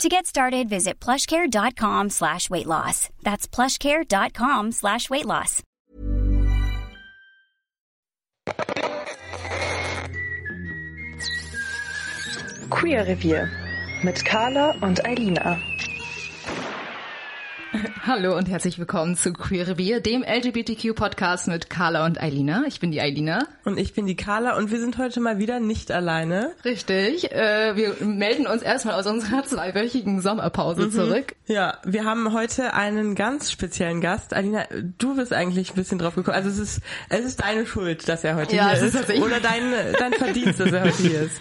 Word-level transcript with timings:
To 0.00 0.08
get 0.08 0.26
started, 0.26 0.68
visit 0.68 0.98
plushcare.com 1.00 2.10
slash 2.10 2.50
weight 2.50 2.66
loss. 2.66 3.08
That's 3.22 3.46
plushcare.com 3.46 4.72
slash 4.72 5.08
weight 5.10 5.26
loss. 5.26 5.62
Queer 12.70 13.04
Revier 13.06 13.50
mit 14.02 14.24
Carla 14.24 14.74
und 14.82 15.04
Eilina. 15.04 15.60
Hallo 18.06 18.36
und 18.36 18.48
herzlich 18.48 18.78
willkommen 18.78 19.16
zu 19.16 19.32
Queer 19.32 19.66
Revier, 19.66 20.00
dem 20.00 20.22
LGBTQ-Podcast 20.22 21.48
mit 21.48 21.70
Carla 21.70 22.04
und 22.04 22.20
Eilina. 22.20 22.64
Ich 22.66 22.80
bin 22.80 22.90
die 22.90 23.00
Eilina. 23.00 23.46
Und 23.64 23.78
ich 23.78 23.94
bin 23.94 24.06
die 24.06 24.16
Carla 24.16 24.56
und 24.56 24.70
wir 24.70 24.78
sind 24.78 24.98
heute 24.98 25.20
mal 25.20 25.38
wieder 25.38 25.58
nicht 25.58 25.90
alleine. 25.90 26.52
Richtig. 26.64 27.32
Äh, 27.32 27.74
wir 27.76 27.96
melden 28.04 28.46
uns 28.46 28.62
erstmal 28.62 28.94
aus 28.94 29.06
unserer 29.06 29.44
zweiwöchigen 29.44 30.20
Sommerpause 30.20 30.86
mhm. 30.86 30.90
zurück. 30.92 31.34
Ja, 31.46 31.78
wir 31.84 32.04
haben 32.04 32.32
heute 32.32 32.74
einen 32.74 33.14
ganz 33.14 33.50
speziellen 33.50 34.00
Gast. 34.00 34.34
Eilina, 34.34 34.66
du 34.98 35.16
bist 35.16 35.32
eigentlich 35.32 35.70
ein 35.70 35.76
bisschen 35.76 35.98
drauf 35.98 36.14
gekommen. 36.14 36.36
Also 36.36 36.50
es 36.50 36.58
ist, 36.58 36.80
es 37.08 37.24
ist 37.24 37.40
deine 37.40 37.66
Schuld, 37.66 38.06
dass 38.08 38.22
er 38.22 38.36
heute 38.36 38.54
ja, 38.54 38.70
hier 38.70 38.82
ist. 38.82 38.94
ist 38.94 39.22
Oder 39.22 39.40
dein, 39.40 39.62
dein 39.98 40.12
Verdienst, 40.12 40.60
dass 40.60 40.72
er 40.72 40.82
heute 40.82 41.02
hier 41.02 41.22
ist. 41.22 41.40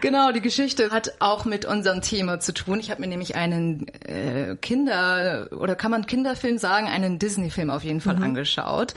Genau, 0.00 0.32
die 0.32 0.40
Geschichte 0.40 0.90
hat 0.90 1.14
auch 1.20 1.44
mit 1.44 1.64
unserem 1.64 2.02
Thema 2.02 2.40
zu 2.40 2.52
tun. 2.52 2.80
Ich 2.80 2.90
habe 2.90 3.00
mir 3.00 3.06
nämlich 3.06 3.36
einen 3.36 3.86
äh, 4.04 4.56
Kinder 4.60 5.48
oder 5.52 5.74
kann 5.74 5.90
man 5.90 6.06
Kinderfilm 6.06 6.58
sagen, 6.58 6.88
einen 6.88 7.18
Disney-Film 7.18 7.70
auf 7.70 7.84
jeden 7.84 8.00
Fall 8.00 8.16
mhm. 8.16 8.24
angeschaut 8.24 8.94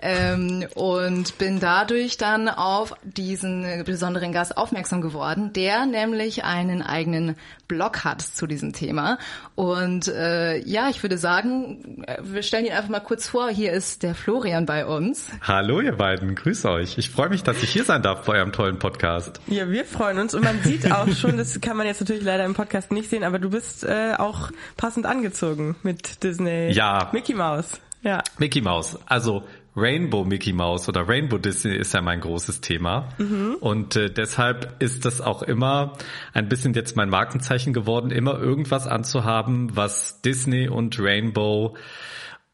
ähm, 0.00 0.66
und 0.74 1.38
bin 1.38 1.60
dadurch 1.60 2.16
dann 2.16 2.48
auf 2.48 2.94
diesen 3.02 3.84
besonderen 3.84 4.32
Gast 4.32 4.56
aufmerksam 4.56 5.00
geworden, 5.00 5.52
der 5.52 5.86
nämlich 5.86 6.44
einen 6.44 6.82
eigenen 6.82 7.36
Blog 7.68 8.04
hat 8.04 8.20
zu 8.20 8.46
diesem 8.46 8.72
Thema. 8.72 9.18
Und 9.54 10.08
äh, 10.08 10.58
ja, 10.58 10.88
ich 10.88 11.02
würde 11.02 11.18
sagen, 11.18 12.04
äh, 12.06 12.18
wir 12.22 12.42
stellen 12.42 12.66
ihn 12.66 12.72
einfach 12.72 12.90
mal 12.90 13.00
kurz 13.00 13.28
vor. 13.28 13.48
Hier 13.50 13.72
ist 13.72 14.02
der 14.02 14.14
Florian 14.14 14.66
bei 14.66 14.86
uns. 14.86 15.28
Hallo 15.42 15.80
ihr 15.80 15.96
beiden, 15.96 16.34
grüß 16.34 16.64
euch. 16.66 16.98
Ich 16.98 17.10
freue 17.10 17.28
mich, 17.28 17.42
dass 17.42 17.62
ich 17.62 17.70
hier 17.70 17.84
sein 17.84 18.02
darf 18.02 18.24
bei 18.24 18.38
eurem 18.38 18.52
tollen 18.52 18.78
Podcast. 18.78 19.40
Ja, 19.46 19.68
wir 19.68 19.84
freuen 19.84 20.18
uns 20.18 20.21
und 20.30 20.44
man 20.44 20.62
sieht 20.62 20.90
auch 20.92 21.08
schon, 21.08 21.36
das 21.36 21.60
kann 21.60 21.76
man 21.76 21.86
jetzt 21.86 22.00
natürlich 22.00 22.22
leider 22.22 22.44
im 22.44 22.54
Podcast 22.54 22.92
nicht 22.92 23.10
sehen, 23.10 23.24
aber 23.24 23.38
du 23.38 23.50
bist 23.50 23.84
äh, 23.84 24.14
auch 24.18 24.50
passend 24.76 25.06
angezogen 25.06 25.76
mit 25.82 26.22
Disney. 26.22 26.70
Ja. 26.70 27.10
Mickey 27.12 27.34
Mouse. 27.34 27.80
Ja. 28.02 28.22
Mickey 28.38 28.60
Mouse. 28.60 28.98
Also 29.06 29.44
Rainbow 29.74 30.24
Mickey 30.24 30.52
Mouse 30.52 30.88
oder 30.88 31.08
Rainbow 31.08 31.38
Disney 31.38 31.74
ist 31.74 31.94
ja 31.94 32.02
mein 32.02 32.20
großes 32.20 32.60
Thema. 32.60 33.08
Mhm. 33.18 33.56
Und 33.60 33.96
äh, 33.96 34.10
deshalb 34.10 34.76
ist 34.80 35.04
das 35.04 35.20
auch 35.20 35.42
immer 35.42 35.94
ein 36.34 36.48
bisschen 36.48 36.74
jetzt 36.74 36.96
mein 36.96 37.08
Markenzeichen 37.08 37.72
geworden, 37.72 38.10
immer 38.10 38.38
irgendwas 38.38 38.86
anzuhaben, 38.86 39.74
was 39.74 40.20
Disney 40.20 40.68
und 40.68 40.98
Rainbow 41.00 41.76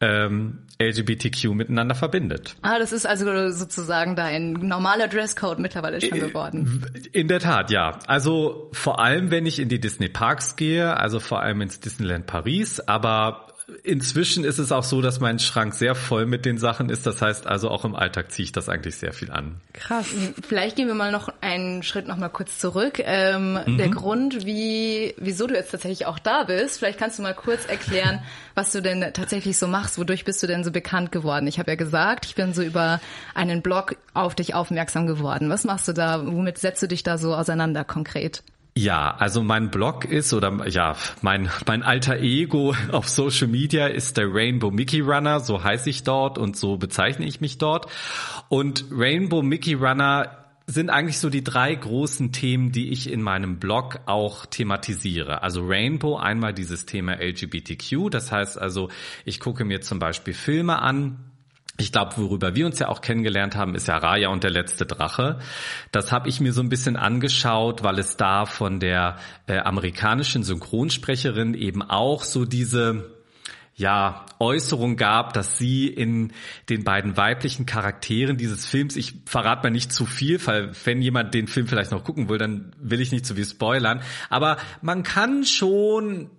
ähm, 0.01 0.59
LGBTQ 0.81 1.53
miteinander 1.53 1.93
verbindet. 1.93 2.55
Ah, 2.61 2.79
das 2.79 2.93
ist 2.93 3.05
also 3.05 3.49
sozusagen 3.49 4.15
dein 4.15 4.53
normaler 4.53 5.07
Dresscode 5.07 5.59
mittlerweile 5.59 5.99
schon 5.99 6.19
geworden. 6.19 6.85
In 7.11 7.27
der 7.27 7.39
Tat, 7.39 7.69
ja. 7.69 7.99
Also 8.07 8.69
vor 8.71 8.99
allem, 8.99 9.29
wenn 9.29 9.45
ich 9.45 9.59
in 9.59 9.67
die 9.67 9.79
Disney 9.79 10.07
Parks 10.07 10.55
gehe, 10.55 10.95
also 10.95 11.19
vor 11.19 11.41
allem 11.41 11.61
ins 11.61 11.81
Disneyland 11.81 12.27
Paris, 12.27 12.79
aber 12.79 13.47
Inzwischen 13.83 14.43
ist 14.43 14.57
es 14.57 14.71
auch 14.71 14.83
so, 14.83 15.01
dass 15.01 15.19
mein 15.19 15.39
Schrank 15.39 15.73
sehr 15.73 15.95
voll 15.95 16.25
mit 16.25 16.45
den 16.45 16.57
Sachen 16.57 16.89
ist. 16.89 17.05
Das 17.05 17.21
heißt 17.21 17.47
also 17.47 17.69
auch 17.69 17.85
im 17.85 17.95
Alltag 17.95 18.31
ziehe 18.31 18.45
ich 18.45 18.51
das 18.51 18.69
eigentlich 18.69 18.95
sehr 18.95 19.13
viel 19.13 19.31
an. 19.31 19.61
Krass. 19.73 20.07
Vielleicht 20.47 20.75
gehen 20.75 20.87
wir 20.87 20.95
mal 20.95 21.11
noch 21.11 21.33
einen 21.41 21.83
Schritt 21.83 22.07
noch 22.07 22.17
mal 22.17 22.29
kurz 22.29 22.59
zurück. 22.59 22.99
Ähm, 23.03 23.59
mhm. 23.65 23.77
Der 23.77 23.89
Grund, 23.89 24.45
wie, 24.45 25.13
wieso 25.17 25.47
du 25.47 25.55
jetzt 25.55 25.71
tatsächlich 25.71 26.05
auch 26.05 26.19
da 26.19 26.43
bist. 26.43 26.79
Vielleicht 26.79 26.99
kannst 26.99 27.19
du 27.19 27.23
mal 27.23 27.33
kurz 27.33 27.65
erklären, 27.65 28.19
was 28.55 28.71
du 28.71 28.81
denn 28.81 29.01
tatsächlich 29.13 29.57
so 29.57 29.67
machst. 29.67 29.97
Wodurch 29.97 30.25
bist 30.25 30.41
du 30.43 30.47
denn 30.47 30.63
so 30.63 30.71
bekannt 30.71 31.11
geworden? 31.11 31.47
Ich 31.47 31.59
habe 31.59 31.71
ja 31.71 31.75
gesagt, 31.75 32.25
ich 32.25 32.35
bin 32.35 32.53
so 32.53 32.61
über 32.61 32.99
einen 33.33 33.61
Blog 33.61 33.95
auf 34.13 34.35
dich 34.35 34.53
aufmerksam 34.53 35.07
geworden. 35.07 35.49
Was 35.49 35.63
machst 35.63 35.87
du 35.87 35.93
da? 35.93 36.25
Womit 36.25 36.57
setzt 36.57 36.81
du 36.81 36.87
dich 36.87 37.03
da 37.03 37.17
so 37.17 37.35
auseinander 37.35 37.83
konkret? 37.83 38.43
Ja, 38.79 39.13
also 39.17 39.43
mein 39.43 39.71
Blog 39.71 40.05
ist 40.05 40.31
oder 40.31 40.65
ja, 40.69 40.95
mein 41.21 41.49
mein 41.67 41.83
alter 41.83 42.19
Ego 42.19 42.73
auf 42.93 43.09
Social 43.09 43.49
Media 43.49 43.87
ist 43.87 44.15
der 44.15 44.33
Rainbow 44.33 44.71
Mickey 44.71 45.01
Runner, 45.01 45.41
so 45.41 45.61
heiße 45.61 45.89
ich 45.89 46.03
dort 46.03 46.37
und 46.37 46.55
so 46.55 46.77
bezeichne 46.77 47.25
ich 47.25 47.41
mich 47.41 47.57
dort. 47.57 47.87
Und 48.47 48.85
Rainbow 48.89 49.41
Mickey 49.41 49.73
Runner 49.73 50.31
sind 50.65 50.89
eigentlich 50.89 51.19
so 51.19 51.29
die 51.29 51.43
drei 51.43 51.75
großen 51.75 52.31
Themen, 52.31 52.71
die 52.71 52.91
ich 52.91 53.11
in 53.11 53.21
meinem 53.21 53.59
Blog 53.59 53.99
auch 54.05 54.45
thematisiere. 54.45 55.43
Also 55.43 55.67
Rainbow, 55.67 56.15
einmal 56.15 56.53
dieses 56.53 56.85
Thema 56.85 57.15
LGBTQ, 57.19 58.09
das 58.09 58.31
heißt 58.31 58.57
also, 58.57 58.87
ich 59.25 59.41
gucke 59.41 59.65
mir 59.65 59.81
zum 59.81 59.99
Beispiel 59.99 60.33
Filme 60.33 60.81
an, 60.81 61.28
ich 61.79 61.91
glaube, 61.91 62.13
worüber 62.17 62.55
wir 62.55 62.65
uns 62.65 62.77
ja 62.79 62.89
auch 62.89 63.01
kennengelernt 63.01 63.55
haben, 63.55 63.73
ist 63.73 63.87
ja 63.87 63.97
Raya 63.97 64.29
und 64.29 64.43
der 64.43 64.51
letzte 64.51 64.85
Drache. 64.85 65.39
Das 65.91 66.11
habe 66.11 66.27
ich 66.27 66.41
mir 66.41 66.51
so 66.51 66.61
ein 66.61 66.69
bisschen 66.69 66.97
angeschaut, 66.97 67.83
weil 67.83 67.97
es 67.99 68.17
da 68.17 68.45
von 68.45 68.79
der 68.79 69.17
äh, 69.47 69.57
amerikanischen 69.59 70.43
Synchronsprecherin 70.43 71.53
eben 71.53 71.81
auch 71.81 72.23
so 72.23 72.45
diese 72.45 73.15
ja, 73.75 74.25
Äußerung 74.39 74.97
gab, 74.97 75.31
dass 75.31 75.57
sie 75.57 75.87
in 75.87 76.33
den 76.67 76.83
beiden 76.83 77.15
weiblichen 77.15 77.65
Charakteren 77.65 78.35
dieses 78.35 78.65
Films, 78.65 78.97
ich 78.97 79.13
verrate 79.25 79.63
mal 79.63 79.69
nicht 79.69 79.93
zu 79.93 80.05
viel, 80.05 80.45
weil 80.45 80.71
wenn 80.83 81.01
jemand 81.01 81.33
den 81.33 81.47
Film 81.47 81.65
vielleicht 81.65 81.91
noch 81.91 82.03
gucken 82.03 82.27
will, 82.27 82.37
dann 82.37 82.73
will 82.77 82.99
ich 82.99 83.13
nicht 83.13 83.25
zu 83.25 83.35
viel 83.35 83.45
spoilern, 83.45 84.01
aber 84.29 84.57
man 84.81 85.03
kann 85.03 85.45
schon 85.45 86.29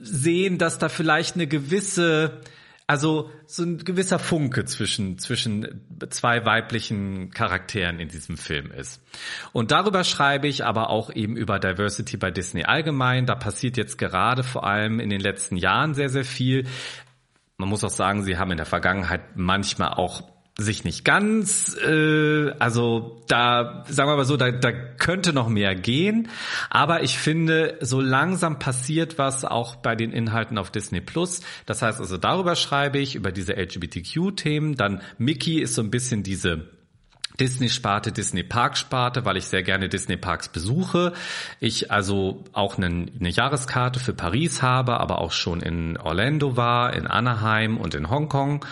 sehen, 0.00 0.58
dass 0.58 0.78
da 0.78 0.88
vielleicht 0.88 1.36
eine 1.36 1.46
gewisse 1.46 2.40
also 2.86 3.30
so 3.46 3.64
ein 3.64 3.78
gewisser 3.78 4.18
Funke 4.18 4.64
zwischen, 4.64 5.18
zwischen 5.18 5.84
zwei 6.10 6.44
weiblichen 6.44 7.30
Charakteren 7.30 7.98
in 7.98 8.08
diesem 8.08 8.36
Film 8.36 8.70
ist. 8.70 9.02
Und 9.52 9.72
darüber 9.72 10.04
schreibe 10.04 10.46
ich 10.46 10.64
aber 10.64 10.90
auch 10.90 11.12
eben 11.12 11.36
über 11.36 11.58
Diversity 11.58 12.16
bei 12.16 12.30
Disney 12.30 12.64
allgemein. 12.64 13.26
Da 13.26 13.34
passiert 13.34 13.76
jetzt 13.76 13.98
gerade 13.98 14.44
vor 14.44 14.64
allem 14.64 15.00
in 15.00 15.10
den 15.10 15.20
letzten 15.20 15.56
Jahren 15.56 15.94
sehr, 15.94 16.08
sehr 16.08 16.24
viel. 16.24 16.66
Man 17.56 17.68
muss 17.68 17.82
auch 17.82 17.90
sagen, 17.90 18.22
sie 18.22 18.38
haben 18.38 18.52
in 18.52 18.58
der 18.58 18.66
Vergangenheit 18.66 19.36
manchmal 19.36 19.94
auch 19.94 20.22
sich 20.58 20.84
nicht 20.84 21.04
ganz, 21.04 21.76
äh, 21.76 22.50
also 22.58 23.20
da, 23.28 23.84
sagen 23.88 24.10
wir 24.10 24.16
mal 24.16 24.24
so, 24.24 24.38
da, 24.38 24.50
da 24.50 24.72
könnte 24.72 25.34
noch 25.34 25.48
mehr 25.48 25.74
gehen. 25.74 26.28
Aber 26.70 27.02
ich 27.02 27.18
finde, 27.18 27.76
so 27.82 28.00
langsam 28.00 28.58
passiert 28.58 29.18
was 29.18 29.44
auch 29.44 29.76
bei 29.76 29.94
den 29.94 30.12
Inhalten 30.12 30.56
auf 30.56 30.70
Disney 30.70 31.02
Plus. 31.02 31.42
Das 31.66 31.82
heißt 31.82 32.00
also, 32.00 32.16
darüber 32.16 32.56
schreibe 32.56 32.98
ich, 32.98 33.16
über 33.16 33.32
diese 33.32 33.54
LGBTQ-Themen. 33.54 34.76
Dann 34.76 35.02
Mickey 35.18 35.60
ist 35.60 35.74
so 35.74 35.82
ein 35.82 35.90
bisschen 35.90 36.22
diese 36.22 36.70
Disney-Sparte, 37.38 38.12
Disney-Park-Sparte, 38.12 39.26
weil 39.26 39.36
ich 39.36 39.44
sehr 39.44 39.62
gerne 39.62 39.90
Disney-Parks 39.90 40.48
besuche. 40.48 41.12
Ich 41.60 41.90
also 41.90 42.44
auch 42.54 42.78
eine, 42.78 42.86
eine, 42.86 43.28
Jahreskarte 43.28 44.00
für 44.00 44.14
Paris 44.14 44.62
habe, 44.62 45.00
aber 45.00 45.18
auch 45.18 45.32
schon 45.32 45.60
in 45.60 45.98
Orlando 45.98 46.56
war, 46.56 46.94
in 46.94 47.06
Anaheim 47.06 47.76
und 47.76 47.94
in 47.94 48.08
Hongkong. 48.08 48.64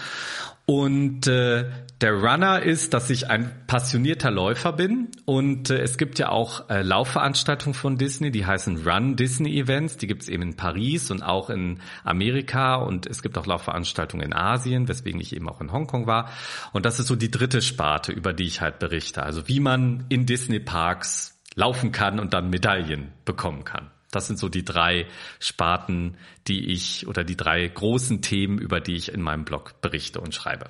Und 0.67 1.27
äh, 1.27 1.71
der 2.01 2.13
Runner 2.15 2.63
ist, 2.63 2.95
dass 2.95 3.11
ich 3.11 3.31
ein 3.31 3.67
passionierter 3.67 4.31
Läufer 4.31 4.73
bin. 4.73 5.09
Und 5.27 5.71
äh, 5.71 5.79
es 5.79 5.99
gibt 5.99 6.19
ja 6.19 6.31
auch 6.31 6.71
äh, 6.71 6.83
Laufveranstaltungen 6.83 7.75
von 7.75 7.99
Disney, 7.99 8.31
die 8.31 8.47
heißen 8.47 8.87
Run 8.87 9.17
Disney 9.17 9.59
Events, 9.59 9.99
die 9.99 10.07
gibt 10.07 10.23
es 10.23 10.29
eben 10.29 10.43
in 10.43 10.57
Paris 10.57 11.11
und 11.11 11.23
auch 11.23 11.51
in 11.51 11.81
Amerika. 12.03 12.77
Und 12.77 13.07
es 13.07 13.23
gibt 13.23 13.37
auch 13.37 13.47
Laufveranstaltungen 13.47 14.27
in 14.27 14.33
Asien, 14.33 14.89
weswegen 14.89 15.21
ich 15.21 15.37
eben 15.37 15.49
auch 15.49 15.61
in 15.61 15.71
Hongkong 15.71 16.07
war. 16.07 16.31
Und 16.73 16.87
das 16.87 16.99
ist 16.99 17.09
so 17.09 17.17
die 17.17 17.31
dritte 17.31 17.61
Sparte, 17.61 18.13
über 18.13 18.33
die 18.33 18.45
ich 18.45 18.61
halt 18.63 18.79
berichte, 18.79 19.23
also 19.23 19.47
wie 19.49 19.61
man 19.61 20.07
in 20.09 20.25
Disney 20.25 20.61
Parks 20.61 21.39
laufen 21.55 21.93
kann 21.93 22.19
und 22.19 22.35
dann 22.35 22.51
Medaillen 22.51 23.13
bekommen 23.25 23.65
kann. 23.65 23.91
Das 24.15 24.27
sind 24.27 24.39
so 24.39 24.49
die 24.49 24.65
drei 24.65 25.07
Sparten, 25.39 26.17
die 26.47 26.73
ich 26.73 27.07
oder 27.07 27.25
die 27.25 27.37
drei 27.37 27.67
großen 27.67 28.23
Themen, 28.23 28.59
über 28.59 28.81
die 28.81 28.97
ich 28.97 29.13
in 29.13 29.23
meinem 29.23 29.45
Blog 29.45 29.81
berichte 29.81 30.21
und 30.21 30.35
schreibe. 30.35 30.67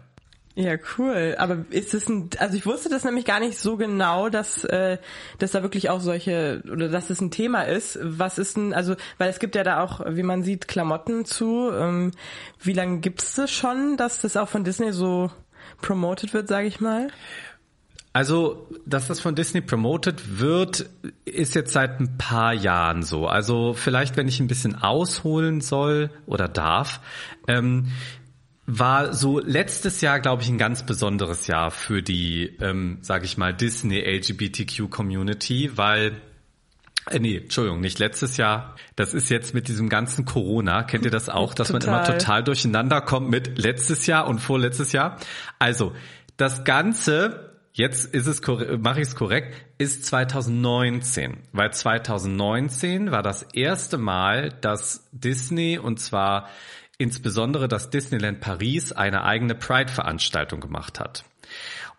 Ja, 0.57 0.77
cool. 0.99 1.35
Aber 1.39 1.65
ist 1.71 1.95
es 1.95 2.09
ein, 2.09 2.31
also 2.39 2.57
ich 2.57 2.65
wusste 2.65 2.89
das 2.89 3.03
nämlich 3.05 3.25
gar 3.25 3.41
nicht 3.41 3.59
so 3.59 3.77
genau, 3.77 4.29
dass, 4.29 4.63
äh, 4.65 4.99
dass 5.39 5.51
da 5.51 5.63
wirklich 5.63 5.91
auch 5.91 6.01
solche, 6.01 6.63
oder 6.71 6.89
dass 6.89 7.11
es 7.11 7.21
ein 7.21 7.33
Thema 7.33 7.63
ist. 7.63 7.99
Was 8.01 8.39
ist 8.39 8.57
denn, 8.57 8.73
also, 8.73 8.95
weil 9.19 9.31
es 9.31 9.41
gibt 9.41 9.57
ja 9.57 9.65
da 9.65 9.83
auch, 9.83 10.01
wie 10.07 10.23
man 10.23 10.45
sieht, 10.45 10.69
Klamotten 10.69 11.25
zu. 11.25 11.71
Ähm, 11.73 12.13
wie 12.63 12.73
lange 12.73 13.01
gibt's 13.01 13.35
das 13.35 13.51
schon, 13.51 13.97
dass 13.97 14.21
das 14.21 14.37
auch 14.37 14.49
von 14.49 14.63
Disney 14.63 14.93
so 14.93 15.33
promoted 15.83 16.33
wird, 16.33 16.47
sage 16.47 16.69
ich 16.69 16.81
mal? 16.81 17.09
Also, 18.15 18.69
dass 18.87 19.09
das 19.09 19.19
von 19.19 19.35
Disney 19.35 19.61
promoted 19.61 20.39
wird, 20.39 20.89
ist 21.25 21.57
jetzt 21.57 21.73
seit 21.73 21.99
ein 21.99 22.17
paar 22.17 22.55
Jahren 22.55 23.03
so. 23.03 23.27
Also 23.27 23.75
vielleicht, 23.75 24.17
wenn 24.17 24.29
ich 24.29 24.39
ein 24.39 24.47
bisschen 24.47 24.77
ausholen 24.77 25.61
soll 25.61 26.11
oder 26.25 26.47
darf. 26.47 27.01
Ähm, 27.49 27.89
war 28.67 29.13
so 29.13 29.41
letztes 29.41 30.01
Jahr, 30.01 30.21
glaube 30.21 30.43
ich, 30.43 30.49
ein 30.49 30.59
ganz 30.59 30.87
besonderes 30.87 31.49
Jahr 31.49 31.73
für 31.73 32.03
die, 32.05 32.57
ähm, 32.61 32.99
sage 33.03 33.25
ich 33.25 33.37
mal, 33.37 33.53
Disney 33.53 33.99
LGBTQ 33.99 34.89
Community, 34.89 35.73
weil 35.75 36.13
äh, 37.11 37.19
Nee, 37.19 37.39
Entschuldigung, 37.39 37.81
nicht 37.81 37.99
letztes 37.99 38.37
Jahr. 38.37 38.77
Das 38.95 39.13
ist 39.13 39.29
jetzt 39.29 39.55
mit 39.55 39.67
diesem 39.67 39.89
ganzen 39.89 40.25
Corona. 40.25 40.85
Kennt 40.85 41.05
ihr 41.05 41.11
das 41.11 41.29
auch, 41.29 41.53
dass 41.53 41.69
total. 41.69 41.91
man 41.91 42.07
immer 42.07 42.19
total 42.19 42.45
durcheinander 42.45 43.01
kommt 43.01 43.29
mit 43.29 43.59
letztes 43.59 44.07
Jahr 44.07 44.29
und 44.29 44.39
vorletztes 44.39 44.93
Jahr? 44.93 45.19
Also, 45.59 45.93
das 46.37 46.65
Ganze, 46.65 47.44
jetzt 47.75 48.15
ist 48.15 48.27
es, 48.27 48.41
mache 48.79 49.01
ich 49.01 49.09
es 49.09 49.15
korrekt, 49.15 49.55
ist 49.77 50.07
2019. 50.07 51.43
Weil 51.53 51.73
2019 51.73 53.11
war 53.11 53.23
das 53.23 53.43
erste 53.43 53.99
Mal, 53.99 54.51
dass 54.61 55.09
Disney 55.13 55.79
und 55.79 56.01
zwar 56.01 56.49
insbesondere, 56.97 57.69
dass 57.69 57.91
Disneyland 57.91 58.41
Paris 58.41 58.93
eine 58.93 59.25
eigene 59.25 59.55
Pride-Veranstaltung 59.55 60.61
gemacht 60.61 61.01
hat. 61.01 61.25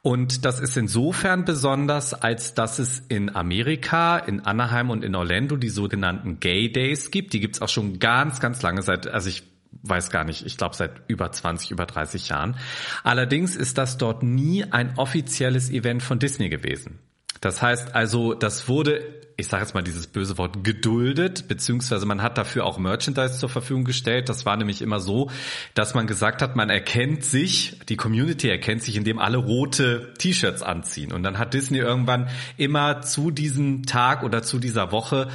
Und 0.02 0.46
das 0.46 0.60
ist 0.60 0.78
insofern 0.78 1.46
besonders, 1.46 2.14
als 2.14 2.54
dass 2.54 2.78
es 2.80 3.00
in 3.00 3.36
Amerika, 3.36 4.18
in 4.18 4.40
Anaheim 4.42 4.92
und 4.92 5.04
in 5.04 5.16
Orlando 5.16 5.58
die 5.58 5.70
sogenannten 5.70 6.40
Gay 6.40 6.72
Days 6.72 7.10
gibt. 7.10 7.34
Die 7.34 7.40
gibt's 7.40 7.62
auch 7.62 7.70
schon 7.70 8.00
ganz, 8.00 8.40
ganz 8.40 8.62
lange, 8.62 8.84
seit, 8.84 9.08
also 9.08 9.30
ich 9.30 9.55
weiß 9.84 10.10
gar 10.10 10.24
nicht, 10.24 10.46
ich 10.46 10.58
glaube 10.58 10.76
seit 10.76 10.92
über 11.08 11.32
20, 11.32 11.72
über 11.72 11.86
30 11.86 12.30
Jahren. 12.30 12.58
Allerdings 13.04 13.56
ist 13.56 13.78
das 13.78 13.98
dort 13.98 14.24
nie 14.24 14.64
ein 14.64 14.98
offizielles 14.98 15.70
Event 15.70 16.04
von 16.04 16.20
Disney 16.20 16.50
gewesen. 16.50 17.00
Das 17.42 17.62
heißt 17.62 17.94
also, 17.94 18.34
das 18.34 18.68
wurde 18.68 19.26
ich 19.38 19.48
sage 19.48 19.64
jetzt 19.64 19.74
mal 19.74 19.82
dieses 19.82 20.08
böse 20.08 20.38
Wort, 20.38 20.64
geduldet, 20.64 21.48
beziehungsweise 21.48 22.06
man 22.06 22.22
hat 22.22 22.38
dafür 22.38 22.66
auch 22.66 22.78
Merchandise 22.78 23.38
zur 23.38 23.50
Verfügung 23.50 23.84
gestellt. 23.84 24.30
Das 24.30 24.46
war 24.46 24.56
nämlich 24.56 24.82
immer 24.82 25.00
so, 25.00 25.30
dass 25.74 25.94
man 25.94 26.08
gesagt 26.08 26.42
hat, 26.42 26.56
man 26.56 26.70
erkennt 26.70 27.26
sich, 27.26 27.80
die 27.90 27.98
Community 27.98 28.48
erkennt 28.48 28.82
sich, 28.82 28.96
indem 28.96 29.20
alle 29.20 29.38
rote 29.38 30.14
T-Shirts 30.18 30.64
anziehen. 30.64 31.12
Und 31.12 31.24
dann 31.24 31.38
hat 31.38 31.54
Disney 31.54 31.80
irgendwann 31.80 32.30
immer 32.56 33.02
zu 33.02 33.30
diesem 33.30 33.86
Tag 33.86 34.24
oder 34.24 34.42
zu 34.42 34.58
dieser 34.58 34.92
Woche 34.94 35.28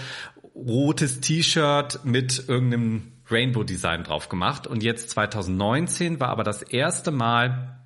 rotes 0.54 1.20
T-Shirt 1.20 2.00
mit 2.04 2.48
irgendeinem 2.48 3.12
Rainbow 3.30 3.64
Design 3.64 4.04
drauf 4.04 4.28
gemacht. 4.28 4.66
Und 4.66 4.82
jetzt 4.82 5.10
2019 5.10 6.20
war 6.20 6.28
aber 6.28 6.44
das 6.44 6.62
erste 6.62 7.10
Mal, 7.10 7.76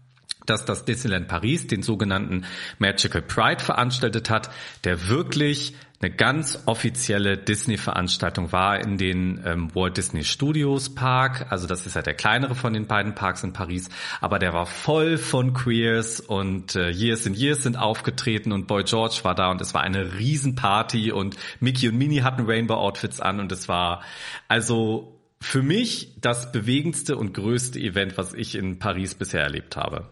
dass 0.47 0.65
das 0.65 0.85
Disneyland 0.85 1.29
Paris 1.29 1.67
den 1.67 1.83
sogenannten 1.83 2.45
Magical 2.79 3.23
Pride 3.23 3.63
veranstaltet 3.63 4.31
hat, 4.31 4.51
der 4.85 5.09
wirklich 5.09 5.75
eine 6.05 6.15
ganz 6.15 6.65
offizielle 6.67 7.39
Disney-Veranstaltung 7.39 8.53
war 8.53 8.79
in 8.79 8.99
den 8.99 9.43
ähm, 9.47 9.75
Walt 9.75 9.97
Disney 9.97 10.23
Studios 10.23 10.95
Park. 10.95 11.47
Also 11.51 11.67
das 11.67 11.87
ist 11.87 11.97
ja 11.97 12.03
der 12.03 12.13
kleinere 12.15 12.55
von 12.55 12.75
den 12.75 12.87
beiden 12.87 13.15
Parks 13.15 13.43
in 13.43 13.55
Paris, 13.55 13.89
aber 14.21 14.39
der 14.39 14.53
war 14.53 14.67
voll 14.67 15.17
von 15.17 15.55
Queers 15.55 16.21
und 16.21 16.77
äh, 16.77 16.91
Years 16.91 17.27
and 17.27 17.39
Years 17.39 17.63
sind 17.63 17.79
aufgetreten 17.79 18.53
und 18.53 18.67
Boy 18.67 18.85
George 18.85 19.21
war 19.23 19.35
da 19.35 19.51
und 19.51 19.63
es 19.63 19.73
war 19.73 19.81
eine 19.81 20.19
Riesenparty 20.19 21.11
und 21.11 21.37
Mickey 21.61 21.89
und 21.89 21.97
Minnie 21.97 22.23
hatten 22.23 22.45
Rainbow-Outfits 22.45 23.21
an 23.21 23.41
und 23.41 23.51
es 23.51 23.69
war 23.69 24.03
also 24.47 25.15
für 25.45 25.63
mich 25.63 26.15
das 26.21 26.53
bewegendste 26.53 27.17
und 27.17 27.35
größte 27.35 27.79
Event, 27.79 28.17
was 28.17 28.33
ich 28.33 28.55
in 28.55 28.79
Paris 28.79 29.15
bisher 29.15 29.43
erlebt 29.43 29.77
habe. 29.77 30.07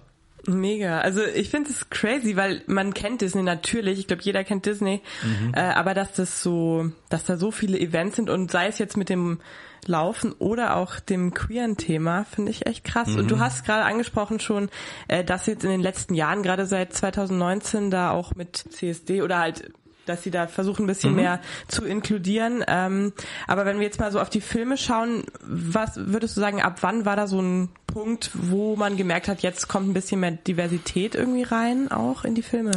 Mega. 0.47 1.01
Also 1.01 1.23
ich 1.23 1.49
finde 1.49 1.71
es 1.71 1.89
crazy, 1.89 2.37
weil 2.37 2.63
man 2.67 2.93
kennt 2.93 3.23
Disney 3.23 3.43
natürlich. 3.43 3.99
Ich 3.99 4.07
glaube, 4.09 4.23
jeder 4.23 4.45
kennt 4.45 4.67
Disney. 4.67 5.01
Mhm. 5.23 5.55
Äh, 5.55 5.61
aber 5.61 5.95
dass 5.95 6.13
das 6.13 6.43
so, 6.43 6.91
dass 7.09 7.25
da 7.25 7.39
so 7.39 7.51
viele 7.51 7.79
Events 7.79 8.17
sind 8.17 8.29
und 8.29 8.51
sei 8.51 8.67
es 8.67 8.79
jetzt 8.79 8.97
mit 8.97 9.09
dem 9.09 9.41
Laufen 9.87 10.33
oder 10.33 10.77
auch 10.77 11.01
dem 11.01 11.33
queeren 11.33 11.77
Thema, 11.77 12.25
finde 12.25 12.51
ich 12.51 12.67
echt 12.67 12.85
krass. 12.85 13.09
Mhm. 13.09 13.21
Und 13.21 13.31
du 13.31 13.37
mhm. 13.37 13.41
hast 13.41 13.65
gerade 13.65 13.85
angesprochen 13.85 14.39
schon, 14.39 14.69
äh, 15.09 15.25
dass 15.25 15.47
jetzt 15.47 15.65
in 15.65 15.71
den 15.71 15.81
letzten 15.81 16.15
Jahren, 16.15 16.43
gerade 16.43 16.67
seit 16.67 16.93
2019, 16.93 17.91
da 17.91 18.11
auch 18.11 18.35
mit 18.35 18.57
CSD 18.57 19.23
oder 19.23 19.39
halt 19.39 19.73
dass 20.07 20.23
sie 20.23 20.31
da 20.31 20.47
versuchen, 20.47 20.85
ein 20.85 20.87
bisschen 20.87 21.11
mhm. 21.11 21.17
mehr 21.17 21.41
zu 21.69 21.85
inkludieren. 21.85 22.65
Ähm, 22.67 23.13
aber 23.47 23.65
wenn 23.65 23.79
wir 23.79 23.85
jetzt 23.85 24.01
mal 24.01 24.13
so 24.13 24.21
auf 24.21 24.31
die 24.31 24.41
Filme 24.41 24.77
schauen, 24.77 25.25
was 25.41 25.97
würdest 25.97 26.37
du 26.37 26.41
sagen, 26.41 26.61
ab 26.61 26.79
wann 26.81 27.05
war 27.05 27.17
da 27.17 27.27
so 27.27 27.41
ein 27.41 27.71
Punkt, 27.87 28.31
wo 28.35 28.77
man 28.77 28.97
gemerkt 28.97 29.29
hat, 29.29 29.43
jetzt 29.43 29.69
kommt 29.69 29.89
ein 29.89 29.95
bisschen 29.95 30.21
mehr 30.21 30.33
Diversität 30.33 31.15
irgendwie 31.15 31.43
rein, 31.43 31.91
auch 31.91 32.25
in 32.25 32.35
die 32.35 32.43
Filme? 32.43 32.73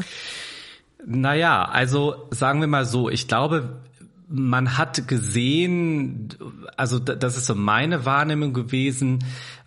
Naja, 1.06 1.64
also 1.66 2.28
sagen 2.32 2.62
wir 2.62 2.68
mal 2.68 2.86
so, 2.86 3.10
ich 3.10 3.28
glaube, 3.28 3.82
man 4.28 4.78
hat 4.78 5.08
gesehen, 5.08 6.30
also 6.78 7.00
das 7.00 7.38
ist 7.38 7.46
so 7.46 7.56
meine 7.56 8.06
Wahrnehmung 8.06 8.54
gewesen, 8.54 9.24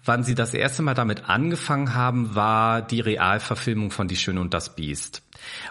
wann 0.08 0.24
sie 0.24 0.34
das 0.34 0.54
erste 0.54 0.82
Mal 0.82 0.94
damit 0.94 1.28
angefangen 1.28 1.94
haben, 1.94 2.34
war 2.34 2.82
die 2.82 3.00
Realverfilmung 3.00 3.90
von 3.90 4.08
Die 4.08 4.16
Schöne 4.16 4.40
und 4.40 4.54
das 4.54 4.74
Biest. 4.74 5.22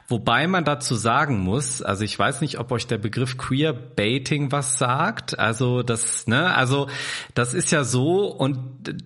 Wobei 0.08 0.48
man 0.48 0.64
dazu 0.64 0.96
sagen 0.96 1.40
muss, 1.40 1.82
also 1.82 2.04
ich 2.04 2.18
weiß 2.18 2.42
nicht, 2.42 2.58
ob 2.58 2.72
euch 2.72 2.88
der 2.88 2.98
Begriff 2.98 3.38
Queerbaiting 3.38 4.52
was 4.52 4.78
sagt. 4.78 5.38
Also 5.38 5.84
das, 5.84 6.28
ne, 6.28 6.56
also 6.56 6.88
das 7.34 7.54
ist 7.54 7.72
ja 7.72 7.84
so 7.84 8.28
und 8.28 8.60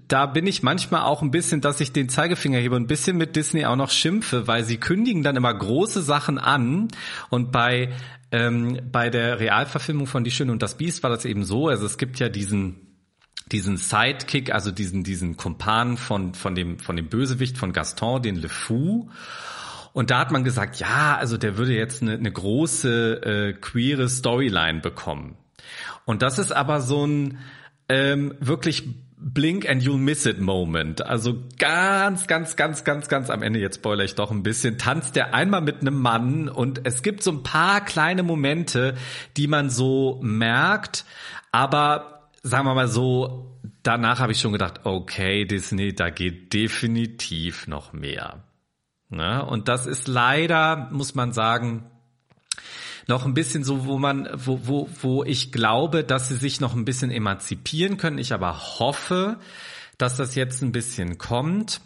da 0.08 0.28
bin 0.28 0.46
ich 0.46 0.62
manchmal 0.62 1.02
auch 1.02 1.22
ein 1.22 1.32
bisschen, 1.32 1.62
dass 1.62 1.80
ich 1.80 1.94
den 1.94 2.10
Zeigefinger 2.10 2.60
hebe 2.60 2.76
und 2.76 2.84
ein 2.84 2.88
bisschen 2.88 3.18
mit 3.18 3.36
Disney 3.36 3.66
auch 3.66 3.76
noch 3.76 3.90
schimpfe, 3.90 4.48
weil 4.48 4.64
sie 4.64 4.78
kündigen 4.78 5.24
dann 5.24 5.36
immer 5.36 5.54
große 5.54 6.02
Sachen 6.02 6.38
an 6.38 6.90
und 7.30 7.52
bei 7.52 7.90
ähm, 8.32 8.80
bei 8.92 9.10
der 9.10 9.40
Realverfilmung 9.40 10.08
von 10.08 10.24
Die 10.24 10.32
Schöne 10.32 10.52
und 10.52 10.62
das 10.62 10.76
Biest 10.78 11.04
war 11.04 11.10
das 11.10 11.26
eben 11.26 11.44
so. 11.44 11.68
Also 11.68 11.86
es 11.86 11.98
gibt 11.98 12.20
ja 12.20 12.30
diesen 12.30 12.91
diesen 13.52 13.78
Sidekick, 13.78 14.54
also 14.54 14.72
diesen 14.72 15.04
diesen 15.04 15.38
Kumpan 15.38 15.98
von 15.98 16.34
von 16.34 16.56
dem 16.56 16.80
von 16.80 16.96
dem 16.96 17.08
Bösewicht 17.08 17.58
von 17.58 17.74
Gaston, 17.74 18.22
den 18.22 18.36
Le 18.36 18.50
Fou. 18.50 19.10
Und 19.94 20.10
da 20.10 20.20
hat 20.20 20.32
man 20.32 20.44
gesagt, 20.44 20.78
ja, 20.78 21.18
also 21.18 21.38
der 21.38 21.58
würde 21.58 21.74
jetzt 21.74 22.02
eine, 22.02 22.14
eine 22.14 22.32
große 22.32 23.22
äh, 23.24 23.54
queere 23.54 24.08
Storyline 24.08 24.80
bekommen. 24.80 25.36
Und 26.06 26.22
das 26.22 26.40
ist 26.40 26.54
aber 26.54 26.82
so 26.82 27.06
ein 27.06 27.40
ähm, 27.90 28.34
wirklich 28.40 28.88
Blink 29.24 29.70
and 29.70 29.84
you'll 29.84 29.98
miss 29.98 30.26
it 30.26 30.42
Moment. 30.42 31.06
Also 31.06 31.44
ganz, 31.60 32.26
ganz, 32.26 32.56
ganz, 32.56 32.84
ganz, 32.84 33.08
ganz 33.08 33.30
am 33.30 33.44
Ende, 33.44 33.60
jetzt 33.60 33.76
spoiler 33.76 34.04
ich 34.04 34.16
doch 34.16 34.32
ein 34.32 34.42
bisschen, 34.42 34.80
tanzt 34.80 35.16
der 35.16 35.36
einmal 35.36 35.62
mit 35.62 35.82
einem 35.82 36.02
Mann 36.02 36.50
und 36.50 36.82
es 36.86 37.04
gibt 37.04 37.22
so 37.22 37.32
ein 37.32 37.44
paar 37.44 37.82
kleine 37.82 38.24
Momente, 38.24 38.96
die 39.38 39.48
man 39.48 39.70
so 39.70 40.20
merkt, 40.24 41.06
aber 41.52 42.21
sagen 42.44 42.66
wir 42.66 42.74
mal 42.74 42.88
so, 42.88 43.60
danach 43.84 44.20
habe 44.20 44.32
ich 44.32 44.40
schon 44.40 44.54
gedacht, 44.54 44.82
okay, 44.86 45.46
Disney, 45.46 45.94
da 45.94 46.10
geht 46.10 46.54
definitiv 46.54 47.68
noch 47.68 47.94
mehr. 47.94 48.44
Ne? 49.10 49.46
Und 49.46 49.68
das 49.68 49.86
ist 49.86 50.08
leider, 50.08 50.90
muss 50.92 51.16
man 51.16 51.34
sagen, 51.34 51.86
noch 53.08 53.26
ein 53.26 53.34
bisschen 53.34 53.64
so, 53.64 53.86
wo 53.86 53.98
man, 53.98 54.30
wo, 54.34 54.60
wo, 54.64 54.90
wo 55.02 55.24
ich 55.24 55.52
glaube, 55.52 56.04
dass 56.04 56.30
sie 56.30 56.36
sich 56.36 56.62
noch 56.62 56.76
ein 56.76 56.86
bisschen 56.86 57.12
emanzipieren 57.12 57.98
können. 57.98 58.20
Ich 58.20 58.34
aber 58.34 58.80
hoffe, 58.80 59.40
dass 59.98 60.16
das 60.16 60.36
jetzt 60.36 60.62
ein 60.62 60.72
bisschen 60.72 61.18
kommt 61.18 61.82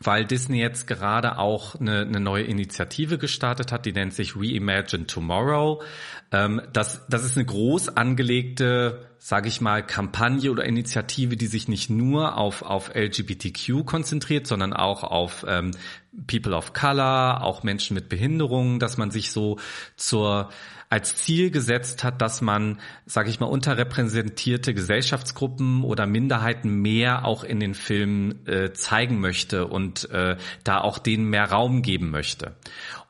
weil 0.00 0.24
Disney 0.24 0.60
jetzt 0.60 0.86
gerade 0.86 1.38
auch 1.38 1.74
eine, 1.74 2.02
eine 2.02 2.20
neue 2.20 2.44
Initiative 2.44 3.18
gestartet 3.18 3.72
hat, 3.72 3.84
die 3.84 3.92
nennt 3.92 4.14
sich 4.14 4.36
Reimagine 4.36 5.06
Tomorrow. 5.06 5.82
Ähm, 6.30 6.62
das, 6.72 7.04
das 7.08 7.24
ist 7.24 7.36
eine 7.36 7.46
groß 7.46 7.96
angelegte, 7.96 9.08
sage 9.18 9.48
ich 9.48 9.60
mal, 9.60 9.84
Kampagne 9.84 10.52
oder 10.52 10.64
Initiative, 10.64 11.36
die 11.36 11.48
sich 11.48 11.66
nicht 11.66 11.90
nur 11.90 12.36
auf, 12.36 12.62
auf 12.62 12.94
LGBTQ 12.94 13.84
konzentriert, 13.84 14.46
sondern 14.46 14.72
auch 14.72 15.02
auf 15.02 15.44
ähm, 15.48 15.72
People 16.28 16.54
of 16.54 16.72
Color, 16.72 17.42
auch 17.42 17.64
Menschen 17.64 17.94
mit 17.94 18.08
Behinderungen, 18.08 18.78
dass 18.78 18.98
man 18.98 19.10
sich 19.10 19.32
so 19.32 19.58
zur 19.96 20.50
als 20.90 21.16
Ziel 21.16 21.50
gesetzt 21.50 22.02
hat, 22.02 22.22
dass 22.22 22.40
man, 22.40 22.80
sage 23.04 23.28
ich 23.28 23.40
mal, 23.40 23.46
unterrepräsentierte 23.46 24.72
Gesellschaftsgruppen 24.72 25.84
oder 25.84 26.06
Minderheiten 26.06 26.80
mehr 26.80 27.26
auch 27.26 27.44
in 27.44 27.60
den 27.60 27.74
Filmen 27.74 28.46
äh, 28.46 28.72
zeigen 28.72 29.20
möchte 29.20 29.66
und 29.66 30.10
äh, 30.10 30.36
da 30.64 30.80
auch 30.80 30.98
denen 30.98 31.28
mehr 31.28 31.50
Raum 31.50 31.82
geben 31.82 32.10
möchte. 32.10 32.54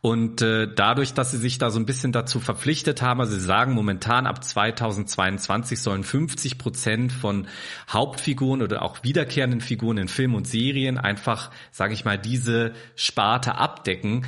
Und 0.00 0.42
äh, 0.42 0.72
dadurch, 0.72 1.12
dass 1.12 1.32
sie 1.32 1.38
sich 1.38 1.58
da 1.58 1.70
so 1.70 1.80
ein 1.80 1.86
bisschen 1.86 2.12
dazu 2.12 2.38
verpflichtet 2.38 3.02
haben, 3.02 3.20
also 3.20 3.32
sie 3.32 3.44
sagen 3.44 3.74
momentan 3.74 4.26
ab 4.26 4.44
2022 4.44 5.80
sollen 5.80 6.04
50 6.04 6.56
Prozent 6.56 7.12
von 7.12 7.48
Hauptfiguren 7.90 8.62
oder 8.62 8.82
auch 8.82 9.02
wiederkehrenden 9.02 9.60
Figuren 9.60 9.98
in 9.98 10.08
Film 10.08 10.34
und 10.36 10.46
Serien 10.46 10.98
einfach, 10.98 11.50
sage 11.72 11.94
ich 11.94 12.04
mal, 12.04 12.16
diese 12.16 12.74
Sparte 12.94 13.56
abdecken 13.56 14.24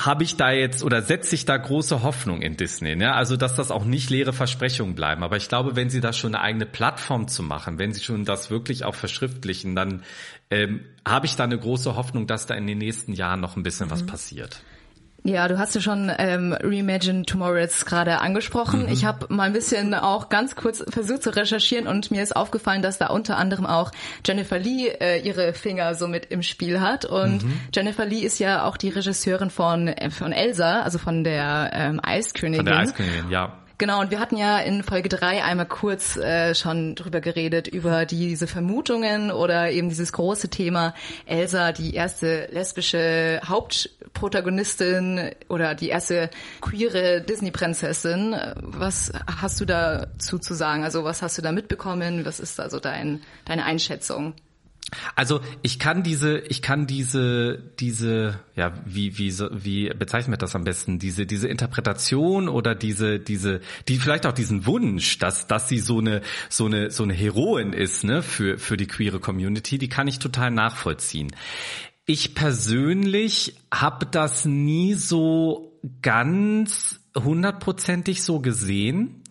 habe 0.00 0.22
ich 0.22 0.36
da 0.36 0.52
jetzt 0.52 0.84
oder 0.84 1.02
setze 1.02 1.34
ich 1.34 1.44
da 1.44 1.56
große 1.56 2.02
Hoffnung 2.02 2.40
in 2.40 2.56
Disney, 2.56 2.94
ne? 2.94 3.14
Also 3.14 3.36
dass 3.36 3.56
das 3.56 3.72
auch 3.72 3.84
nicht 3.84 4.10
leere 4.10 4.32
Versprechungen 4.32 4.94
bleiben. 4.94 5.24
Aber 5.24 5.36
ich 5.36 5.48
glaube, 5.48 5.74
wenn 5.74 5.90
sie 5.90 6.00
da 6.00 6.12
schon 6.12 6.34
eine 6.34 6.44
eigene 6.44 6.66
Plattform 6.66 7.26
zu 7.26 7.42
machen, 7.42 7.78
wenn 7.78 7.92
sie 7.92 8.02
schon 8.02 8.24
das 8.24 8.50
wirklich 8.50 8.84
auch 8.84 8.94
verschriftlichen, 8.94 9.74
dann 9.74 10.04
ähm, 10.50 10.84
habe 11.06 11.26
ich 11.26 11.34
da 11.34 11.44
eine 11.44 11.58
große 11.58 11.96
Hoffnung, 11.96 12.28
dass 12.28 12.46
da 12.46 12.54
in 12.54 12.66
den 12.66 12.78
nächsten 12.78 13.12
Jahren 13.12 13.40
noch 13.40 13.56
ein 13.56 13.64
bisschen 13.64 13.86
mhm. 13.86 13.90
was 13.90 14.06
passiert. 14.06 14.62
Ja, 15.24 15.48
du 15.48 15.58
hast 15.58 15.74
ja 15.74 15.80
schon 15.80 16.10
ähm, 16.16 16.56
Reimagine 16.58 17.24
Tomorrow 17.24 17.56
jetzt 17.56 17.84
gerade 17.86 18.20
angesprochen. 18.20 18.84
Mhm. 18.84 18.92
Ich 18.92 19.04
habe 19.04 19.26
mal 19.32 19.44
ein 19.44 19.52
bisschen 19.52 19.92
auch 19.94 20.28
ganz 20.28 20.54
kurz 20.54 20.84
versucht 20.88 21.22
zu 21.22 21.34
recherchieren 21.34 21.86
und 21.86 22.10
mir 22.10 22.22
ist 22.22 22.36
aufgefallen, 22.36 22.82
dass 22.82 22.98
da 22.98 23.08
unter 23.08 23.36
anderem 23.36 23.66
auch 23.66 23.90
Jennifer 24.24 24.58
Lee 24.58 24.88
äh, 24.88 25.20
ihre 25.20 25.52
Finger 25.54 25.94
so 25.94 26.06
mit 26.08 26.26
im 26.26 26.42
Spiel 26.42 26.80
hat. 26.80 27.04
Und 27.04 27.44
mhm. 27.44 27.60
Jennifer 27.74 28.06
Lee 28.06 28.20
ist 28.20 28.38
ja 28.38 28.64
auch 28.64 28.76
die 28.76 28.90
Regisseurin 28.90 29.50
von, 29.50 29.88
äh, 29.88 30.10
von 30.10 30.32
Elsa, 30.32 30.82
also 30.82 30.98
von 30.98 31.24
der 31.24 31.70
ähm, 31.74 32.00
Eiskönigin. 32.02 32.64
Von 32.64 32.66
der 32.66 32.78
Eiskönigin, 32.78 33.30
ja. 33.30 33.58
Genau, 33.78 34.00
und 34.00 34.10
wir 34.10 34.18
hatten 34.18 34.36
ja 34.36 34.58
in 34.58 34.82
Folge 34.82 35.08
drei 35.08 35.44
einmal 35.44 35.66
kurz 35.66 36.16
äh, 36.16 36.52
schon 36.56 36.96
drüber 36.96 37.20
geredet, 37.20 37.68
über 37.68 38.06
diese 38.06 38.48
Vermutungen 38.48 39.30
oder 39.30 39.70
eben 39.70 39.88
dieses 39.88 40.12
große 40.12 40.48
Thema 40.48 40.94
Elsa, 41.26 41.70
die 41.70 41.94
erste 41.94 42.48
lesbische 42.50 43.40
Hauptprotagonistin 43.46 45.30
oder 45.48 45.76
die 45.76 45.90
erste 45.90 46.28
queere 46.60 47.20
Disney-Prinzessin. 47.20 48.34
Was 48.56 49.12
hast 49.40 49.60
du 49.60 49.64
dazu 49.64 50.40
zu 50.40 50.54
sagen? 50.54 50.82
Also 50.82 51.04
was 51.04 51.22
hast 51.22 51.38
du 51.38 51.42
da 51.42 51.52
mitbekommen? 51.52 52.24
Was 52.24 52.40
ist 52.40 52.58
also 52.58 52.80
dein, 52.80 53.22
deine 53.44 53.64
Einschätzung? 53.64 54.34
Also 55.14 55.40
ich 55.62 55.78
kann 55.78 56.02
diese, 56.02 56.38
ich 56.38 56.62
kann 56.62 56.86
diese, 56.86 57.62
diese, 57.78 58.40
ja, 58.56 58.72
wie, 58.86 59.18
wie, 59.18 59.32
wie 59.32 59.90
bezeichnen 59.90 60.32
wir 60.32 60.38
das 60.38 60.56
am 60.56 60.64
besten? 60.64 60.98
Diese, 60.98 61.26
diese 61.26 61.48
Interpretation 61.48 62.48
oder 62.48 62.74
diese, 62.74 63.18
diese, 63.18 63.60
die 63.86 63.98
vielleicht 63.98 64.26
auch 64.26 64.32
diesen 64.32 64.64
Wunsch, 64.66 65.18
dass, 65.18 65.46
dass 65.46 65.68
sie 65.68 65.78
so 65.78 65.98
eine, 65.98 66.22
so 66.48 66.66
eine, 66.66 66.90
so 66.90 67.02
eine 67.02 67.12
Heroin 67.12 67.72
ist, 67.72 68.04
ne, 68.04 68.22
für, 68.22 68.58
für 68.58 68.76
die 68.76 68.86
queere 68.86 69.20
Community, 69.20 69.78
die 69.78 69.88
kann 69.88 70.08
ich 70.08 70.18
total 70.18 70.50
nachvollziehen. 70.50 71.34
Ich 72.06 72.34
persönlich 72.34 73.56
habe 73.72 74.06
das 74.06 74.46
nie 74.46 74.94
so 74.94 75.78
ganz 76.00 77.00
hundertprozentig 77.14 78.22
so 78.22 78.40
gesehen. 78.40 79.22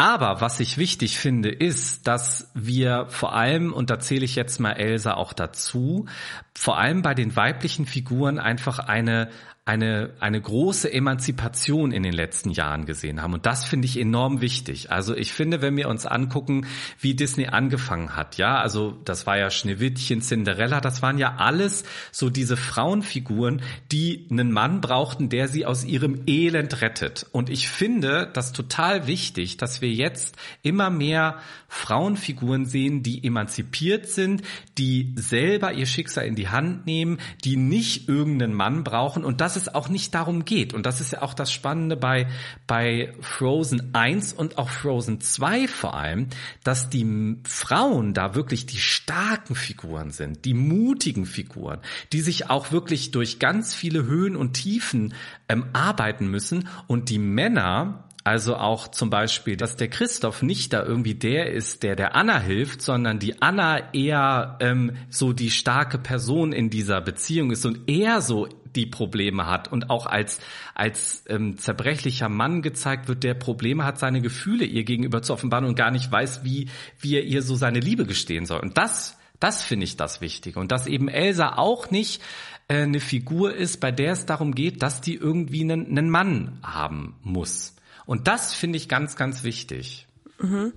Aber 0.00 0.40
was 0.40 0.60
ich 0.60 0.78
wichtig 0.78 1.18
finde, 1.18 1.50
ist, 1.50 2.06
dass 2.06 2.52
wir 2.54 3.06
vor 3.08 3.34
allem, 3.34 3.72
und 3.72 3.90
da 3.90 3.98
zähle 3.98 4.24
ich 4.24 4.36
jetzt 4.36 4.60
mal 4.60 4.72
Elsa 4.72 5.14
auch 5.14 5.32
dazu, 5.32 6.06
vor 6.54 6.78
allem 6.78 7.02
bei 7.02 7.14
den 7.14 7.34
weiblichen 7.34 7.84
Figuren 7.84 8.38
einfach 8.38 8.78
eine, 8.78 9.28
eine, 9.68 10.14
eine 10.18 10.40
große 10.40 10.90
Emanzipation 10.90 11.92
in 11.92 12.02
den 12.02 12.14
letzten 12.14 12.48
Jahren 12.48 12.86
gesehen 12.86 13.20
haben. 13.20 13.34
Und 13.34 13.44
das 13.44 13.66
finde 13.66 13.84
ich 13.84 14.00
enorm 14.00 14.40
wichtig. 14.40 14.90
Also 14.90 15.14
ich 15.14 15.34
finde, 15.34 15.60
wenn 15.60 15.76
wir 15.76 15.90
uns 15.90 16.06
angucken, 16.06 16.66
wie 16.98 17.14
Disney 17.14 17.48
angefangen 17.48 18.16
hat, 18.16 18.38
ja, 18.38 18.58
also 18.58 18.96
das 19.04 19.26
war 19.26 19.36
ja 19.36 19.50
Schneewittchen, 19.50 20.22
Cinderella, 20.22 20.80
das 20.80 21.02
waren 21.02 21.18
ja 21.18 21.36
alles 21.36 21.84
so 22.12 22.30
diese 22.30 22.56
Frauenfiguren, 22.56 23.60
die 23.92 24.26
einen 24.30 24.52
Mann 24.52 24.80
brauchten, 24.80 25.28
der 25.28 25.48
sie 25.48 25.66
aus 25.66 25.84
ihrem 25.84 26.22
Elend 26.26 26.80
rettet. 26.80 27.26
Und 27.32 27.50
ich 27.50 27.68
finde 27.68 28.30
das 28.32 28.54
total 28.54 29.06
wichtig, 29.06 29.58
dass 29.58 29.82
wir 29.82 29.90
jetzt 29.90 30.34
immer 30.62 30.88
mehr 30.88 31.40
Frauenfiguren 31.68 32.64
sehen, 32.64 33.02
die 33.02 33.22
emanzipiert 33.22 34.06
sind, 34.06 34.40
die 34.78 35.12
selber 35.16 35.74
ihr 35.74 35.84
Schicksal 35.84 36.24
in 36.24 36.36
die 36.36 36.48
Hand 36.48 36.86
nehmen, 36.86 37.18
die 37.44 37.56
nicht 37.56 38.08
irgendeinen 38.08 38.54
Mann 38.54 38.82
brauchen 38.82 39.26
und 39.26 39.42
das 39.42 39.57
es 39.58 39.74
auch 39.74 39.88
nicht 39.88 40.14
darum 40.14 40.44
geht. 40.44 40.72
Und 40.72 40.86
das 40.86 41.00
ist 41.00 41.12
ja 41.12 41.22
auch 41.22 41.34
das 41.34 41.52
Spannende 41.52 41.96
bei, 41.96 42.28
bei 42.66 43.12
Frozen 43.20 43.94
1 43.94 44.32
und 44.32 44.56
auch 44.56 44.70
Frozen 44.70 45.20
2 45.20 45.68
vor 45.68 45.94
allem, 45.94 46.28
dass 46.64 46.88
die 46.88 47.36
Frauen 47.44 48.14
da 48.14 48.34
wirklich 48.34 48.64
die 48.64 48.78
starken 48.78 49.54
Figuren 49.54 50.10
sind, 50.10 50.44
die 50.44 50.54
mutigen 50.54 51.26
Figuren, 51.26 51.80
die 52.12 52.20
sich 52.20 52.48
auch 52.48 52.72
wirklich 52.72 53.10
durch 53.10 53.38
ganz 53.38 53.74
viele 53.74 54.04
Höhen 54.04 54.36
und 54.36 54.54
Tiefen 54.54 55.14
ähm, 55.48 55.66
arbeiten 55.72 56.28
müssen 56.28 56.68
und 56.86 57.10
die 57.10 57.18
Männer 57.18 58.07
also 58.28 58.56
auch 58.56 58.88
zum 58.88 59.08
Beispiel, 59.08 59.56
dass 59.56 59.76
der 59.76 59.88
Christoph 59.88 60.42
nicht 60.42 60.74
da 60.74 60.84
irgendwie 60.84 61.14
der 61.14 61.50
ist, 61.50 61.82
der 61.82 61.96
der 61.96 62.14
Anna 62.14 62.38
hilft, 62.38 62.82
sondern 62.82 63.18
die 63.18 63.40
Anna 63.40 63.94
eher 63.94 64.58
ähm, 64.60 64.92
so 65.08 65.32
die 65.32 65.50
starke 65.50 65.96
Person 65.96 66.52
in 66.52 66.68
dieser 66.68 67.00
Beziehung 67.00 67.50
ist 67.50 67.64
und 67.64 67.88
eher 67.88 68.20
so 68.20 68.46
die 68.76 68.84
Probleme 68.84 69.46
hat 69.46 69.72
und 69.72 69.88
auch 69.88 70.04
als 70.04 70.40
als 70.74 71.24
ähm, 71.30 71.56
zerbrechlicher 71.56 72.28
Mann 72.28 72.60
gezeigt 72.60 73.08
wird, 73.08 73.24
der 73.24 73.32
Probleme 73.32 73.86
hat, 73.86 73.98
seine 73.98 74.20
Gefühle 74.20 74.66
ihr 74.66 74.84
gegenüber 74.84 75.22
zu 75.22 75.32
offenbaren 75.32 75.64
und 75.64 75.74
gar 75.74 75.90
nicht 75.90 76.12
weiß, 76.12 76.44
wie 76.44 76.68
wie 77.00 77.16
er 77.16 77.24
ihr 77.24 77.40
so 77.40 77.54
seine 77.54 77.80
Liebe 77.80 78.04
gestehen 78.04 78.44
soll. 78.44 78.60
Und 78.60 78.76
das 78.76 79.16
das 79.40 79.62
finde 79.62 79.84
ich 79.84 79.96
das 79.96 80.20
Wichtige 80.20 80.60
und 80.60 80.70
dass 80.70 80.86
eben 80.86 81.08
Elsa 81.08 81.54
auch 81.56 81.90
nicht 81.90 82.20
äh, 82.68 82.82
eine 82.82 83.00
Figur 83.00 83.54
ist, 83.54 83.80
bei 83.80 83.90
der 83.90 84.12
es 84.12 84.26
darum 84.26 84.54
geht, 84.54 84.82
dass 84.82 85.00
die 85.00 85.14
irgendwie 85.14 85.62
einen, 85.62 85.86
einen 85.86 86.10
Mann 86.10 86.58
haben 86.62 87.16
muss. 87.22 87.77
Und 88.08 88.26
das 88.26 88.54
finde 88.54 88.78
ich 88.78 88.88
ganz, 88.88 89.16
ganz 89.16 89.44
wichtig. 89.44 90.06
Mhm. 90.38 90.72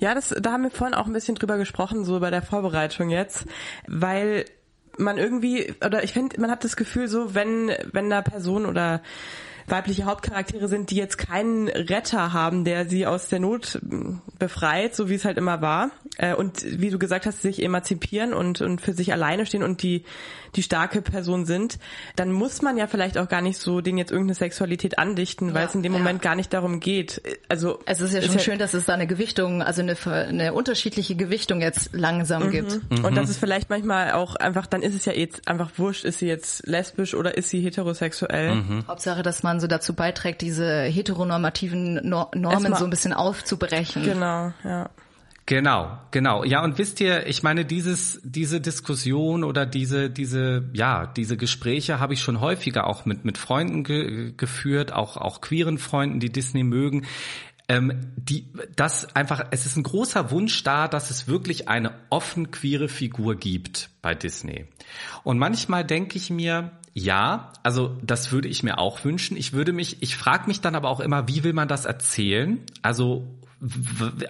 Ja, 0.00 0.16
das, 0.16 0.30
da 0.30 0.50
haben 0.50 0.64
wir 0.64 0.72
vorhin 0.72 0.96
auch 0.96 1.06
ein 1.06 1.12
bisschen 1.12 1.36
drüber 1.36 1.56
gesprochen, 1.56 2.04
so 2.04 2.18
bei 2.18 2.30
der 2.30 2.42
Vorbereitung 2.42 3.08
jetzt, 3.08 3.46
weil 3.86 4.46
man 4.98 5.16
irgendwie, 5.16 5.76
oder 5.84 6.02
ich 6.02 6.12
finde, 6.12 6.40
man 6.40 6.50
hat 6.50 6.64
das 6.64 6.74
Gefühl 6.74 7.06
so, 7.06 7.36
wenn, 7.36 7.70
wenn 7.92 8.10
da 8.10 8.20
Person 8.20 8.66
oder 8.66 9.00
weibliche 9.68 10.06
Hauptcharaktere 10.06 10.66
sind, 10.66 10.90
die 10.90 10.96
jetzt 10.96 11.18
keinen 11.18 11.68
Retter 11.68 12.32
haben, 12.32 12.64
der 12.64 12.88
sie 12.88 13.06
aus 13.06 13.28
der 13.28 13.38
Not 13.38 13.78
befreit, 14.40 14.96
so 14.96 15.08
wie 15.08 15.14
es 15.14 15.24
halt 15.24 15.38
immer 15.38 15.60
war. 15.60 15.92
Äh, 16.16 16.34
und 16.34 16.64
wie 16.64 16.90
du 16.90 16.98
gesagt 16.98 17.26
hast, 17.26 17.42
sich 17.42 17.62
emanzipieren 17.62 18.34
und, 18.34 18.60
und 18.60 18.80
für 18.80 18.92
sich 18.92 19.12
alleine 19.12 19.46
stehen 19.46 19.62
und 19.62 19.84
die, 19.84 20.04
die 20.56 20.62
starke 20.62 21.02
Person 21.02 21.46
sind, 21.46 21.78
dann 22.16 22.30
muss 22.30 22.62
man 22.62 22.76
ja 22.76 22.86
vielleicht 22.86 23.16
auch 23.18 23.28
gar 23.28 23.40
nicht 23.40 23.58
so 23.58 23.80
denen 23.80 23.98
jetzt 23.98 24.10
irgendeine 24.10 24.34
Sexualität 24.34 24.98
andichten, 24.98 25.48
ja, 25.48 25.54
weil 25.54 25.66
es 25.66 25.74
in 25.74 25.82
dem 25.82 25.92
ja. 25.92 25.98
Moment 25.98 26.22
gar 26.22 26.34
nicht 26.34 26.52
darum 26.52 26.80
geht. 26.80 27.22
Also 27.48 27.80
es 27.86 28.00
ist 28.00 28.12
ja 28.12 28.22
schon 28.22 28.36
ist 28.36 28.44
schön, 28.44 28.58
dass 28.58 28.74
es 28.74 28.84
da 28.84 28.94
eine 28.94 29.06
Gewichtung, 29.06 29.62
also 29.62 29.82
eine, 29.82 29.96
eine 30.06 30.52
unterschiedliche 30.52 31.14
Gewichtung 31.14 31.60
jetzt 31.60 31.90
langsam 31.92 32.46
mhm. 32.46 32.50
gibt. 32.50 32.90
Mhm. 32.90 33.04
Und 33.04 33.16
das 33.16 33.30
ist 33.30 33.38
vielleicht 33.38 33.70
manchmal 33.70 34.12
auch 34.12 34.36
einfach, 34.36 34.66
dann 34.66 34.82
ist 34.82 34.94
es 34.94 35.04
ja 35.04 35.12
jetzt 35.12 35.48
einfach 35.48 35.70
wurscht, 35.76 36.04
ist 36.04 36.18
sie 36.18 36.26
jetzt 36.26 36.66
lesbisch 36.66 37.14
oder 37.14 37.36
ist 37.36 37.50
sie 37.50 37.60
heterosexuell. 37.60 38.56
Mhm. 38.56 38.84
Hauptsache, 38.86 39.22
dass 39.22 39.42
man 39.42 39.60
so 39.60 39.66
dazu 39.66 39.94
beiträgt, 39.94 40.42
diese 40.42 40.82
heteronormativen 40.82 41.94
Normen 42.06 42.44
Erstmal, 42.44 42.78
so 42.78 42.84
ein 42.84 42.90
bisschen 42.90 43.12
aufzubrechen. 43.12 44.02
Genau, 44.02 44.52
ja. 44.64 44.90
Genau, 45.46 45.98
genau. 46.12 46.44
Ja, 46.44 46.62
und 46.62 46.78
wisst 46.78 47.00
ihr, 47.00 47.26
ich 47.26 47.42
meine, 47.42 47.64
dieses, 47.64 48.20
diese 48.22 48.60
Diskussion 48.60 49.42
oder 49.42 49.66
diese, 49.66 50.08
diese, 50.08 50.70
ja, 50.72 51.06
diese 51.06 51.36
Gespräche 51.36 51.98
habe 51.98 52.14
ich 52.14 52.22
schon 52.22 52.40
häufiger 52.40 52.86
auch 52.86 53.06
mit, 53.06 53.24
mit 53.24 53.38
Freunden 53.38 53.82
ge 53.82 54.32
geführt, 54.36 54.92
auch, 54.92 55.16
auch 55.16 55.40
queeren 55.40 55.78
Freunden, 55.78 56.20
die 56.20 56.30
Disney 56.30 56.62
mögen. 56.62 57.06
Ähm, 57.68 58.12
die, 58.16 58.52
das 58.76 59.16
einfach, 59.16 59.46
es 59.50 59.66
ist 59.66 59.76
ein 59.76 59.82
großer 59.82 60.30
Wunsch 60.30 60.62
da, 60.62 60.86
dass 60.86 61.10
es 61.10 61.26
wirklich 61.26 61.68
eine 61.68 61.92
offen 62.10 62.50
queere 62.52 62.88
Figur 62.88 63.34
gibt 63.34 63.90
bei 64.00 64.14
Disney. 64.14 64.66
Und 65.24 65.38
manchmal 65.38 65.84
denke 65.84 66.18
ich 66.18 66.30
mir, 66.30 66.70
ja, 66.94 67.52
also 67.62 67.96
das 68.02 68.30
würde 68.30 68.48
ich 68.48 68.62
mir 68.62 68.78
auch 68.78 69.04
wünschen. 69.04 69.36
Ich 69.36 69.52
würde 69.52 69.72
mich, 69.72 70.02
ich 70.02 70.16
frage 70.16 70.46
mich 70.46 70.60
dann 70.60 70.74
aber 70.74 70.88
auch 70.88 71.00
immer, 71.00 71.26
wie 71.26 71.42
will 71.42 71.52
man 71.52 71.66
das 71.66 71.84
erzählen? 71.84 72.60
Also 72.82 73.26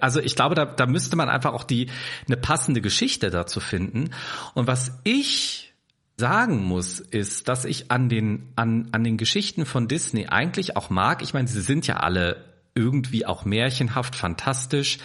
also 0.01 0.19
ich 0.19 0.35
glaube, 0.35 0.55
da, 0.55 0.65
da 0.65 0.85
müsste 0.85 1.15
man 1.15 1.29
einfach 1.29 1.53
auch 1.53 1.63
die 1.63 1.87
eine 2.27 2.37
passende 2.37 2.81
Geschichte 2.81 3.29
dazu 3.29 3.59
finden. 3.59 4.11
Und 4.53 4.67
was 4.67 4.99
ich 5.03 5.73
sagen 6.17 6.63
muss, 6.63 6.99
ist, 6.99 7.47
dass 7.47 7.65
ich 7.65 7.89
an 7.91 8.09
den 8.09 8.53
an 8.55 8.89
an 8.91 9.03
den 9.03 9.17
Geschichten 9.17 9.65
von 9.65 9.87
Disney 9.87 10.27
eigentlich 10.27 10.77
auch 10.77 10.89
mag. 10.89 11.21
Ich 11.21 11.33
meine, 11.33 11.47
sie 11.47 11.61
sind 11.61 11.87
ja 11.87 11.97
alle 11.97 12.45
irgendwie 12.75 13.25
auch 13.25 13.45
märchenhaft, 13.45 14.15
fantastisch. 14.15 14.99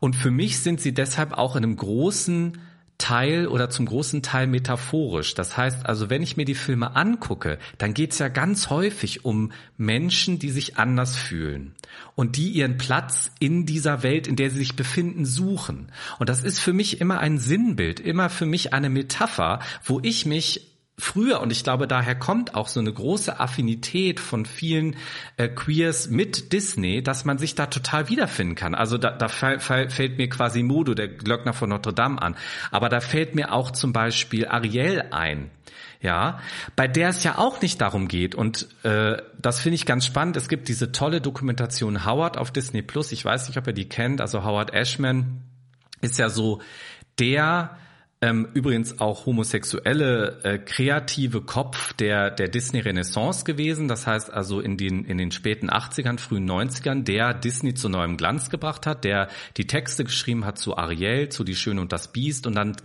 Und 0.00 0.16
für 0.16 0.30
mich 0.30 0.60
sind 0.60 0.80
sie 0.80 0.92
deshalb 0.92 1.32
auch 1.32 1.56
in 1.56 1.64
einem 1.64 1.76
großen 1.76 2.58
Teil 2.98 3.46
oder 3.46 3.68
zum 3.68 3.86
großen 3.86 4.22
Teil 4.22 4.46
metaphorisch. 4.46 5.34
Das 5.34 5.56
heißt 5.56 5.86
also, 5.86 6.08
wenn 6.08 6.22
ich 6.22 6.36
mir 6.36 6.44
die 6.44 6.54
Filme 6.54 6.96
angucke, 6.96 7.58
dann 7.78 7.94
geht's 7.94 8.18
ja 8.18 8.28
ganz 8.28 8.70
häufig 8.70 9.24
um 9.24 9.52
Menschen, 9.76 10.38
die 10.38 10.50
sich 10.50 10.78
anders 10.78 11.16
fühlen 11.16 11.74
und 12.14 12.36
die 12.36 12.50
ihren 12.50 12.78
Platz 12.78 13.30
in 13.38 13.66
dieser 13.66 14.02
Welt, 14.02 14.26
in 14.26 14.36
der 14.36 14.50
sie 14.50 14.58
sich 14.58 14.76
befinden, 14.76 15.26
suchen. 15.26 15.92
Und 16.18 16.28
das 16.28 16.42
ist 16.42 16.58
für 16.58 16.72
mich 16.72 17.00
immer 17.00 17.20
ein 17.20 17.38
Sinnbild, 17.38 18.00
immer 18.00 18.30
für 18.30 18.46
mich 18.46 18.72
eine 18.72 18.88
Metapher, 18.88 19.60
wo 19.84 20.00
ich 20.02 20.24
mich 20.24 20.75
früher, 20.98 21.40
und 21.40 21.50
ich 21.52 21.62
glaube, 21.62 21.86
daher 21.86 22.14
kommt 22.14 22.54
auch 22.54 22.68
so 22.68 22.80
eine 22.80 22.92
große 22.92 23.38
Affinität 23.38 24.18
von 24.18 24.46
vielen 24.46 24.96
äh, 25.36 25.48
Queers 25.48 26.08
mit 26.08 26.52
Disney, 26.52 27.02
dass 27.02 27.24
man 27.24 27.38
sich 27.38 27.54
da 27.54 27.66
total 27.66 28.08
wiederfinden 28.08 28.54
kann. 28.54 28.74
Also 28.74 28.96
da, 28.96 29.10
da 29.10 29.28
fällt 29.28 30.18
mir 30.18 30.28
quasi 30.28 30.62
Modo, 30.62 30.94
der 30.94 31.08
Glöckner 31.08 31.52
von 31.52 31.68
Notre 31.68 31.92
Dame 31.92 32.20
an. 32.20 32.36
Aber 32.70 32.88
da 32.88 33.00
fällt 33.00 33.34
mir 33.34 33.52
auch 33.52 33.70
zum 33.70 33.92
Beispiel 33.92 34.46
Ariel 34.46 35.04
ein. 35.10 35.50
Ja, 36.02 36.40
bei 36.76 36.86
der 36.88 37.08
es 37.08 37.24
ja 37.24 37.38
auch 37.38 37.62
nicht 37.62 37.80
darum 37.80 38.06
geht 38.06 38.34
und 38.34 38.68
äh, 38.84 39.16
das 39.38 39.60
finde 39.60 39.76
ich 39.76 39.86
ganz 39.86 40.04
spannend. 40.04 40.36
Es 40.36 40.48
gibt 40.48 40.68
diese 40.68 40.92
tolle 40.92 41.22
Dokumentation 41.22 42.04
Howard 42.04 42.36
auf 42.36 42.50
Disney 42.50 42.82
Plus. 42.82 43.12
Ich 43.12 43.24
weiß 43.24 43.48
nicht, 43.48 43.56
ob 43.56 43.66
ihr 43.66 43.72
die 43.72 43.88
kennt. 43.88 44.20
Also 44.20 44.44
Howard 44.44 44.74
Ashman 44.74 45.42
ist 46.02 46.18
ja 46.18 46.28
so 46.28 46.60
der 47.18 47.78
ähm, 48.22 48.48
übrigens 48.54 49.00
auch 49.00 49.26
homosexuelle 49.26 50.40
äh, 50.42 50.58
kreative 50.58 51.42
Kopf 51.42 51.92
der 51.92 52.30
der 52.30 52.48
Disney 52.48 52.80
Renaissance 52.80 53.44
gewesen. 53.44 53.88
Das 53.88 54.06
heißt 54.06 54.32
also 54.32 54.60
in 54.60 54.78
den 54.78 55.04
in 55.04 55.18
den 55.18 55.30
späten 55.30 55.68
80ern, 55.68 56.18
frühen 56.18 56.48
90ern, 56.48 57.04
der 57.04 57.34
Disney 57.34 57.74
zu 57.74 57.88
neuem 57.88 58.16
Glanz 58.16 58.48
gebracht 58.48 58.86
hat, 58.86 59.04
der 59.04 59.28
die 59.58 59.66
Texte 59.66 60.04
geschrieben 60.04 60.46
hat 60.46 60.58
zu 60.58 60.78
Ariel, 60.78 61.28
zu 61.28 61.44
Die 61.44 61.54
Schöne 61.54 61.80
und 61.80 61.92
das 61.92 62.12
Biest 62.12 62.46
und 62.46 62.54
dann 62.54 62.76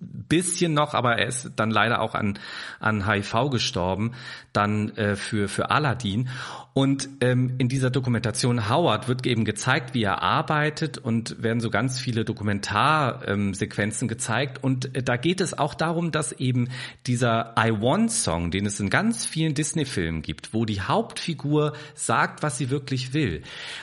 bisschen 0.00 0.72
noch, 0.72 0.94
aber 0.94 1.18
er 1.18 1.26
ist 1.26 1.50
dann 1.56 1.70
leider 1.70 2.00
auch 2.00 2.14
an, 2.14 2.38
an 2.78 3.06
HIV 3.06 3.50
gestorben, 3.50 4.12
dann 4.52 4.90
äh, 4.96 5.16
für, 5.16 5.48
für 5.48 5.70
Aladdin. 5.70 6.28
Und 6.72 7.08
ähm, 7.20 7.56
in 7.58 7.68
dieser 7.68 7.90
Dokumentation 7.90 8.70
Howard 8.70 9.08
wird 9.08 9.26
eben 9.26 9.44
gezeigt, 9.44 9.92
wie 9.92 10.04
er 10.04 10.22
arbeitet 10.22 10.98
und 10.98 11.42
werden 11.42 11.60
so 11.60 11.68
ganz 11.68 11.98
viele 11.98 12.24
Dokumentarsequenzen 12.24 14.06
ähm, 14.06 14.08
gezeigt. 14.08 14.62
Und 14.62 14.94
äh, 14.94 15.02
da 15.02 15.16
geht 15.16 15.40
es 15.40 15.58
auch 15.58 15.74
darum, 15.74 16.12
dass 16.12 16.30
eben 16.32 16.68
dieser 17.08 17.54
I 17.58 17.72
Want 17.72 18.12
Song, 18.12 18.52
den 18.52 18.66
es 18.66 18.78
in 18.78 18.88
ganz 18.88 19.26
vielen 19.26 19.54
Disney-Filmen 19.54 20.22
gibt, 20.22 20.54
wo 20.54 20.64
die 20.64 20.80
Hauptfigur 20.80 21.72
sagt, 21.94 22.44
was 22.44 22.56
sie 22.56 22.70
wirklich 22.70 23.14
will. 23.14 23.42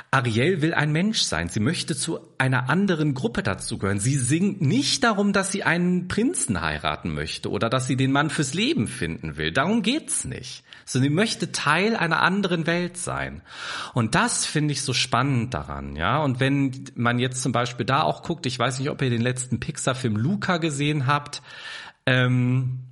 Ariel 0.09 0.61
will 0.61 0.73
ein 0.73 0.93
Mensch 0.93 1.21
sein. 1.21 1.49
Sie 1.49 1.59
möchte 1.59 1.95
zu 1.95 2.19
einer 2.37 2.69
anderen 2.69 3.13
Gruppe 3.13 3.43
dazugehören. 3.43 3.99
Sie 3.99 4.15
singt 4.15 4.61
nicht 4.61 5.03
darum, 5.03 5.33
dass 5.33 5.51
sie 5.51 5.63
einen 5.63 5.86
Prinzen 6.07 6.61
heiraten 6.61 7.13
möchte 7.13 7.51
oder 7.51 7.69
dass 7.69 7.87
sie 7.87 7.97
den 7.97 8.11
Mann 8.11 8.29
fürs 8.29 8.53
Leben 8.53 8.87
finden 8.87 9.37
will. 9.37 9.51
Darum 9.51 9.81
geht's 9.81 10.25
nicht. 10.25 10.63
Sondern 10.85 11.09
sie 11.09 11.15
möchte 11.15 11.51
Teil 11.51 11.97
einer 11.97 12.21
anderen 12.21 12.65
Welt 12.65 12.77
Welt 12.77 12.97
sein. 12.97 13.41
Und 13.93 14.15
das 14.15 14.45
finde 14.45 14.71
ich 14.71 14.81
so 14.81 14.93
spannend 14.93 15.53
daran, 15.53 15.95
ja. 15.95 16.19
Und 16.19 16.39
wenn 16.39 16.85
man 16.95 17.19
jetzt 17.19 17.41
zum 17.41 17.51
Beispiel 17.51 17.85
da 17.85 18.03
auch 18.03 18.23
guckt, 18.23 18.45
ich 18.45 18.57
weiß 18.57 18.79
nicht, 18.79 18.89
ob 18.89 19.01
ihr 19.01 19.09
den 19.09 19.21
letzten 19.21 19.59
Pixar-Film 19.59 20.15
Luca 20.15 20.57
gesehen 20.57 21.07
habt, 21.07 21.41
ähm, 22.05 22.83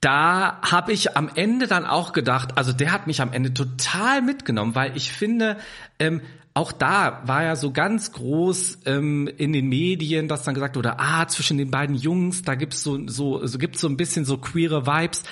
da 0.00 0.60
habe 0.62 0.92
ich 0.92 1.16
am 1.16 1.30
Ende 1.34 1.68
dann 1.68 1.86
auch 1.86 2.12
gedacht, 2.12 2.58
also 2.58 2.72
der 2.72 2.90
hat 2.90 3.06
mich 3.06 3.22
am 3.22 3.32
Ende 3.32 3.54
total 3.54 4.20
mitgenommen, 4.20 4.74
weil 4.74 4.96
ich 4.96 5.12
finde, 5.12 5.58
ähm, 6.00 6.20
auch 6.54 6.70
da 6.70 7.22
war 7.24 7.42
ja 7.44 7.56
so 7.56 7.70
ganz 7.70 8.12
groß 8.12 8.80
ähm, 8.84 9.26
in 9.38 9.54
den 9.54 9.68
Medien, 9.68 10.28
dass 10.28 10.44
dann 10.44 10.54
gesagt 10.54 10.76
wurde, 10.76 10.98
ah, 10.98 11.26
zwischen 11.26 11.56
den 11.56 11.70
beiden 11.70 11.96
Jungs, 11.96 12.42
da 12.42 12.56
gibt's 12.56 12.82
so 12.82 13.08
so 13.08 13.46
so 13.46 13.56
gibt's 13.56 13.80
so 13.80 13.88
ein 13.88 13.96
bisschen 13.96 14.26
so 14.26 14.36
queere 14.36 14.86
Vibes. 14.86 15.22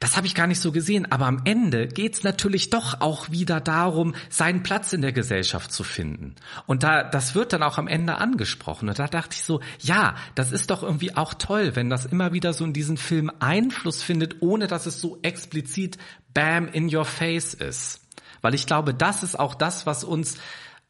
Das 0.00 0.18
habe 0.18 0.26
ich 0.26 0.34
gar 0.34 0.46
nicht 0.46 0.60
so 0.60 0.72
gesehen, 0.72 1.10
aber 1.10 1.26
am 1.26 1.40
Ende 1.44 1.88
geht's 1.88 2.24
natürlich 2.24 2.68
doch 2.68 3.00
auch 3.00 3.30
wieder 3.30 3.60
darum, 3.60 4.14
seinen 4.28 4.62
Platz 4.62 4.92
in 4.92 5.00
der 5.00 5.12
Gesellschaft 5.12 5.72
zu 5.72 5.82
finden. 5.82 6.34
Und 6.66 6.82
da 6.82 7.04
das 7.04 7.34
wird 7.34 7.54
dann 7.54 7.62
auch 7.62 7.78
am 7.78 7.88
Ende 7.88 8.18
angesprochen 8.18 8.90
und 8.90 8.98
da 8.98 9.06
dachte 9.06 9.34
ich 9.34 9.44
so, 9.44 9.60
ja, 9.80 10.14
das 10.34 10.52
ist 10.52 10.70
doch 10.70 10.82
irgendwie 10.82 11.16
auch 11.16 11.32
toll, 11.32 11.74
wenn 11.74 11.88
das 11.88 12.04
immer 12.04 12.34
wieder 12.34 12.52
so 12.52 12.66
in 12.66 12.74
diesen 12.74 12.98
Film 12.98 13.30
Einfluss 13.40 14.02
findet, 14.02 14.42
ohne 14.42 14.66
dass 14.66 14.84
es 14.84 15.00
so 15.00 15.18
explizit 15.22 15.96
bam 16.34 16.68
in 16.68 16.94
your 16.94 17.06
face 17.06 17.54
ist. 17.54 18.02
Weil 18.42 18.54
ich 18.54 18.66
glaube, 18.66 18.92
das 18.92 19.22
ist 19.22 19.38
auch 19.40 19.54
das, 19.54 19.86
was 19.86 20.04
uns 20.04 20.36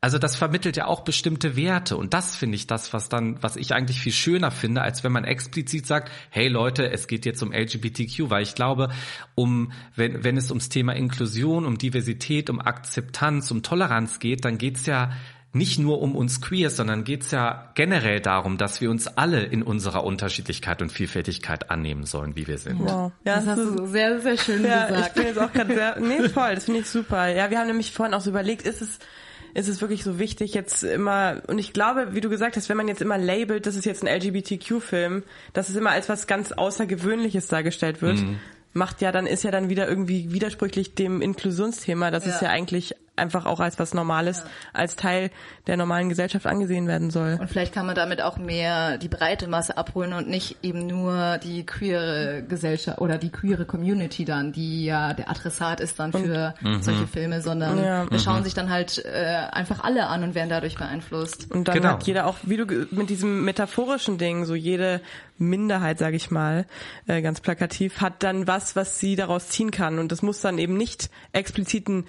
also 0.06 0.18
das 0.18 0.36
vermittelt 0.36 0.76
ja 0.76 0.86
auch 0.86 1.00
bestimmte 1.00 1.56
Werte 1.56 1.96
und 1.96 2.14
das 2.14 2.36
finde 2.36 2.54
ich 2.54 2.68
das, 2.68 2.92
was 2.92 3.08
dann, 3.08 3.42
was 3.42 3.56
ich 3.56 3.74
eigentlich 3.74 3.98
viel 3.98 4.12
schöner 4.12 4.52
finde, 4.52 4.82
als 4.82 5.02
wenn 5.02 5.10
man 5.10 5.24
explizit 5.24 5.84
sagt, 5.84 6.12
hey 6.30 6.46
Leute, 6.46 6.88
es 6.92 7.08
geht 7.08 7.26
jetzt 7.26 7.42
um 7.42 7.52
LGBTQ, 7.52 8.30
weil 8.30 8.44
ich 8.44 8.54
glaube, 8.54 8.90
um, 9.34 9.72
wenn, 9.96 10.22
wenn 10.22 10.36
es 10.36 10.52
ums 10.52 10.68
Thema 10.68 10.92
Inklusion, 10.94 11.66
um 11.66 11.76
Diversität, 11.76 12.50
um 12.50 12.60
Akzeptanz, 12.60 13.50
um 13.50 13.64
Toleranz 13.64 14.20
geht, 14.20 14.44
dann 14.44 14.58
geht's 14.58 14.86
ja 14.86 15.10
nicht 15.52 15.80
nur 15.80 16.00
um 16.00 16.14
uns 16.14 16.40
Queers, 16.40 16.76
sondern 16.76 17.02
geht's 17.02 17.32
ja 17.32 17.72
generell 17.74 18.20
darum, 18.20 18.58
dass 18.58 18.80
wir 18.80 18.92
uns 18.92 19.08
alle 19.08 19.42
in 19.42 19.64
unserer 19.64 20.04
Unterschiedlichkeit 20.04 20.82
und 20.82 20.92
Vielfältigkeit 20.92 21.68
annehmen 21.68 22.04
sollen, 22.04 22.36
wie 22.36 22.46
wir 22.46 22.58
sind. 22.58 22.78
Wow. 22.78 23.10
Ja, 23.24 23.34
das, 23.34 23.46
das 23.46 23.58
hast 23.58 23.78
du 23.80 23.86
sehr, 23.86 24.20
sehr 24.20 24.38
schön 24.38 24.64
ja, 24.64 24.86
gesagt. 24.86 25.08
Ich 25.08 25.12
bin 25.14 25.26
jetzt 25.26 25.38
auch 25.40 25.52
gerade 25.52 25.74
sehr, 25.74 25.98
nee, 25.98 26.28
voll, 26.28 26.54
das 26.54 26.66
finde 26.66 26.80
ich 26.82 26.86
super. 26.86 27.26
Ja, 27.26 27.50
wir 27.50 27.58
haben 27.58 27.66
nämlich 27.66 27.90
vorhin 27.90 28.14
auch 28.14 28.20
so 28.20 28.30
überlegt, 28.30 28.62
ist 28.62 28.82
es, 28.82 29.00
ist 29.56 29.68
es 29.68 29.80
wirklich 29.80 30.04
so 30.04 30.18
wichtig, 30.18 30.52
jetzt 30.52 30.82
immer, 30.84 31.40
und 31.46 31.58
ich 31.58 31.72
glaube, 31.72 32.08
wie 32.10 32.20
du 32.20 32.28
gesagt 32.28 32.56
hast, 32.56 32.68
wenn 32.68 32.76
man 32.76 32.88
jetzt 32.88 33.00
immer 33.00 33.16
labelt, 33.16 33.64
das 33.64 33.74
ist 33.74 33.86
jetzt 33.86 34.06
ein 34.06 34.20
LGBTQ-Film, 34.20 35.22
dass 35.54 35.70
es 35.70 35.76
immer 35.76 35.90
als 35.90 36.10
was 36.10 36.26
ganz 36.26 36.52
Außergewöhnliches 36.52 37.48
dargestellt 37.48 38.02
wird, 38.02 38.18
mhm. 38.18 38.38
macht 38.74 39.00
ja 39.00 39.12
dann, 39.12 39.26
ist 39.26 39.44
ja 39.44 39.50
dann 39.50 39.70
wieder 39.70 39.88
irgendwie 39.88 40.30
widersprüchlich 40.30 40.94
dem 40.94 41.22
Inklusionsthema, 41.22 42.10
dass 42.10 42.26
ja. 42.26 42.34
es 42.34 42.40
ja 42.42 42.50
eigentlich 42.50 42.94
einfach 43.16 43.46
auch 43.46 43.60
als 43.60 43.78
was 43.78 43.94
Normales, 43.94 44.38
ja. 44.38 44.44
als 44.72 44.96
Teil 44.96 45.30
der 45.66 45.76
normalen 45.76 46.08
Gesellschaft 46.08 46.46
angesehen 46.46 46.86
werden 46.86 47.10
soll. 47.10 47.38
Und 47.40 47.48
vielleicht 47.48 47.74
kann 47.74 47.86
man 47.86 47.94
damit 47.94 48.22
auch 48.22 48.36
mehr 48.36 48.98
die 48.98 49.08
breite 49.08 49.48
Masse 49.48 49.76
abholen 49.76 50.12
und 50.12 50.28
nicht 50.28 50.58
eben 50.62 50.86
nur 50.86 51.38
die 51.38 51.64
queere 51.64 52.42
Gesellschaft 52.48 53.00
oder 53.00 53.18
die 53.18 53.30
queere 53.30 53.64
Community 53.64 54.24
dann, 54.24 54.52
die 54.52 54.84
ja 54.84 55.14
der 55.14 55.30
Adressat 55.30 55.80
ist 55.80 55.98
dann 55.98 56.12
für 56.12 56.54
und, 56.62 56.84
solche 56.84 57.02
mhm. 57.02 57.08
Filme, 57.08 57.40
sondern 57.42 57.82
ja. 57.82 58.10
wir 58.10 58.18
schauen 58.18 58.40
mhm. 58.40 58.44
sich 58.44 58.54
dann 58.54 58.70
halt 58.70 59.04
äh, 59.04 59.46
einfach 59.50 59.82
alle 59.82 60.06
an 60.06 60.22
und 60.22 60.34
werden 60.34 60.50
dadurch 60.50 60.76
beeinflusst. 60.76 61.50
Und 61.50 61.68
dann 61.68 61.76
genau. 61.76 61.88
hat 61.90 62.04
jeder 62.04 62.26
auch, 62.26 62.36
wie 62.42 62.56
du 62.56 62.86
mit 62.90 63.10
diesem 63.10 63.44
metaphorischen 63.44 64.18
Ding, 64.18 64.44
so 64.44 64.54
jede 64.54 65.00
Minderheit, 65.38 65.98
sage 65.98 66.16
ich 66.16 66.30
mal, 66.30 66.66
äh, 67.06 67.20
ganz 67.22 67.40
plakativ, 67.40 68.00
hat 68.00 68.22
dann 68.22 68.46
was, 68.46 68.76
was 68.76 68.98
sie 68.98 69.16
daraus 69.16 69.48
ziehen 69.48 69.70
kann. 69.70 69.98
Und 69.98 70.12
das 70.12 70.22
muss 70.22 70.40
dann 70.40 70.58
eben 70.58 70.76
nicht 70.76 71.10
explizit 71.32 71.88
ein 71.88 72.06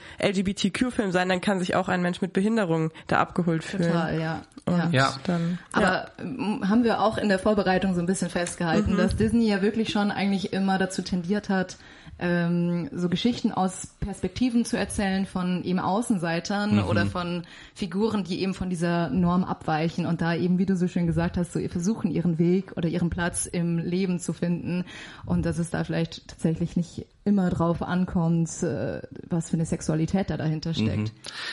LGBTQ-Film 0.98 1.12
sein, 1.12 1.30
dann 1.30 1.42
kann 1.42 1.60
sich 1.60 1.76
auch 1.76 1.88
ein 1.88 2.02
Mensch 2.02 2.22
mit 2.22 2.34
Behinderung 2.34 2.92
da 3.08 3.20
abgeholt 3.20 3.64
fühlen. 3.64 3.92
Total, 3.92 4.20
ja. 4.20 4.42
Und 4.66 4.94
ja. 4.94 5.16
Dann, 5.24 5.60
Aber 5.72 5.86
ja. 5.86 6.08
Ähm, 6.20 6.68
haben 6.68 6.84
wir 6.84 7.02
auch 7.02 7.18
in 7.18 7.30
der 7.30 7.40
Vorbereitung 7.40 7.94
so 7.94 8.02
ein 8.02 8.06
bisschen 8.06 8.30
festgehalten, 8.30 8.94
mhm. 8.94 8.98
dass 8.98 9.16
Disney 9.16 9.48
ja 9.48 9.62
wirklich 9.62 9.90
schon 9.90 10.12
eigentlich 10.12 10.52
immer 10.52 10.78
dazu 10.78 11.02
tendiert 11.02 11.50
hat, 11.50 11.78
ähm, 12.20 12.90
so 12.92 13.10
Geschichten 13.10 13.52
aus 13.52 13.96
Perspektiven 14.00 14.66
zu 14.66 14.78
erzählen 14.78 15.26
von 15.26 15.64
eben 15.64 15.80
Außenseitern 15.80 16.78
mhm. 16.78 16.84
oder 16.86 17.06
von 17.06 17.44
Figuren, 17.76 18.24
die 18.24 18.42
eben 18.42 18.56
von 18.56 18.70
dieser 18.70 19.10
Norm 19.10 19.44
abweichen 19.44 20.06
und 20.06 20.22
da 20.22 20.34
eben, 20.34 20.58
wie 20.58 20.66
du 20.66 20.76
so 20.76 20.88
schön 20.88 21.06
gesagt 21.06 21.38
hast, 21.38 21.54
so 21.54 21.60
ihr 21.60 21.70
versuchen 21.70 22.10
ihren 22.10 22.40
Weg 22.40 22.76
oder 22.76 22.90
ihren 22.90 23.12
Platz 23.12 23.46
im 23.46 23.78
Leben 23.78 24.20
zu 24.20 24.34
finden 24.34 24.84
und 25.26 25.46
dass 25.46 25.60
es 25.60 25.70
da 25.70 25.84
vielleicht 25.84 26.28
tatsächlich 26.28 26.76
nicht 26.76 27.06
immer 27.28 27.50
drauf 27.50 27.82
ankommt, 27.82 28.64
äh, 28.64 29.02
was 29.30 29.50
für 29.50 29.56
eine 29.56 29.66
Sexualität 29.66 30.30
da 30.30 30.38
dahinter 30.38 30.74
steckt. 30.74 30.98
Mhm. 30.98 31.12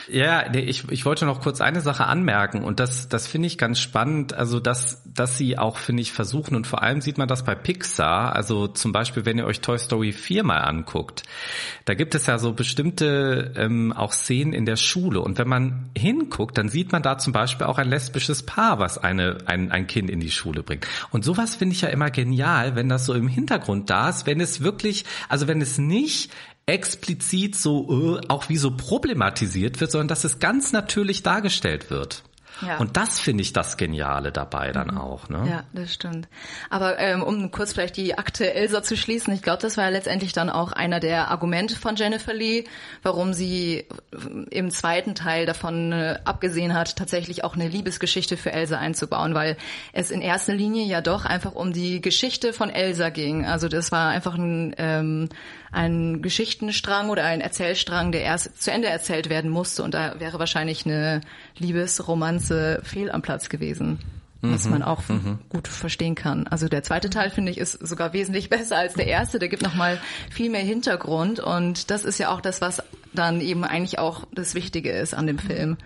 Ja, 0.09 0.55
ich, 0.55 0.89
ich 0.91 1.05
wollte 1.05 1.27
noch 1.27 1.41
kurz 1.41 1.61
eine 1.61 1.81
Sache 1.81 2.07
anmerken 2.07 2.63
und 2.63 2.79
das, 2.79 3.09
das 3.09 3.27
finde 3.27 3.49
ich 3.49 3.59
ganz 3.59 3.81
spannend, 3.81 4.33
also 4.35 4.61
dass, 4.61 5.03
dass 5.05 5.37
sie 5.37 5.59
auch, 5.59 5.79
finde 5.79 6.03
ich, 6.03 6.13
versuchen 6.13 6.55
und 6.55 6.67
vor 6.69 6.83
allem 6.83 7.01
sieht 7.01 7.19
man 7.19 7.27
das 7.27 7.45
bei 7.45 7.57
Pixar, 7.57 8.35
also 8.35 8.69
zum 8.69 8.93
Beispiel, 8.93 9.27
wenn 9.27 9.37
ihr 9.37 9.47
euch 9.47 9.61
Toy 9.61 9.79
Story 9.79 10.13
4 10.13 10.45
mal 10.45 10.59
anguckt, 10.59 11.25
da 11.87 11.95
gibt 11.95 12.15
es 12.15 12.27
ja 12.27 12.39
so 12.39 12.53
bestimmte 12.53 13.53
ähm, 13.57 13.93
auch 13.93 14.13
Szenen 14.13 14.53
in 14.53 14.67
der 14.67 14.77
Schule 14.77 15.21
und 15.21 15.39
wenn 15.39 15.49
man 15.49 15.91
hinguckt, 15.99 16.57
dann 16.57 16.69
sieht 16.69 16.93
man 16.93 17.03
da 17.03 17.19
zum 17.19 17.33
Beispiel 17.33 17.67
auch 17.67 17.79
ein 17.79 17.89
lesbisches 17.89 18.45
Paar, 18.45 18.79
was 18.79 18.99
eine, 18.99 19.39
ein, 19.47 19.73
ein 19.73 19.89
Kind 19.89 20.09
in 20.09 20.21
die 20.21 20.31
Schule 20.31 20.63
bringt. 20.63 20.87
Und 21.11 21.25
sowas 21.25 21.57
finde 21.57 21.75
ich 21.75 21.81
ja 21.81 21.89
immer 21.89 22.11
genial, 22.11 22.77
wenn 22.77 22.89
das 22.89 23.07
so 23.07 23.15
im 23.15 23.27
Hintergrund 23.27 23.91
da 23.91 24.09
ist, 24.09 24.27
wenn 24.27 24.41
es 24.41 24.61
wirklich, 24.61 25.05
also 25.29 25.49
wenn 25.49 25.64
es 25.65 25.79
nicht 25.79 26.31
explizit 26.67 27.57
so 27.57 28.19
äh, 28.19 28.27
auch 28.29 28.49
wie 28.49 28.57
so 28.57 28.77
problematisiert 28.77 29.81
wird, 29.81 29.91
sondern 29.91 30.09
dass 30.09 30.25
es 30.25 30.39
ganz 30.39 30.73
natürlich 30.73 31.23
dargestellt 31.23 31.91
wird. 31.91 32.23
Ja. 32.63 32.79
Und 32.79 32.97
das 32.97 33.21
finde 33.21 33.43
ich 33.43 33.53
das 33.53 33.77
Geniale 33.77 34.33
dabei 34.33 34.73
dann 34.73 34.89
mhm. 34.89 34.99
auch. 34.99 35.29
Ne? 35.29 35.47
Ja, 35.49 35.65
das 35.73 35.93
stimmt. 35.93 36.29
Aber 36.71 36.99
ähm, 36.99 37.23
um 37.23 37.51
kurz 37.51 37.73
vielleicht 37.73 37.97
die 37.97 38.17
Akte 38.17 38.55
Elsa 38.55 38.83
zu 38.83 38.97
schließen, 38.97 39.35
ich 39.35 39.43
glaube, 39.43 39.63
das 39.63 39.77
war 39.77 39.85
ja 39.85 39.91
letztendlich 39.91 40.33
dann 40.33 40.51
auch 40.51 40.73
einer 40.73 41.01
der 41.01 41.29
Argumente 41.31 41.77
von 41.77 41.97
Jennifer 41.97 42.33
Lee, 42.33 42.65
warum 43.03 43.33
sie 43.33 43.87
im 44.51 44.71
zweiten 44.71 45.15
Teil 45.15 45.47
davon 45.47 45.93
äh, 45.93 46.19
abgesehen 46.25 46.75
hat, 46.75 46.97
tatsächlich 46.97 47.45
auch 47.45 47.55
eine 47.55 47.69
Liebesgeschichte 47.69 48.37
für 48.37 48.53
Elsa 48.53 48.79
einzubauen, 48.79 49.35
weil 49.35 49.57
es 49.93 50.11
in 50.11 50.23
erster 50.23 50.55
Linie 50.55 50.85
ja 50.85 51.01
doch 51.01 51.25
einfach 51.25 51.55
um 51.55 51.73
die 51.73 52.01
Geschichte 52.01 52.53
von 52.53 52.71
Elsa 52.71 53.11
ging. 53.11 53.45
Also 53.45 53.69
das 53.69 53.91
war 53.91 54.11
einfach 54.11 54.35
ein 54.35 54.75
ähm, 54.79 55.29
ein 55.75 56.23
Geschichtenstrang 56.23 57.11
oder 57.11 57.25
ein 57.25 57.41
Erzählstrang, 57.41 58.13
der 58.13 58.23
erst 58.23 58.63
zu 58.63 58.71
Ende 58.71 58.89
erzählt 58.89 59.29
werden 59.29 59.51
musste. 59.51 59.83
Und 59.83 59.93
da 59.93 60.21
wäre 60.21 60.39
wahrscheinlich 60.39 60.87
eine 60.87 61.21
Liebesromanze 61.59 62.44
fehl 62.83 63.11
am 63.11 63.23
Platz 63.23 63.49
gewesen 63.49 63.99
was 64.51 64.65
mhm. 64.65 64.73
man 64.73 64.83
auch 64.83 65.09
mhm. 65.09 65.39
gut 65.49 65.69
verstehen 65.69 66.15
kann. 66.15 66.47
Also 66.47 66.69
der 66.69 66.83
zweite 66.83 67.11
Teil 67.11 67.31
finde 67.31 67.51
ich 67.51 67.59
ist 67.59 67.73
sogar 67.87 68.13
wesentlich 68.13 68.49
besser 68.51 68.77
als 68.77 68.95
der 68.95 69.07
erste. 69.07 69.39
Der 69.39 69.49
gibt 69.49 69.63
noch 69.63 69.75
mal 69.75 69.99
viel 70.31 70.51
mehr 70.51 70.63
Hintergrund 70.63 71.41
und 71.41 71.91
das 71.91 72.05
ist 72.05 72.19
ja 72.19 72.31
auch 72.31 72.41
das, 72.41 72.61
was 72.61 72.83
dann 73.13 73.41
eben 73.41 73.65
eigentlich 73.65 73.99
auch 73.99 74.27
das 74.33 74.55
Wichtige 74.55 74.91
ist 74.91 75.15
an 75.15 75.27
dem 75.27 75.39
Film. 75.39 75.77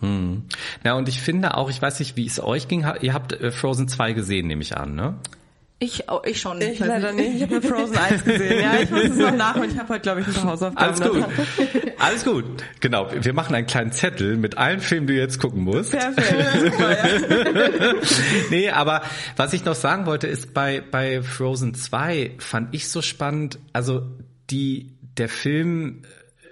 Hm. 0.00 0.44
Ja, 0.84 0.94
und 0.94 1.08
ich 1.08 1.20
finde 1.20 1.56
auch, 1.56 1.68
ich 1.68 1.80
weiß 1.80 1.98
nicht, 1.98 2.16
wie 2.16 2.26
es 2.26 2.42
euch 2.42 2.68
ging, 2.68 2.86
ihr 3.00 3.12
habt 3.12 3.32
äh, 3.32 3.50
Frozen 3.50 3.86
2 3.86 4.12
gesehen, 4.12 4.46
nehme 4.46 4.62
ich 4.62 4.76
an, 4.76 4.94
ne? 4.94 5.16
Ich, 5.82 6.04
oh, 6.10 6.20
ich 6.26 6.38
schon. 6.38 6.60
Ich 6.60 6.78
leider 6.78 7.10
nicht. 7.12 7.36
Ich 7.36 7.42
habe 7.42 7.54
nur 7.54 7.62
Frozen 7.62 7.96
1 7.96 8.24
gesehen. 8.26 8.60
Ja, 8.60 8.80
ich 8.82 8.90
muss 8.90 9.04
es 9.04 9.16
noch 9.16 9.34
nachholen. 9.34 9.70
Ich 9.70 9.78
habe 9.78 9.88
heute, 9.88 10.02
glaube 10.02 10.20
ich, 10.20 10.26
ein 10.26 10.34
paar 10.34 10.44
Hausaufgaben. 10.44 11.02
Alles 11.02 11.10
gut. 11.10 11.24
Alles 11.98 12.24
gut. 12.24 12.44
Genau. 12.80 13.08
Wir 13.10 13.32
machen 13.32 13.54
einen 13.54 13.66
kleinen 13.66 13.90
Zettel 13.90 14.36
mit 14.36 14.58
allen 14.58 14.80
Filmen, 14.80 15.06
die 15.06 15.14
du 15.14 15.18
jetzt 15.20 15.38
gucken 15.38 15.64
musst. 15.64 15.92
Perfekt. 15.92 16.60
Super, 16.60 16.90
ja. 16.90 17.94
nee, 18.50 18.68
aber 18.68 19.00
was 19.36 19.54
ich 19.54 19.64
noch 19.64 19.74
sagen 19.74 20.04
wollte, 20.04 20.26
ist 20.26 20.52
bei, 20.52 20.82
bei 20.82 21.22
Frozen 21.22 21.72
2 21.72 22.32
fand 22.36 22.74
ich 22.74 22.86
so 22.90 23.00
spannend, 23.00 23.58
also 23.72 24.02
die, 24.50 24.98
der 25.16 25.30
Film 25.30 26.02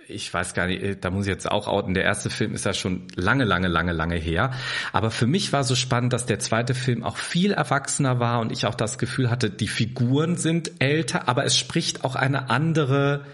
ich 0.09 0.33
weiß 0.33 0.55
gar 0.55 0.66
nicht, 0.66 0.83
äh, 0.83 0.97
da 0.97 1.11
muss 1.11 1.27
ich 1.27 1.31
jetzt 1.31 1.51
auch 1.51 1.68
outen, 1.68 1.94
der 1.94 2.05
erste 2.05 2.31
Film 2.31 2.55
ist 2.55 2.64
ja 2.64 2.73
schon 2.73 3.07
lange, 3.14 3.44
lange, 3.44 3.68
lange, 3.68 3.92
lange 3.92 4.16
her. 4.16 4.53
Aber 4.92 5.11
für 5.11 5.27
mich 5.27 5.53
war 5.53 5.64
so 5.64 5.75
spannend, 5.75 6.12
dass 6.12 6.27
der 6.27 6.38
zweite 6.38 6.75
Film 6.75 7.05
auch 7.05 7.16
viel 7.16 7.53
erwachsener 7.53 8.18
war 8.18 8.40
und 8.40 8.51
ich 8.51 8.66
auch 8.66 8.75
das 8.75 8.99
Gefühl 8.99 9.31
hatte, 9.31 9.51
die 9.51 9.68
Figuren 9.68 10.37
sind 10.37 10.73
älter, 10.79 11.29
aber 11.29 11.44
es 11.44 11.57
spricht 11.57 12.05
auch 12.05 12.16
eine 12.16 12.49
andere, 12.51 13.25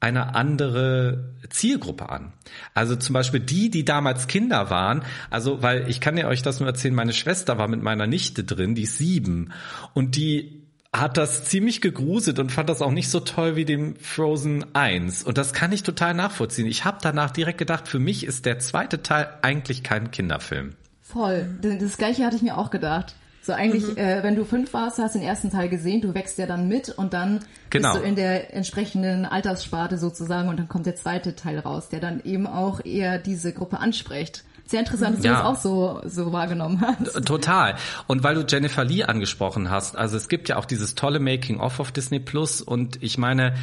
eine 0.00 0.34
andere 0.34 1.34
Zielgruppe 1.50 2.08
an. 2.08 2.32
Also 2.72 2.96
zum 2.96 3.12
Beispiel 3.12 3.40
die, 3.40 3.70
die 3.70 3.84
damals 3.84 4.26
Kinder 4.26 4.70
waren, 4.70 5.04
also 5.30 5.62
weil 5.62 5.88
ich 5.88 6.00
kann 6.00 6.16
ja 6.16 6.26
euch 6.28 6.42
das 6.42 6.58
nur 6.58 6.68
erzählen, 6.68 6.94
meine 6.94 7.12
Schwester 7.12 7.58
war 7.58 7.68
mit 7.68 7.82
meiner 7.82 8.06
Nichte 8.06 8.44
drin, 8.44 8.74
die 8.74 8.82
ist 8.82 8.98
sieben 8.98 9.52
und 9.92 10.16
die 10.16 10.63
hat 10.94 11.16
das 11.16 11.44
ziemlich 11.44 11.80
gegruselt 11.80 12.38
und 12.38 12.52
fand 12.52 12.68
das 12.68 12.80
auch 12.80 12.92
nicht 12.92 13.10
so 13.10 13.20
toll 13.20 13.56
wie 13.56 13.64
dem 13.64 13.96
Frozen 13.96 14.64
1. 14.74 15.24
Und 15.24 15.38
das 15.38 15.52
kann 15.52 15.72
ich 15.72 15.82
total 15.82 16.14
nachvollziehen. 16.14 16.66
Ich 16.66 16.84
habe 16.84 16.98
danach 17.02 17.32
direkt 17.32 17.58
gedacht, 17.58 17.88
für 17.88 17.98
mich 17.98 18.24
ist 18.24 18.46
der 18.46 18.60
zweite 18.60 19.02
Teil 19.02 19.28
eigentlich 19.42 19.82
kein 19.82 20.12
Kinderfilm. 20.12 20.74
Voll. 21.02 21.46
Das 21.60 21.96
gleiche 21.96 22.24
hatte 22.24 22.36
ich 22.36 22.42
mir 22.42 22.56
auch 22.56 22.70
gedacht. 22.70 23.16
So 23.42 23.52
eigentlich, 23.52 23.86
mhm. 23.86 23.98
äh, 23.98 24.22
wenn 24.22 24.36
du 24.36 24.44
fünf 24.44 24.72
warst, 24.72 24.98
hast 24.98 25.16
du 25.16 25.18
den 25.18 25.28
ersten 25.28 25.50
Teil 25.50 25.68
gesehen, 25.68 26.00
du 26.00 26.14
wächst 26.14 26.38
ja 26.38 26.46
dann 26.46 26.66
mit 26.66 26.88
und 26.88 27.12
dann 27.12 27.40
genau. 27.68 27.92
bist 27.92 28.02
du 28.02 28.08
in 28.08 28.16
der 28.16 28.54
entsprechenden 28.54 29.26
Alterssparte 29.26 29.98
sozusagen 29.98 30.48
und 30.48 30.58
dann 30.58 30.68
kommt 30.68 30.86
der 30.86 30.96
zweite 30.96 31.34
Teil 31.34 31.58
raus, 31.58 31.90
der 31.90 32.00
dann 32.00 32.22
eben 32.24 32.46
auch 32.46 32.82
eher 32.82 33.18
diese 33.18 33.52
Gruppe 33.52 33.80
anspricht. 33.80 34.44
Sehr 34.66 34.80
interessant, 34.80 35.18
dass 35.18 35.24
ja. 35.24 35.32
du 35.32 35.36
das 35.38 35.46
auch 35.46 35.56
so, 35.56 36.00
so 36.06 36.32
wahrgenommen 36.32 36.80
hast. 36.80 37.26
Total. 37.26 37.76
Und 38.06 38.22
weil 38.22 38.34
du 38.34 38.44
Jennifer 38.48 38.84
Lee 38.84 39.04
angesprochen 39.04 39.70
hast, 39.70 39.96
also 39.96 40.16
es 40.16 40.28
gibt 40.28 40.48
ja 40.48 40.56
auch 40.56 40.64
dieses 40.64 40.94
tolle 40.94 41.20
Making-of 41.20 41.80
auf 41.80 41.92
Disney 41.92 42.18
Plus 42.18 42.62
und 42.62 43.02
ich 43.02 43.18
meine, 43.18 43.54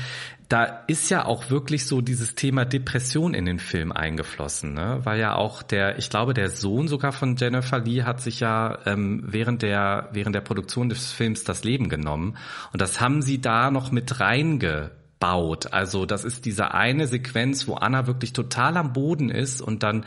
da 0.48 0.66
ist 0.88 1.10
ja 1.10 1.26
auch 1.26 1.50
wirklich 1.50 1.88
so 1.88 2.02
dieses 2.02 2.36
Thema 2.36 2.66
Depression 2.66 3.34
in 3.34 3.46
den 3.46 3.58
Film 3.58 3.92
eingeflossen, 3.92 4.74
ne? 4.74 5.00
weil 5.04 5.20
ja 5.20 5.36
auch 5.36 5.64
der, 5.64 5.98
ich 5.98 6.10
glaube, 6.10 6.34
der 6.34 6.50
Sohn 6.50 6.88
sogar 6.88 7.14
von 7.14 7.38
Jennifer 7.38 7.80
Lee 7.80 8.04
hat 8.04 8.22
sich 8.22 8.42
ja 8.42 8.78
ähm, 8.86 9.24
während 9.26 9.62
der 9.62 10.10
während 10.12 10.36
der 10.36 10.42
Produktion 10.42 10.90
des 10.90 11.14
Films 11.14 11.46
das 11.46 11.64
Leben 11.64 11.88
genommen 11.88 12.38
und 12.74 12.82
das 12.82 13.00
haben 13.00 13.22
sie 13.22 13.40
da 13.40 13.72
noch 13.72 13.92
mit 13.92 14.20
reinge 14.20 14.92
baut. 15.22 15.72
Also 15.72 16.06
das 16.06 16.26
ist 16.26 16.46
diese 16.46 16.74
eine 16.74 17.08
Sequenz, 17.08 17.70
wo 17.70 17.76
Anna 17.76 18.08
wirklich 18.08 18.34
total 18.34 18.76
am 18.76 18.92
Boden 18.92 19.30
ist 19.30 19.62
und 19.62 19.84
dann 19.84 20.06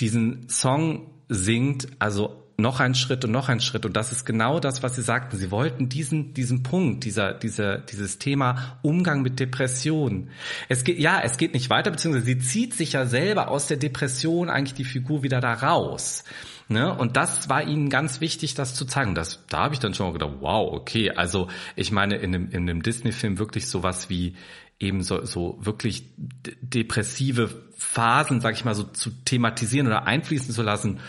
diesen 0.00 0.48
Song 0.48 1.12
singt, 1.28 1.86
also 2.00 2.42
noch 2.58 2.80
ein 2.80 2.94
Schritt 2.94 3.24
und 3.24 3.32
noch 3.32 3.48
ein 3.50 3.60
Schritt. 3.60 3.84
Und 3.84 3.96
das 3.96 4.12
ist 4.12 4.24
genau 4.24 4.60
das, 4.60 4.82
was 4.82 4.96
Sie 4.96 5.02
sagten. 5.02 5.36
Sie 5.36 5.50
wollten 5.50 5.88
diesen, 5.90 6.32
diesen 6.32 6.62
Punkt, 6.62 7.04
dieser, 7.04 7.34
dieser, 7.34 7.78
dieses 7.78 8.18
Thema 8.18 8.78
Umgang 8.82 9.22
mit 9.22 9.38
Depression. 9.38 10.30
Es 10.68 10.82
geht, 10.84 10.98
ja, 10.98 11.20
es 11.22 11.36
geht 11.36 11.52
nicht 11.52 11.68
weiter, 11.68 11.90
beziehungsweise 11.90 12.24
sie 12.24 12.38
zieht 12.38 12.72
sich 12.72 12.94
ja 12.94 13.04
selber 13.04 13.48
aus 13.48 13.66
der 13.66 13.76
Depression 13.76 14.48
eigentlich 14.48 14.74
die 14.74 14.84
Figur 14.84 15.22
wieder 15.22 15.40
da 15.42 15.52
raus. 15.52 16.24
Ne? 16.68 16.92
Und 16.92 17.16
das 17.16 17.48
war 17.48 17.62
ihnen 17.62 17.90
ganz 17.90 18.20
wichtig, 18.20 18.54
das 18.54 18.74
zu 18.74 18.84
zeigen. 18.86 19.14
Das, 19.14 19.44
da 19.48 19.58
habe 19.64 19.74
ich 19.74 19.80
dann 19.80 19.94
schon 19.94 20.06
mal 20.06 20.12
gedacht, 20.12 20.36
wow, 20.40 20.72
okay. 20.72 21.10
Also 21.10 21.48
ich 21.76 21.92
meine, 21.92 22.16
in 22.16 22.34
einem, 22.34 22.50
in 22.50 22.68
einem 22.68 22.82
Disney-Film 22.82 23.38
wirklich 23.38 23.68
sowas 23.68 24.10
wie 24.10 24.34
eben 24.78 25.02
so, 25.02 25.24
so 25.24 25.58
wirklich 25.60 26.10
depressive 26.16 27.50
Phasen, 27.76 28.40
sag 28.40 28.54
ich 28.54 28.64
mal, 28.64 28.74
so 28.74 28.82
zu 28.82 29.10
thematisieren 29.24 29.86
oder 29.86 30.06
einfließen 30.06 30.52
zu 30.52 30.62
lassen. 30.62 31.00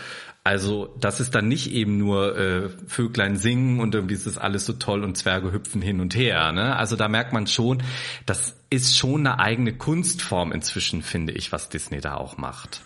Also 0.44 0.94
das 0.98 1.20
ist 1.20 1.34
dann 1.34 1.48
nicht 1.48 1.72
eben 1.72 1.98
nur 1.98 2.38
äh, 2.38 2.68
Vöglein 2.86 3.36
singen 3.36 3.80
und 3.80 3.94
irgendwie 3.94 4.14
ist 4.14 4.26
das 4.26 4.38
alles 4.38 4.64
so 4.64 4.72
toll 4.74 5.04
und 5.04 5.16
Zwerge 5.16 5.52
hüpfen 5.52 5.82
hin 5.82 6.00
und 6.00 6.16
her. 6.16 6.52
Ne? 6.52 6.74
Also 6.76 6.96
da 6.96 7.08
merkt 7.08 7.32
man 7.32 7.46
schon, 7.46 7.82
das 8.24 8.56
ist 8.70 8.96
schon 8.96 9.26
eine 9.26 9.40
eigene 9.40 9.76
Kunstform 9.76 10.52
inzwischen, 10.52 11.02
finde 11.02 11.34
ich, 11.34 11.52
was 11.52 11.68
Disney 11.68 12.00
da 12.00 12.14
auch 12.14 12.38
macht. 12.38 12.80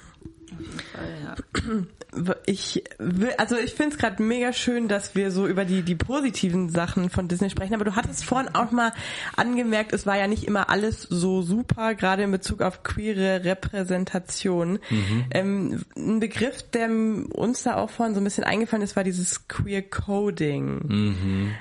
Ich 2.44 2.84
will, 2.98 3.32
also 3.38 3.56
ich 3.56 3.72
finde 3.72 3.94
es 3.94 3.98
gerade 3.98 4.22
mega 4.22 4.52
schön, 4.52 4.86
dass 4.86 5.14
wir 5.14 5.30
so 5.30 5.46
über 5.46 5.64
die 5.64 5.82
die 5.82 5.94
positiven 5.94 6.68
Sachen 6.68 7.08
von 7.08 7.26
Disney 7.26 7.48
sprechen. 7.48 7.74
Aber 7.74 7.86
du 7.86 7.96
hattest 7.96 8.24
vorhin 8.24 8.54
auch 8.54 8.70
mal 8.70 8.92
angemerkt, 9.34 9.94
es 9.94 10.04
war 10.06 10.18
ja 10.18 10.26
nicht 10.26 10.44
immer 10.44 10.68
alles 10.68 11.02
so 11.02 11.40
super, 11.40 11.94
gerade 11.94 12.24
in 12.24 12.30
Bezug 12.30 12.60
auf 12.60 12.82
queere 12.82 13.44
Repräsentation. 13.44 14.78
Mhm. 14.90 15.24
Ähm, 15.30 15.84
ein 15.96 16.20
Begriff, 16.20 16.62
der 16.70 16.90
uns 16.90 17.62
da 17.62 17.76
auch 17.76 17.88
vorhin 17.88 18.14
so 18.14 18.20
ein 18.20 18.24
bisschen 18.24 18.44
eingefallen 18.44 18.82
ist, 18.82 18.94
war 18.94 19.04
dieses 19.04 19.48
Queer 19.48 19.80
Coding. 19.80 20.80
Mhm. 20.86 21.54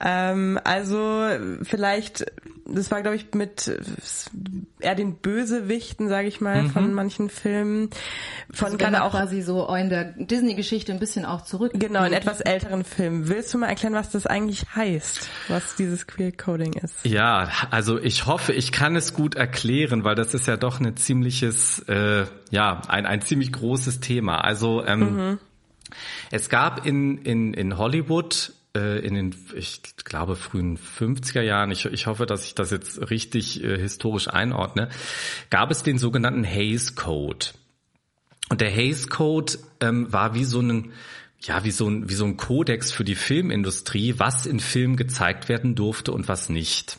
Ähm, 0.00 0.58
also 0.64 1.28
vielleicht, 1.62 2.24
das 2.68 2.90
war 2.90 3.02
glaube 3.02 3.16
ich 3.16 3.34
mit 3.34 3.70
eher 4.80 4.94
den 4.94 5.16
Bösewichten, 5.16 6.08
sage 6.08 6.28
ich 6.28 6.40
mal, 6.40 6.62
mhm. 6.62 6.70
von 6.70 6.94
manchen 6.94 7.30
Filmen. 7.30 7.90
Von 8.52 8.66
also 8.66 8.78
gerade 8.78 9.02
auch 9.02 9.10
quasi 9.12 9.42
so 9.42 9.66
in 9.74 9.88
der 9.88 10.04
Disney-Geschichte 10.16 10.92
ein 10.92 10.98
bisschen 10.98 11.24
auch 11.24 11.42
zurück. 11.42 11.72
Genau, 11.74 12.04
in 12.04 12.12
etwas 12.12 12.40
älteren 12.40 12.84
Filmen. 12.84 13.28
Willst 13.28 13.52
du 13.52 13.58
mal 13.58 13.66
erklären, 13.68 13.94
was 13.94 14.10
das 14.10 14.26
eigentlich 14.26 14.64
heißt, 14.74 15.28
was 15.48 15.76
dieses 15.76 16.06
Queer 16.06 16.32
Coding 16.32 16.74
ist? 16.74 17.04
Ja, 17.04 17.48
also 17.70 17.98
ich 17.98 18.26
hoffe, 18.26 18.52
ich 18.52 18.72
kann 18.72 18.96
es 18.96 19.14
gut 19.14 19.34
erklären, 19.34 20.04
weil 20.04 20.14
das 20.14 20.34
ist 20.34 20.46
ja 20.46 20.56
doch 20.56 20.80
ein 20.80 20.96
ziemliches, 20.96 21.80
äh, 21.88 22.26
ja, 22.50 22.82
ein, 22.88 23.06
ein 23.06 23.22
ziemlich 23.22 23.52
großes 23.52 24.00
Thema. 24.00 24.38
Also 24.38 24.84
ähm, 24.84 25.00
mhm. 25.00 25.38
es 26.30 26.48
gab 26.48 26.86
in, 26.86 27.18
in, 27.18 27.54
in 27.54 27.78
Hollywood 27.78 28.52
äh, 28.76 28.98
in 29.00 29.14
den, 29.14 29.34
ich 29.54 29.82
glaube, 30.04 30.36
frühen 30.36 30.78
50er 30.78 31.42
Jahren, 31.42 31.70
ich, 31.70 31.84
ich 31.86 32.06
hoffe, 32.06 32.26
dass 32.26 32.44
ich 32.44 32.54
das 32.54 32.70
jetzt 32.70 33.10
richtig 33.10 33.62
äh, 33.62 33.78
historisch 33.78 34.28
einordne, 34.28 34.88
gab 35.50 35.70
es 35.70 35.82
den 35.82 35.98
sogenannten 35.98 36.44
Hays 36.44 36.94
Code. 36.94 37.46
Und 38.48 38.60
der 38.60 38.70
Hays 38.70 39.08
Code 39.08 39.54
ähm, 39.80 40.12
war 40.12 40.34
wie 40.34 40.44
so 40.44 40.60
ein, 40.60 40.92
ja, 41.40 41.64
wie 41.64 41.70
so 41.70 41.88
ein, 41.88 42.08
wie 42.08 42.14
so 42.14 42.24
ein 42.24 42.36
Kodex 42.36 42.92
für 42.92 43.04
die 43.04 43.14
Filmindustrie, 43.14 44.14
was 44.18 44.46
in 44.46 44.60
Filmen 44.60 44.96
gezeigt 44.96 45.48
werden 45.48 45.74
durfte 45.74 46.12
und 46.12 46.28
was 46.28 46.48
nicht. 46.48 46.98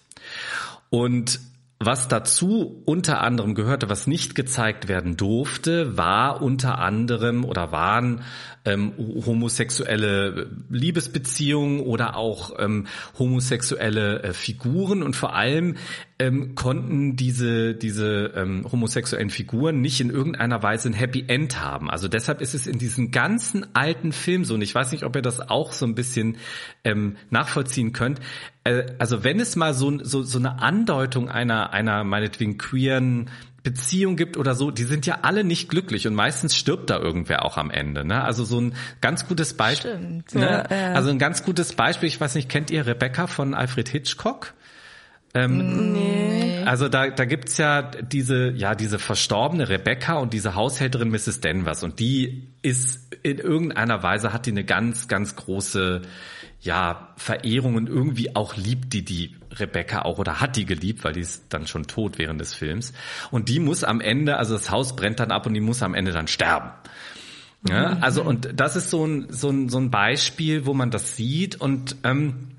Und 0.90 1.40
was 1.80 2.10
dazu 2.10 2.84
unter 2.86 3.22
anderem 3.22 3.56
gehörte, 3.56 3.90
was 3.90 4.06
nicht 4.06 4.36
gezeigt 4.36 4.90
werden 4.90 5.16
durfte, 5.16 5.98
war 5.98 6.42
unter 6.42 6.80
anderem 6.80 7.46
oder 7.46 7.72
waren 7.72 8.24
ähm, 8.70 8.94
homosexuelle 9.26 10.48
Liebesbeziehungen 10.70 11.80
oder 11.82 12.16
auch 12.16 12.52
ähm, 12.60 12.88
homosexuelle 13.18 14.22
äh, 14.24 14.34
Figuren 14.34 15.02
und 15.02 15.16
vor 15.16 15.36
allem 15.36 15.76
ähm, 16.20 16.54
konnten 16.54 17.16
diese 17.16 17.74
diese 17.74 18.34
ähm, 18.36 18.66
homosexuellen 18.72 19.30
Figuren 19.30 19.82
nicht 19.82 20.02
in 20.02 20.10
irgendeiner 20.10 20.62
Weise 20.62 20.90
ein 20.90 20.94
Happy 20.94 21.26
End 21.28 21.60
haben. 21.60 21.90
Also 21.90 22.08
deshalb 22.08 22.42
ist 22.42 22.54
es 22.54 22.68
in 22.68 22.78
diesen 22.78 23.12
ganzen 23.12 23.76
alten 23.76 24.12
Filmen 24.12 24.46
so 24.46 24.54
und 24.54 24.62
ich 24.62 24.76
weiß 24.76 24.92
nicht, 24.92 25.04
ob 25.04 25.16
ihr 25.16 25.22
das 25.22 25.40
auch 25.40 25.72
so 25.72 25.86
ein 25.86 25.96
bisschen 25.96 26.38
ähm, 26.84 27.16
nachvollziehen 27.30 27.94
könnt. 27.94 28.20
Äh, 28.64 28.84
also 29.00 29.24
wenn 29.24 29.40
es 29.40 29.56
mal 29.56 29.74
so, 29.74 30.04
so 30.04 30.22
so 30.22 30.38
eine 30.38 30.62
Andeutung 30.62 31.30
einer 31.30 31.74
einer 31.74 32.04
meinetwegen 32.04 32.58
queeren 32.58 33.30
Beziehung 33.64 34.16
gibt 34.16 34.38
oder 34.38 34.56
so, 34.56 34.72
die 34.72 34.84
sind 34.84 35.06
ja 35.06 35.20
alle 35.24 35.44
nicht 35.44 35.70
glücklich 35.70 36.08
und 36.08 36.16
meistens 36.16 36.56
stirbt 36.56 36.90
da 36.90 36.98
irgendwer 37.00 37.46
auch 37.46 37.58
am 37.58 37.72
Ende. 37.72 38.06
Ne? 38.06 38.24
Also 38.24 38.44
so 38.44 38.60
ein 38.60 38.74
ganz 39.02 39.28
gutes 39.28 39.56
Beispiel. 39.56 40.00
Ne? 40.00 40.24
Ja, 40.34 40.66
ja. 40.70 40.94
Also 40.94 41.10
ein 41.10 41.20
ganz 41.20 41.44
gutes 41.44 41.74
Beispiel, 41.74 42.08
ich 42.08 42.20
weiß 42.20 42.36
nicht, 42.36 42.50
kennt 42.50 42.72
ihr 42.72 42.86
Rebecca 42.86 43.28
von 43.28 43.54
Alfred 43.54 43.90
Hitchcock? 43.90 44.54
Ähm, 45.34 45.94
nee. 45.94 46.64
Also 46.66 46.90
da, 46.90 47.10
da 47.10 47.26
gibt's 47.26 47.58
ja 47.58 47.84
diese, 47.84 48.52
ja, 48.52 48.74
diese 48.74 48.98
verstorbene 48.98 49.70
Rebecca 49.70 50.18
und 50.18 50.34
diese 50.34 50.56
Haushälterin 50.56 51.10
Mrs. 51.10 51.40
Denvers 51.42 51.84
und 51.84 52.00
die 52.00 52.48
ist 52.62 53.16
in 53.22 53.38
irgendeiner 53.38 54.02
Weise 54.02 54.34
hat 54.34 54.46
die 54.46 54.52
eine 54.52 54.64
ganz, 54.64 55.08
ganz 55.08 55.36
große, 55.36 56.02
ja, 56.62 57.14
Verehrung 57.16 57.76
und 57.76 57.88
irgendwie 57.88 58.36
auch 58.36 58.58
liebt 58.58 58.94
die 58.94 59.04
die 59.04 59.36
Rebecca 59.58 60.02
auch 60.04 60.20
oder 60.20 60.42
hat 60.42 60.56
die 60.56 60.66
geliebt, 60.66 61.04
weil 61.04 61.14
die 61.14 61.22
ist 61.22 61.46
dann 61.50 61.68
schon 61.68 61.88
tot 61.88 62.18
während 62.18 62.40
des 62.42 62.54
Films 62.54 62.94
und 63.32 63.50
die 63.50 63.60
muss 63.60 63.84
am 63.84 64.02
Ende, 64.02 64.38
also 64.38 64.54
das 64.54 64.70
Haus 64.70 64.96
brennt 64.96 65.20
dann 65.20 65.32
ab 65.32 65.46
und 65.46 65.54
die 65.54 65.62
muss 65.62 65.82
am 65.82 65.94
Ende 65.94 66.12
dann 66.12 66.28
sterben. 66.28 66.72
Ja, 67.68 67.96
mhm. 67.96 68.04
also 68.04 68.24
und 68.24 68.50
das 68.56 68.76
ist 68.76 68.90
so 68.90 69.06
ein, 69.06 69.28
so 69.30 69.50
ein, 69.50 69.70
so 69.70 69.80
ein 69.80 69.90
Beispiel, 69.90 70.66
wo 70.66 70.74
man 70.74 70.92
das 70.92 71.16
sieht 71.16 71.60
und 71.60 71.96
ähm, 72.04 72.50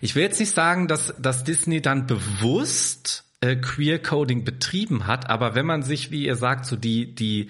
ich 0.00 0.14
will 0.16 0.22
jetzt 0.22 0.40
nicht 0.40 0.52
sagen, 0.52 0.88
dass, 0.88 1.14
dass 1.18 1.44
Disney 1.44 1.80
dann 1.80 2.06
bewusst 2.06 3.24
äh, 3.40 3.56
Queer 3.56 3.98
Coding 3.98 4.44
betrieben 4.44 5.06
hat, 5.06 5.30
aber 5.30 5.54
wenn 5.54 5.64
man 5.66 5.82
sich, 5.82 6.10
wie 6.10 6.24
ihr 6.24 6.36
sagt, 6.36 6.66
so 6.66 6.76
die 6.76 7.14
die 7.14 7.48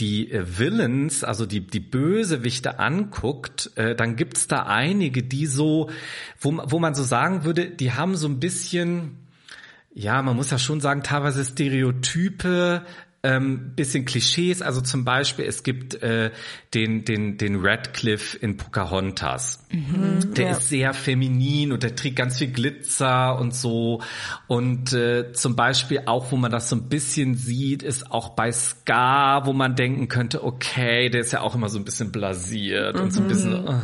die 0.00 0.32
äh, 0.32 0.58
Villains, 0.58 1.22
also 1.22 1.46
die 1.46 1.60
die 1.60 1.80
Bösewichte 1.80 2.78
anguckt, 2.78 3.70
äh, 3.76 3.94
dann 3.94 4.16
gibt's 4.16 4.48
da 4.48 4.64
einige, 4.64 5.22
die 5.22 5.46
so, 5.46 5.90
wo 6.40 6.62
wo 6.66 6.78
man 6.78 6.94
so 6.94 7.02
sagen 7.02 7.44
würde, 7.44 7.70
die 7.70 7.92
haben 7.92 8.16
so 8.16 8.26
ein 8.26 8.40
bisschen 8.40 9.18
ja, 9.92 10.22
man 10.22 10.36
muss 10.36 10.50
ja 10.50 10.58
schon 10.58 10.80
sagen, 10.80 11.02
teilweise 11.02 11.44
Stereotype 11.44 12.82
ähm, 13.22 13.72
bisschen 13.76 14.06
Klischees, 14.06 14.62
also 14.62 14.80
zum 14.80 15.04
Beispiel 15.04 15.44
es 15.44 15.62
gibt 15.62 16.02
äh, 16.02 16.30
den 16.72 17.04
den 17.04 17.36
den 17.36 17.60
Radcliffe 17.60 18.38
in 18.38 18.56
Pocahontas, 18.56 19.62
mhm, 19.70 20.32
der 20.34 20.46
ja. 20.46 20.50
ist 20.52 20.68
sehr 20.68 20.94
feminin 20.94 21.72
und 21.72 21.82
der 21.82 21.94
trägt 21.94 22.16
ganz 22.16 22.38
viel 22.38 22.50
Glitzer 22.50 23.38
und 23.38 23.54
so 23.54 24.00
und 24.46 24.94
äh, 24.94 25.32
zum 25.32 25.54
Beispiel 25.54 26.02
auch, 26.06 26.32
wo 26.32 26.36
man 26.36 26.50
das 26.50 26.70
so 26.70 26.76
ein 26.76 26.88
bisschen 26.88 27.34
sieht, 27.34 27.82
ist 27.82 28.10
auch 28.10 28.30
bei 28.30 28.50
Scar, 28.52 29.46
wo 29.46 29.52
man 29.52 29.74
denken 29.74 30.08
könnte, 30.08 30.42
okay, 30.42 31.10
der 31.10 31.20
ist 31.20 31.32
ja 31.32 31.42
auch 31.42 31.54
immer 31.54 31.68
so 31.68 31.78
ein 31.78 31.84
bisschen 31.84 32.12
blasiert 32.12 32.96
mhm. 32.96 33.02
und 33.02 33.12
so 33.12 33.20
ein 33.20 33.28
bisschen. 33.28 33.68
Uh, 33.68 33.80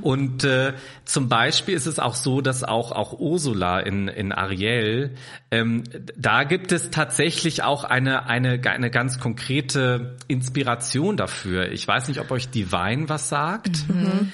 und 0.00 0.44
äh, 0.44 0.74
zum 1.04 1.28
Beispiel 1.28 1.74
ist 1.74 1.86
es 1.86 1.98
auch 1.98 2.14
so, 2.14 2.40
dass 2.40 2.64
auch 2.64 2.92
auch 2.92 3.18
Ursula 3.18 3.80
in 3.80 4.08
in 4.08 4.32
Ariel, 4.32 5.14
ähm, 5.50 5.84
da 6.16 6.44
gibt 6.44 6.72
es 6.72 6.90
tatsächlich 6.90 7.62
auch 7.62 7.84
eine 7.84 8.26
eine 8.26 8.60
eine 8.64 8.90
ganz 8.90 9.18
konkrete 9.18 10.16
Inspiration 10.28 11.16
dafür. 11.16 11.72
Ich 11.72 11.86
weiß 11.86 12.08
nicht, 12.08 12.20
ob 12.20 12.30
euch 12.30 12.48
Divine 12.48 13.08
was 13.08 13.28
sagt. 13.28 13.88
Mhm. 13.88 14.32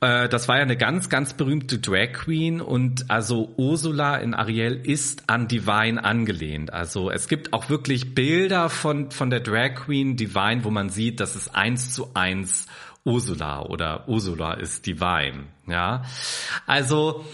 Äh, 0.00 0.28
das 0.28 0.48
war 0.48 0.56
ja 0.56 0.62
eine 0.62 0.76
ganz, 0.76 1.08
ganz 1.08 1.34
berühmte 1.34 1.78
Drag 1.78 2.12
Queen 2.12 2.60
und 2.60 3.10
also 3.10 3.52
Ursula 3.56 4.16
in 4.16 4.34
Ariel 4.34 4.80
ist 4.82 5.28
an 5.28 5.46
Divine 5.46 6.02
angelehnt. 6.02 6.72
Also 6.72 7.10
es 7.10 7.28
gibt 7.28 7.52
auch 7.52 7.68
wirklich 7.68 8.14
Bilder 8.14 8.70
von, 8.70 9.10
von 9.10 9.30
der 9.30 9.40
Drag 9.40 9.74
Queen 9.74 10.16
Divine, 10.16 10.64
wo 10.64 10.70
man 10.70 10.88
sieht, 10.88 11.20
dass 11.20 11.36
es 11.36 11.54
eins 11.54 11.92
zu 11.92 12.10
eins 12.14 12.66
Ursula 13.04 13.62
oder 13.62 14.08
Ursula 14.08 14.54
ist 14.54 14.86
divine, 14.86 15.44
ja. 15.66 16.04
Also, 16.66 17.24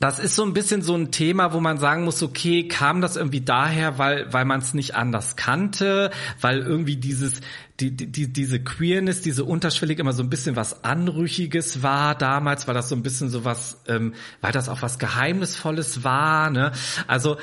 das 0.00 0.20
ist 0.20 0.36
so 0.36 0.44
ein 0.44 0.52
bisschen 0.52 0.82
so 0.82 0.94
ein 0.94 1.10
Thema, 1.10 1.52
wo 1.52 1.60
man 1.60 1.78
sagen 1.78 2.04
muss, 2.04 2.22
okay, 2.22 2.68
kam 2.68 3.00
das 3.00 3.16
irgendwie 3.16 3.40
daher, 3.40 3.98
weil 3.98 4.32
weil 4.32 4.44
man 4.44 4.60
es 4.60 4.72
nicht 4.72 4.94
anders 4.94 5.34
kannte, 5.34 6.10
weil 6.40 6.60
irgendwie 6.60 6.96
dieses 6.96 7.40
die, 7.80 7.94
die 7.94 8.32
diese 8.32 8.60
Queerness, 8.62 9.22
diese 9.22 9.44
unterschwellig 9.44 9.98
immer 9.98 10.12
so 10.12 10.22
ein 10.22 10.30
bisschen 10.30 10.54
was 10.56 10.84
anrüchiges 10.84 11.82
war 11.82 12.14
damals, 12.14 12.68
weil 12.68 12.74
das 12.74 12.88
so 12.88 12.94
ein 12.96 13.02
bisschen 13.02 13.28
so 13.28 13.44
was, 13.44 13.82
ähm, 13.88 14.14
weil 14.40 14.52
das 14.52 14.68
auch 14.68 14.82
was 14.82 14.98
Geheimnisvolles 14.98 16.04
war, 16.04 16.50
ne? 16.50 16.72
Also 17.08 17.36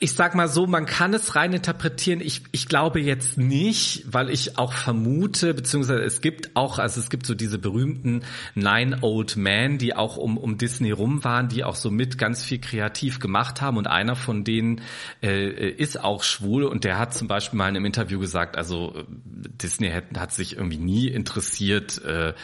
ich 0.00 0.14
sag 0.14 0.34
mal 0.34 0.48
so, 0.48 0.66
man 0.66 0.86
kann 0.86 1.14
es 1.14 1.36
rein 1.36 1.52
interpretieren. 1.52 2.20
Ich, 2.20 2.42
ich 2.50 2.68
glaube 2.68 3.00
jetzt 3.00 3.38
nicht, 3.38 4.04
weil 4.06 4.28
ich 4.28 4.58
auch 4.58 4.72
vermute, 4.72 5.54
beziehungsweise 5.54 6.02
es 6.02 6.20
gibt 6.20 6.56
auch, 6.56 6.78
also 6.78 7.00
es 7.00 7.10
gibt 7.10 7.26
so 7.26 7.34
diese 7.34 7.58
berühmten 7.58 8.22
Nine 8.54 8.98
Old 9.02 9.36
Men, 9.36 9.78
die 9.78 9.94
auch 9.94 10.16
um, 10.16 10.36
um 10.36 10.58
Disney 10.58 10.90
rum 10.90 11.22
waren, 11.22 11.48
die 11.48 11.62
auch 11.62 11.76
so 11.76 11.90
mit 11.90 12.18
ganz 12.18 12.44
viel 12.44 12.58
kreativ 12.58 13.20
gemacht 13.20 13.60
haben. 13.60 13.76
Und 13.76 13.86
einer 13.86 14.16
von 14.16 14.42
denen 14.42 14.80
äh, 15.22 15.70
ist 15.70 16.02
auch 16.02 16.24
schwul 16.24 16.64
und 16.64 16.82
der 16.82 16.98
hat 16.98 17.14
zum 17.14 17.28
Beispiel 17.28 17.56
mal 17.56 17.68
in 17.68 17.76
einem 17.76 17.86
Interview 17.86 18.18
gesagt, 18.18 18.56
also 18.56 19.04
Disney 19.08 19.90
hat, 19.90 20.04
hat 20.18 20.32
sich 20.32 20.56
irgendwie 20.56 20.78
nie 20.78 21.06
interessiert, 21.06 22.02
äh, 22.04 22.34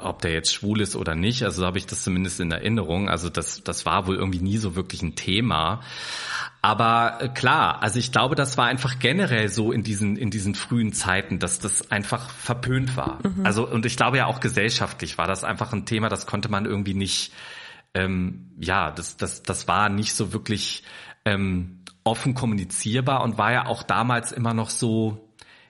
ob 0.00 0.22
der 0.22 0.32
jetzt 0.32 0.54
schwul 0.54 0.80
ist 0.80 0.96
oder 0.96 1.14
nicht. 1.14 1.42
Also 1.42 1.60
so 1.60 1.66
habe 1.66 1.76
ich 1.76 1.86
das 1.86 2.02
zumindest 2.02 2.40
in 2.40 2.50
Erinnerung. 2.50 3.10
Also 3.10 3.28
das, 3.28 3.62
das 3.62 3.84
war 3.84 4.06
wohl 4.06 4.16
irgendwie 4.16 4.40
nie 4.40 4.56
so 4.56 4.76
wirklich 4.76 5.02
ein 5.02 5.14
Thema. 5.14 5.82
Aber 6.64 7.18
äh, 7.20 7.28
klar, 7.28 7.82
also 7.82 7.98
ich 7.98 8.10
glaube, 8.10 8.36
das 8.36 8.56
war 8.56 8.64
einfach 8.64 8.98
generell 8.98 9.50
so 9.50 9.70
in 9.70 9.82
diesen 9.82 10.16
in 10.16 10.30
diesen 10.30 10.54
frühen 10.54 10.94
Zeiten, 10.94 11.38
dass 11.38 11.58
das 11.58 11.90
einfach 11.90 12.30
verpönt 12.30 12.96
war. 12.96 13.18
Mhm. 13.22 13.44
Also 13.44 13.68
und 13.68 13.84
ich 13.84 13.98
glaube 13.98 14.16
ja 14.16 14.24
auch 14.24 14.40
gesellschaftlich 14.40 15.18
war 15.18 15.26
das 15.26 15.44
einfach 15.44 15.74
ein 15.74 15.84
Thema, 15.84 16.08
das 16.08 16.26
konnte 16.26 16.48
man 16.48 16.64
irgendwie 16.64 16.94
nicht. 16.94 17.34
Ähm, 17.92 18.50
ja, 18.58 18.90
das 18.90 19.18
das 19.18 19.42
das 19.42 19.68
war 19.68 19.90
nicht 19.90 20.14
so 20.14 20.32
wirklich 20.32 20.84
ähm, 21.26 21.82
offen 22.02 22.32
kommunizierbar 22.32 23.22
und 23.22 23.36
war 23.36 23.52
ja 23.52 23.66
auch 23.66 23.82
damals 23.82 24.32
immer 24.32 24.54
noch 24.54 24.70
so 24.70 25.23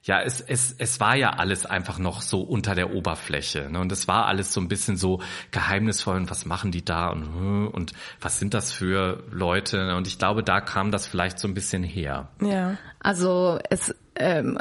ja, 0.04 0.20
es, 0.20 0.42
es, 0.42 0.74
es 0.76 1.00
war 1.00 1.16
ja 1.16 1.30
alles 1.30 1.64
einfach 1.64 1.98
noch 1.98 2.20
so 2.20 2.42
unter 2.42 2.74
der 2.74 2.94
Oberfläche. 2.94 3.70
Ne? 3.70 3.80
Und 3.80 3.90
es 3.90 4.06
war 4.06 4.26
alles 4.26 4.52
so 4.52 4.60
ein 4.60 4.68
bisschen 4.68 4.98
so 4.98 5.22
geheimnisvoll 5.50 6.16
und 6.16 6.30
was 6.30 6.44
machen 6.44 6.70
die 6.70 6.84
da 6.84 7.08
und, 7.08 7.24
hm, 7.24 7.68
und 7.68 7.92
was 8.20 8.38
sind 8.38 8.52
das 8.52 8.70
für 8.70 9.24
Leute? 9.30 9.78
Ne? 9.78 9.96
Und 9.96 10.06
ich 10.06 10.18
glaube, 10.18 10.42
da 10.42 10.60
kam 10.60 10.90
das 10.90 11.06
vielleicht 11.06 11.38
so 11.38 11.48
ein 11.48 11.54
bisschen 11.54 11.82
her. 11.82 12.28
Ja, 12.42 12.76
also 13.00 13.58
es 13.70 13.94
ähm, 14.16 14.58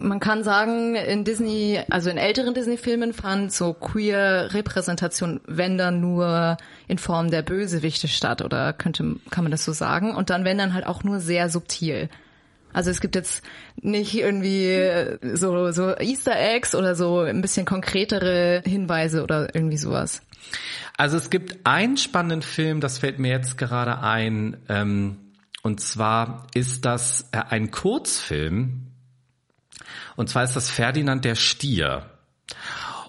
man 0.00 0.20
kann 0.20 0.44
sagen, 0.44 0.94
in 0.94 1.24
Disney, 1.24 1.80
also 1.90 2.08
in 2.08 2.18
älteren 2.18 2.54
Disney-Filmen 2.54 3.12
fand 3.12 3.52
so 3.52 3.72
queer 3.72 4.54
Repräsentation, 4.54 5.40
wenn 5.46 5.76
dann 5.76 6.00
nur 6.00 6.56
in 6.86 6.98
Form 6.98 7.30
der 7.30 7.42
Bösewichte 7.42 8.06
statt, 8.06 8.42
oder 8.42 8.72
könnte, 8.72 9.16
kann 9.30 9.42
man 9.42 9.50
das 9.50 9.64
so 9.64 9.72
sagen? 9.72 10.14
Und 10.14 10.30
dann 10.30 10.44
wenn 10.44 10.58
dann 10.58 10.72
halt 10.72 10.86
auch 10.86 11.02
nur 11.02 11.18
sehr 11.18 11.48
subtil. 11.48 12.10
Also 12.72 12.90
es 12.90 13.00
gibt 13.00 13.14
jetzt 13.14 13.42
nicht 13.76 14.14
irgendwie 14.14 14.66
äh, 14.66 15.18
so, 15.36 15.70
so 15.72 15.96
Easter 15.96 16.38
Eggs 16.38 16.74
oder 16.74 16.94
so 16.94 17.20
ein 17.20 17.42
bisschen 17.42 17.66
konkretere 17.66 18.62
Hinweise 18.64 19.22
oder 19.22 19.54
irgendwie 19.54 19.76
sowas. 19.76 20.22
Also 20.96 21.16
es 21.16 21.30
gibt 21.30 21.66
einen 21.66 21.96
spannenden 21.96 22.42
Film, 22.42 22.80
das 22.80 22.98
fällt 22.98 23.18
mir 23.18 23.30
jetzt 23.30 23.56
gerade 23.58 24.00
ein, 24.00 24.58
ähm, 24.68 25.18
und 25.62 25.80
zwar 25.80 26.46
ist 26.54 26.84
das 26.84 27.28
äh, 27.32 27.38
ein 27.48 27.70
Kurzfilm, 27.70 28.88
und 30.16 30.28
zwar 30.28 30.44
ist 30.44 30.54
das 30.54 30.70
Ferdinand 30.70 31.24
der 31.24 31.34
Stier. 31.34 32.06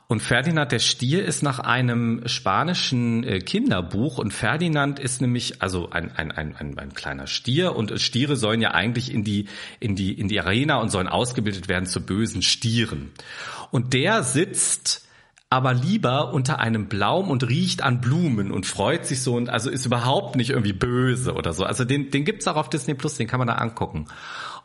Und 0.08 0.20
Ferdinand 0.20 0.72
der 0.72 0.80
Stier 0.80 1.26
ist 1.26 1.44
nach 1.44 1.60
einem 1.60 2.28
spanischen 2.28 3.24
äh, 3.24 3.39
Kinderbuch 3.39 4.18
und 4.18 4.34
Ferdinand 4.34 5.00
ist 5.00 5.22
nämlich 5.22 5.62
also 5.62 5.89
ein, 5.89 6.12
ein, 6.12 6.32
ein, 6.32 6.56
ein, 6.56 6.78
ein 6.78 6.94
kleiner 6.94 7.26
Stier 7.26 7.76
und 7.76 8.00
Stiere 8.00 8.36
sollen 8.36 8.62
ja 8.62 8.72
eigentlich 8.72 9.13
in 9.13 9.24
die, 9.24 9.48
in 9.80 9.96
die, 9.96 10.13
in 10.13 10.28
die 10.28 10.39
Arena 10.39 10.78
und 10.78 10.89
sollen 10.89 11.08
ausgebildet 11.08 11.70
werden 11.70 11.86
zu 11.86 12.06
bösen 12.06 12.42
Stieren. 12.42 13.12
Und 13.72 13.94
der 13.94 14.24
sitzt 14.24 15.08
aber 15.54 15.76
lieber 15.76 16.34
unter 16.34 16.60
einem 16.60 16.89
Baum 16.89 17.30
und 17.30 17.48
riecht 17.48 17.84
an 17.84 18.02
Blumen 18.02 18.52
und 18.52 18.66
freut 18.66 19.06
sich 19.06 19.22
so 19.22 19.36
und 19.36 19.50
also 19.50 19.70
ist 19.70 19.86
überhaupt 19.86 20.36
nicht 20.36 20.50
irgendwie 20.50 20.74
böse 20.74 21.36
oder 21.36 21.54
so. 21.54 21.63
Also 21.63 21.86
den, 21.86 22.10
den 22.10 22.26
gibt's 22.26 22.48
auch 22.48 22.56
auf 22.56 22.70
Disney 22.70 22.96
Plus, 22.96 23.18
den 23.18 23.28
kann 23.28 23.38
man 23.38 23.48
da 23.48 23.56
angucken. 23.56 24.08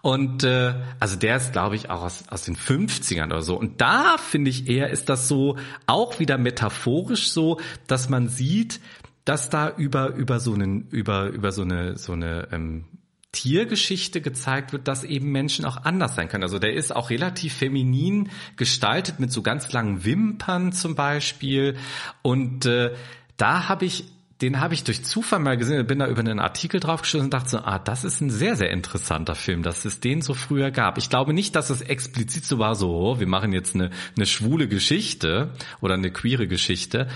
Und 0.03 0.45
äh, 0.45 0.75
also 1.01 1.17
der 1.17 1.37
ist, 1.37 1.53
glaube 1.53 1.77
ich, 1.77 1.91
auch 1.91 2.03
aus, 2.03 2.25
aus 2.29 2.45
den 2.45 2.57
50ern 2.57 3.27
oder 3.27 3.43
so. 3.43 3.59
Und 3.59 3.81
da 3.81 4.17
finde 4.17 4.51
ich 4.51 4.69
eher, 4.69 4.91
ist 4.91 5.09
das 5.09 5.29
so 5.29 5.57
auch 5.87 6.19
wieder 6.19 6.39
metaphorisch 6.39 7.31
so, 7.31 7.61
dass 7.87 8.09
man 8.09 8.29
sieht, 8.29 8.81
dass 9.25 9.51
da 9.51 9.69
über 9.69 10.15
über 10.15 10.41
so 10.41 10.55
einen 10.55 10.89
über 10.89 11.27
über 11.29 11.53
so 11.53 11.63
eine 11.63 11.99
so 11.99 12.13
eine 12.13 12.49
ähm, 12.53 12.85
Tiergeschichte 13.33 14.23
gezeigt 14.23 14.73
wird, 14.73 14.89
dass 14.89 15.05
eben 15.05 15.31
Menschen 15.31 15.67
auch 15.67 15.85
anders 15.85 16.17
sein 16.17 16.29
können. 16.29 16.45
Also 16.45 16.59
der 16.59 16.73
ist 16.73 16.97
auch 16.97 17.11
relativ 17.11 17.55
feminin 17.55 18.31
gestaltet 18.57 19.21
mit 19.21 19.31
so 19.31 19.43
ganz 19.43 19.71
langen 19.73 20.05
Wimpern 20.05 20.73
zum 20.73 20.95
Beispiel. 20.95 21.77
Und 22.23 22.65
äh, 22.65 22.95
da 23.37 23.69
habe 23.69 23.85
ich 23.85 24.07
den 24.41 24.61
habe 24.61 24.75
ich 24.75 24.85
durch 24.85 25.05
Zufall 25.05 25.41
mal 25.41 25.57
gesehen, 25.57 25.87
bin 25.87 25.99
da 25.99 26.07
über 26.07 26.21
einen 26.21 26.39
Artikel 26.39 26.79
draufgestoßen 26.79 27.27
und 27.27 27.35
dachte 27.35 27.51
so, 27.51 27.59
ah, 27.59 27.79
das 27.81 28.05
ist 28.05 28.21
ein 28.21 28.31
sehr, 28.31 28.55
sehr 28.55 28.71
interessanter 28.71 29.35
Film, 29.35 29.63
dass 29.63 29.85
es 29.85 29.99
den 29.99 30.23
so 30.23 30.33
früher 30.33 30.71
gab. 30.71 30.97
Ich 30.97 31.11
glaube 31.11 31.33
nicht, 31.33 31.57
dass 31.57 31.71
es 31.71 31.81
explizit 31.81 32.45
so 32.45 32.59
war, 32.59 32.77
so, 32.77 32.95
oh, 32.95 33.19
wir 33.19 33.27
machen 33.27 33.53
jetzt 33.53 33.75
eine, 33.75 33.91
eine 34.17 34.27
schwule 34.27 34.69
Geschichte 34.69 35.51
oder 35.81 35.95
eine 35.95 36.13
queere 36.13 36.47
Geschichte. 36.47 37.09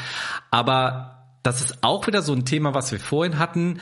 Aber 0.51 1.29
das 1.45 1.61
ist 1.61 1.85
auch 1.85 2.07
wieder 2.09 2.23
so 2.23 2.33
ein 2.33 2.45
Thema, 2.45 2.75
was 2.75 2.91
wir 2.91 2.99
vorhin 2.99 3.39
hatten 3.39 3.81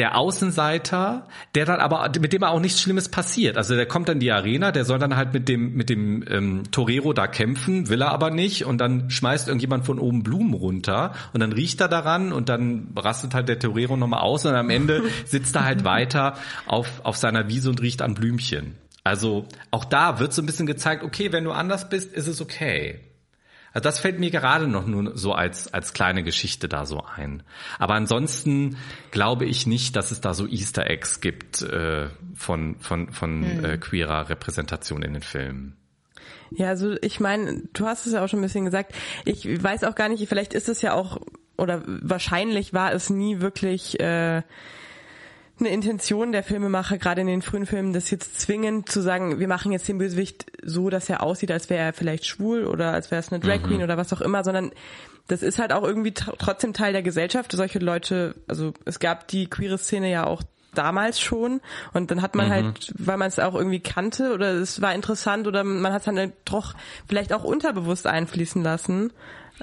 der 0.00 0.16
Außenseiter, 0.16 1.28
der 1.54 1.66
dann 1.66 1.78
aber 1.78 2.10
mit 2.18 2.32
dem 2.32 2.42
auch 2.42 2.58
nichts 2.58 2.80
Schlimmes 2.80 3.10
passiert. 3.10 3.58
Also 3.58 3.74
der 3.74 3.84
kommt 3.84 4.08
dann 4.08 4.16
in 4.16 4.20
die 4.20 4.32
Arena, 4.32 4.72
der 4.72 4.86
soll 4.86 4.98
dann 4.98 5.14
halt 5.14 5.34
mit 5.34 5.46
dem 5.46 5.74
mit 5.74 5.90
dem 5.90 6.24
ähm, 6.26 6.62
Torero 6.70 7.12
da 7.12 7.26
kämpfen, 7.26 7.90
will 7.90 8.00
er 8.00 8.10
aber 8.10 8.30
nicht 8.30 8.64
und 8.64 8.78
dann 8.78 9.10
schmeißt 9.10 9.46
irgendjemand 9.46 9.84
von 9.84 9.98
oben 9.98 10.22
Blumen 10.22 10.54
runter 10.54 11.12
und 11.34 11.40
dann 11.40 11.52
riecht 11.52 11.82
er 11.82 11.88
daran 11.88 12.32
und 12.32 12.48
dann 12.48 12.94
rastet 12.96 13.34
halt 13.34 13.50
der 13.50 13.58
Torero 13.58 13.98
nochmal 13.98 14.20
aus 14.20 14.46
und 14.46 14.54
am 14.54 14.70
Ende 14.70 15.02
sitzt 15.26 15.54
er 15.54 15.66
halt 15.66 15.84
weiter 15.84 16.34
auf 16.64 16.88
auf 17.04 17.18
seiner 17.18 17.48
Wiese 17.48 17.68
und 17.68 17.82
riecht 17.82 18.00
an 18.00 18.14
Blümchen. 18.14 18.76
Also 19.04 19.48
auch 19.70 19.84
da 19.84 20.18
wird 20.18 20.32
so 20.32 20.40
ein 20.40 20.46
bisschen 20.46 20.66
gezeigt, 20.66 21.04
okay, 21.04 21.30
wenn 21.30 21.44
du 21.44 21.52
anders 21.52 21.90
bist, 21.90 22.14
ist 22.14 22.26
es 22.26 22.40
okay. 22.40 23.00
Also 23.72 23.84
das 23.84 24.00
fällt 24.00 24.18
mir 24.18 24.30
gerade 24.30 24.66
noch 24.66 24.86
nur 24.86 25.16
so 25.16 25.32
als, 25.32 25.72
als 25.72 25.92
kleine 25.92 26.22
Geschichte 26.22 26.68
da 26.68 26.86
so 26.86 27.04
ein. 27.04 27.42
Aber 27.78 27.94
ansonsten 27.94 28.76
glaube 29.10 29.46
ich 29.46 29.66
nicht, 29.66 29.96
dass 29.96 30.10
es 30.10 30.20
da 30.20 30.34
so 30.34 30.46
Easter 30.46 30.88
Eggs 30.88 31.20
gibt 31.20 31.62
äh, 31.62 32.08
von, 32.34 32.76
von, 32.80 33.12
von 33.12 33.44
hm. 33.44 33.64
äh, 33.64 33.78
queerer 33.78 34.28
Repräsentation 34.28 35.02
in 35.02 35.12
den 35.12 35.22
Filmen. 35.22 35.76
Ja, 36.50 36.68
also 36.68 36.96
ich 37.00 37.20
meine, 37.20 37.62
du 37.72 37.86
hast 37.86 38.06
es 38.06 38.12
ja 38.12 38.24
auch 38.24 38.28
schon 38.28 38.40
ein 38.40 38.42
bisschen 38.42 38.64
gesagt. 38.64 38.94
Ich 39.24 39.46
weiß 39.62 39.84
auch 39.84 39.94
gar 39.94 40.08
nicht, 40.08 40.28
vielleicht 40.28 40.52
ist 40.52 40.68
es 40.68 40.82
ja 40.82 40.94
auch, 40.94 41.20
oder 41.56 41.82
wahrscheinlich 41.86 42.74
war 42.74 42.92
es 42.92 43.08
nie 43.08 43.40
wirklich 43.40 44.00
äh, 44.00 44.42
eine 45.60 45.70
Intention 45.70 46.32
der 46.32 46.42
Filmemacher, 46.42 46.98
gerade 46.98 47.20
in 47.20 47.26
den 47.26 47.42
frühen 47.42 47.66
Filmen, 47.66 47.92
das 47.92 48.10
jetzt 48.10 48.40
zwingend 48.40 48.90
zu 48.90 49.00
sagen, 49.00 49.38
wir 49.38 49.48
machen 49.48 49.72
jetzt 49.72 49.88
den 49.88 49.98
Bösewicht 49.98 50.46
so, 50.62 50.90
dass 50.90 51.08
er 51.08 51.22
aussieht, 51.22 51.50
als 51.50 51.70
wäre 51.70 51.84
er 51.84 51.92
vielleicht 51.92 52.26
schwul 52.26 52.66
oder 52.66 52.92
als 52.92 53.10
wäre 53.10 53.20
es 53.20 53.32
eine 53.32 53.40
Drag 53.40 53.62
Queen 53.62 53.78
mhm. 53.78 53.84
oder 53.84 53.96
was 53.96 54.12
auch 54.12 54.20
immer, 54.20 54.44
sondern 54.44 54.72
das 55.28 55.42
ist 55.42 55.58
halt 55.58 55.72
auch 55.72 55.84
irgendwie 55.84 56.12
trotzdem 56.12 56.72
Teil 56.72 56.92
der 56.92 57.02
Gesellschaft. 57.02 57.52
Solche 57.52 57.78
Leute, 57.78 58.34
also 58.48 58.72
es 58.84 58.98
gab 58.98 59.28
die 59.28 59.48
queere 59.48 59.78
Szene 59.78 60.10
ja 60.10 60.26
auch 60.26 60.42
damals 60.74 61.20
schon 61.20 61.60
und 61.92 62.10
dann 62.10 62.22
hat 62.22 62.34
man 62.34 62.46
mhm. 62.46 62.50
halt, 62.50 62.92
weil 62.96 63.16
man 63.16 63.28
es 63.28 63.38
auch 63.38 63.54
irgendwie 63.54 63.80
kannte 63.80 64.32
oder 64.32 64.52
es 64.52 64.80
war 64.80 64.94
interessant 64.94 65.46
oder 65.46 65.64
man 65.64 65.92
hat 65.92 66.06
es 66.06 66.14
dann 66.14 66.32
doch 66.44 66.74
vielleicht 67.08 67.32
auch 67.32 67.44
unterbewusst 67.44 68.06
einfließen 68.06 68.62
lassen 68.62 69.12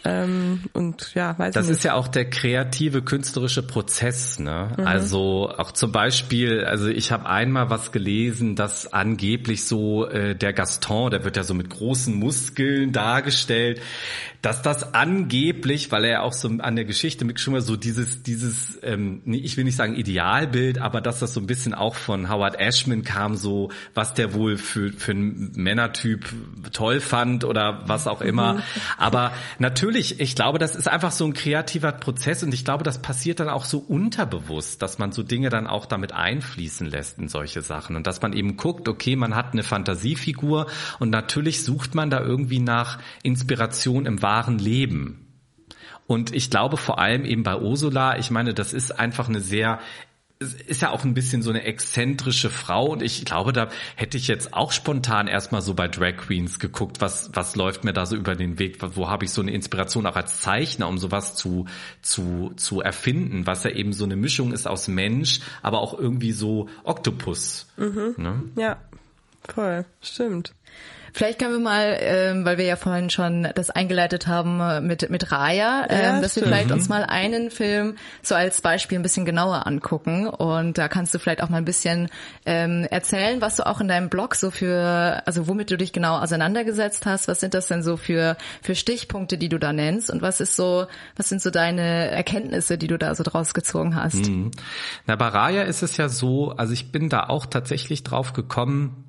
ähm, 0.05 0.63
und 0.73 1.13
ja, 1.15 1.37
weiß 1.37 1.53
Das 1.53 1.67
nicht. 1.67 1.77
ist 1.77 1.83
ja 1.83 1.93
auch 1.93 2.07
der 2.07 2.29
kreative 2.29 3.01
künstlerische 3.01 3.63
Prozess, 3.63 4.39
ne? 4.39 4.71
Mhm. 4.77 4.85
Also 4.85 5.51
auch 5.57 5.71
zum 5.71 5.91
Beispiel, 5.91 6.63
also 6.63 6.87
ich 6.87 7.11
habe 7.11 7.27
einmal 7.27 7.69
was 7.69 7.91
gelesen, 7.91 8.55
dass 8.55 8.91
angeblich 8.93 9.65
so 9.65 10.05
äh, 10.07 10.35
der 10.35 10.53
Gaston, 10.53 11.11
der 11.11 11.23
wird 11.23 11.37
ja 11.37 11.43
so 11.43 11.53
mit 11.53 11.69
großen 11.69 12.13
Muskeln 12.13 12.91
dargestellt, 12.91 13.81
dass 14.47 14.61
das 14.61 14.93
angeblich, 14.93 15.91
weil 15.91 16.05
er 16.05 16.09
ja 16.09 16.21
auch 16.21 16.31
so 16.31 16.47
an 16.47 16.77
der 16.77 16.85
Geschichte 16.85 17.25
mitgeschrieben 17.25 17.59
hat, 17.59 17.67
so 17.67 17.75
dieses, 17.75 18.23
dieses, 18.23 18.79
ähm, 18.81 19.21
ich 19.25 19.57
will 19.57 19.65
nicht 19.65 19.75
sagen 19.75 19.93
Idealbild, 19.93 20.79
aber 20.79 21.01
dass 21.01 21.19
das 21.19 21.33
so 21.33 21.41
ein 21.41 21.47
bisschen 21.47 21.73
auch 21.73 21.95
von 21.95 22.29
Howard 22.29 22.57
Ashman 22.57 23.03
kam, 23.03 23.35
so 23.35 23.71
was 23.93 24.13
der 24.13 24.33
wohl 24.33 24.55
für, 24.55 24.93
für 24.93 25.11
einen 25.11 25.51
Männertyp 25.57 26.33
toll 26.71 27.01
fand 27.01 27.43
oder 27.43 27.89
was 27.89 28.07
auch 28.07 28.21
immer. 28.21 28.53
Mhm. 28.53 28.61
Aber 28.97 29.33
natürlich, 29.59 30.21
ich 30.21 30.33
glaube, 30.33 30.59
das 30.59 30.77
ist 30.77 30.87
einfach 30.87 31.11
so 31.11 31.25
ein 31.25 31.33
kreativer 31.33 31.91
Prozess 31.91 32.41
und 32.41 32.53
ich 32.53 32.63
glaube, 32.63 32.85
das 32.85 33.01
passiert 33.01 33.41
dann 33.41 33.49
auch 33.49 33.65
so 33.65 33.79
unterbewusst, 33.79 34.81
dass 34.81 34.97
man 34.97 35.11
so 35.11 35.23
Dinge 35.23 35.49
dann 35.49 35.67
auch 35.67 35.85
damit 35.85 36.13
einfließen 36.13 36.87
lässt 36.87 37.19
in 37.19 37.27
solche 37.27 37.61
Sachen 37.63 37.97
und 37.97 38.07
dass 38.07 38.21
man 38.21 38.31
eben 38.31 38.55
guckt, 38.55 38.87
okay, 38.87 39.17
man 39.17 39.35
hat 39.35 39.51
eine 39.51 39.63
Fantasiefigur 39.63 40.67
und 40.99 41.09
natürlich 41.09 41.65
sucht 41.65 41.95
man 41.95 42.09
da 42.09 42.21
irgendwie 42.21 42.61
nach 42.61 42.99
Inspiration 43.23 44.05
im 44.05 44.21
wahren 44.37 44.59
Leben. 44.59 45.23
Und 46.05 46.33
ich 46.33 46.49
glaube 46.49 46.77
vor 46.77 46.99
allem 46.99 47.25
eben 47.25 47.43
bei 47.43 47.59
Ursula, 47.59 48.17
ich 48.17 48.31
meine, 48.31 48.53
das 48.53 48.71
ist 48.71 48.91
einfach 48.91 49.27
eine 49.27 49.41
sehr 49.41 49.79
ist 50.39 50.83
ja 50.83 50.91
auch 50.91 51.03
ein 51.03 51.15
bisschen 51.15 51.41
so 51.41 51.49
eine 51.49 51.63
exzentrische 51.63 52.51
Frau 52.51 52.91
und 52.91 53.01
ich 53.01 53.25
glaube, 53.25 53.53
da 53.53 53.69
hätte 53.95 54.17
ich 54.17 54.27
jetzt 54.27 54.53
auch 54.53 54.71
spontan 54.71 55.27
erstmal 55.27 55.63
so 55.63 55.73
bei 55.73 55.87
Drag 55.87 56.15
Queens 56.15 56.59
geguckt, 56.59 57.01
was 57.01 57.31
was 57.33 57.55
läuft 57.55 57.83
mir 57.83 57.91
da 57.91 58.05
so 58.05 58.15
über 58.15 58.35
den 58.35 58.59
Weg, 58.59 58.77
wo 58.95 59.09
habe 59.09 59.25
ich 59.25 59.31
so 59.31 59.41
eine 59.41 59.49
Inspiration 59.51 60.05
auch 60.05 60.15
als 60.15 60.39
Zeichner, 60.39 60.87
um 60.87 60.99
sowas 60.99 61.33
zu 61.33 61.65
zu 62.03 62.53
zu 62.55 62.81
erfinden, 62.81 63.47
was 63.47 63.63
ja 63.63 63.71
eben 63.71 63.93
so 63.93 64.05
eine 64.05 64.15
Mischung 64.15 64.51
ist 64.51 64.67
aus 64.67 64.87
Mensch, 64.87 65.39
aber 65.63 65.79
auch 65.79 65.97
irgendwie 65.97 66.33
so 66.33 66.69
Oktopus. 66.83 67.73
Mhm. 67.75 68.13
Ne? 68.17 68.43
Ja, 68.57 68.77
voll, 69.47 69.85
stimmt. 70.01 70.53
Vielleicht 71.17 71.39
können 71.39 71.53
wir 71.53 71.59
mal, 71.59 71.97
ähm, 71.99 72.45
weil 72.45 72.59
wir 72.59 72.65
ja 72.65 72.75
vorhin 72.75 73.09
schon 73.09 73.47
das 73.55 73.71
eingeleitet 73.71 74.27
haben 74.27 74.59
äh, 74.59 74.81
mit 74.81 75.09
mit 75.09 75.31
Raya, 75.31 75.87
ähm, 75.89 75.99
ja, 75.99 76.21
dass 76.21 76.35
wir 76.35 76.43
vielleicht 76.43 76.71
uns 76.71 76.89
mal 76.89 77.03
einen 77.03 77.49
Film 77.49 77.95
so 78.21 78.35
als 78.35 78.61
Beispiel 78.61 78.99
ein 78.99 79.01
bisschen 79.01 79.25
genauer 79.25 79.65
angucken 79.65 80.27
und 80.27 80.77
da 80.77 80.87
kannst 80.87 81.15
du 81.15 81.19
vielleicht 81.19 81.41
auch 81.41 81.49
mal 81.49 81.57
ein 81.57 81.65
bisschen 81.65 82.09
ähm, 82.45 82.85
erzählen, 82.91 83.41
was 83.41 83.55
du 83.55 83.65
auch 83.65 83.81
in 83.81 83.87
deinem 83.87 84.09
Blog 84.09 84.35
so 84.35 84.51
für, 84.51 85.23
also 85.25 85.47
womit 85.47 85.71
du 85.71 85.77
dich 85.77 85.91
genau 85.91 86.19
auseinandergesetzt 86.19 87.07
hast. 87.07 87.27
Was 87.27 87.39
sind 87.39 87.55
das 87.55 87.67
denn 87.67 87.81
so 87.81 87.97
für 87.97 88.37
für 88.61 88.75
Stichpunkte, 88.75 89.39
die 89.39 89.49
du 89.49 89.57
da 89.57 89.73
nennst 89.73 90.11
und 90.11 90.21
was 90.21 90.39
ist 90.39 90.55
so, 90.55 90.85
was 91.15 91.29
sind 91.29 91.41
so 91.41 91.49
deine 91.49 92.11
Erkenntnisse, 92.11 92.77
die 92.77 92.87
du 92.87 92.99
da 92.99 93.15
so 93.15 93.23
draus 93.23 93.55
gezogen 93.55 93.95
hast? 93.95 94.27
Mhm. 94.27 94.51
Na, 95.07 95.15
bei 95.15 95.29
Raya 95.29 95.63
ist 95.63 95.81
es 95.81 95.97
ja 95.97 96.09
so, 96.09 96.51
also 96.51 96.73
ich 96.73 96.91
bin 96.91 97.09
da 97.09 97.23
auch 97.23 97.47
tatsächlich 97.47 98.03
drauf 98.03 98.33
gekommen 98.33 99.06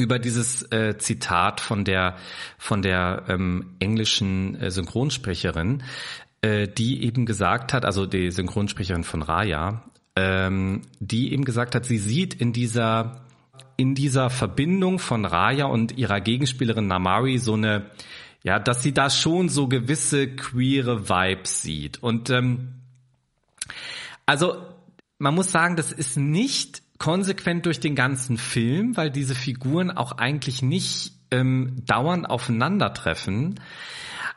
über 0.00 0.18
dieses 0.18 0.62
äh, 0.72 0.96
Zitat 0.98 1.60
von 1.60 1.84
der 1.84 2.16
von 2.58 2.82
der 2.82 3.24
ähm, 3.28 3.76
englischen 3.78 4.60
äh, 4.60 4.70
Synchronsprecherin, 4.70 5.82
äh, 6.42 6.66
die 6.66 7.04
eben 7.04 7.26
gesagt 7.26 7.72
hat, 7.72 7.84
also 7.84 8.06
die 8.06 8.30
Synchronsprecherin 8.30 9.04
von 9.04 9.22
Raya, 9.22 9.82
ähm, 10.16 10.82
die 10.98 11.32
eben 11.32 11.44
gesagt 11.44 11.74
hat, 11.74 11.84
sie 11.84 11.98
sieht 11.98 12.34
in 12.34 12.52
dieser 12.52 13.24
in 13.76 13.94
dieser 13.94 14.28
Verbindung 14.28 14.98
von 14.98 15.24
Raya 15.24 15.64
und 15.64 15.96
ihrer 15.96 16.20
Gegenspielerin 16.20 16.86
Namari 16.86 17.38
so 17.38 17.54
eine, 17.54 17.90
ja, 18.42 18.58
dass 18.58 18.82
sie 18.82 18.92
da 18.92 19.08
schon 19.08 19.48
so 19.48 19.68
gewisse 19.68 20.28
queere 20.28 21.08
Vibes 21.08 21.62
sieht. 21.62 22.02
Und 22.02 22.28
ähm, 22.28 22.74
also 24.26 24.56
man 25.18 25.34
muss 25.34 25.50
sagen, 25.50 25.76
das 25.76 25.92
ist 25.92 26.18
nicht 26.18 26.82
konsequent 27.00 27.66
durch 27.66 27.80
den 27.80 27.96
ganzen 27.96 28.36
Film, 28.36 28.96
weil 28.96 29.10
diese 29.10 29.34
Figuren 29.34 29.90
auch 29.90 30.12
eigentlich 30.12 30.62
nicht 30.62 31.14
ähm, 31.32 31.82
dauernd 31.86 32.28
aufeinandertreffen. 32.28 33.58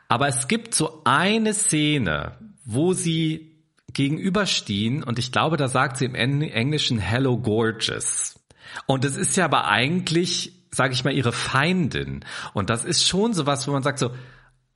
Aber 0.08 0.26
es 0.26 0.48
gibt 0.48 0.74
so 0.74 1.02
eine 1.04 1.54
Szene, 1.54 2.32
wo 2.64 2.94
sie 2.94 3.52
gegenüberstehen 3.92 5.04
und 5.04 5.18
ich 5.18 5.30
glaube, 5.30 5.56
da 5.56 5.68
sagt 5.68 5.98
sie 5.98 6.06
im 6.06 6.14
Englischen 6.14 6.98
Hello 6.98 7.38
Gorgeous. 7.38 8.40
Und 8.86 9.04
es 9.04 9.16
ist 9.16 9.36
ja 9.36 9.44
aber 9.44 9.68
eigentlich, 9.68 10.52
sage 10.70 10.94
ich 10.94 11.04
mal, 11.04 11.14
ihre 11.14 11.32
Feindin. 11.32 12.24
Und 12.54 12.70
das 12.70 12.84
ist 12.84 13.06
schon 13.06 13.34
sowas, 13.34 13.68
wo 13.68 13.72
man 13.72 13.82
sagt 13.82 13.98
so, 13.98 14.10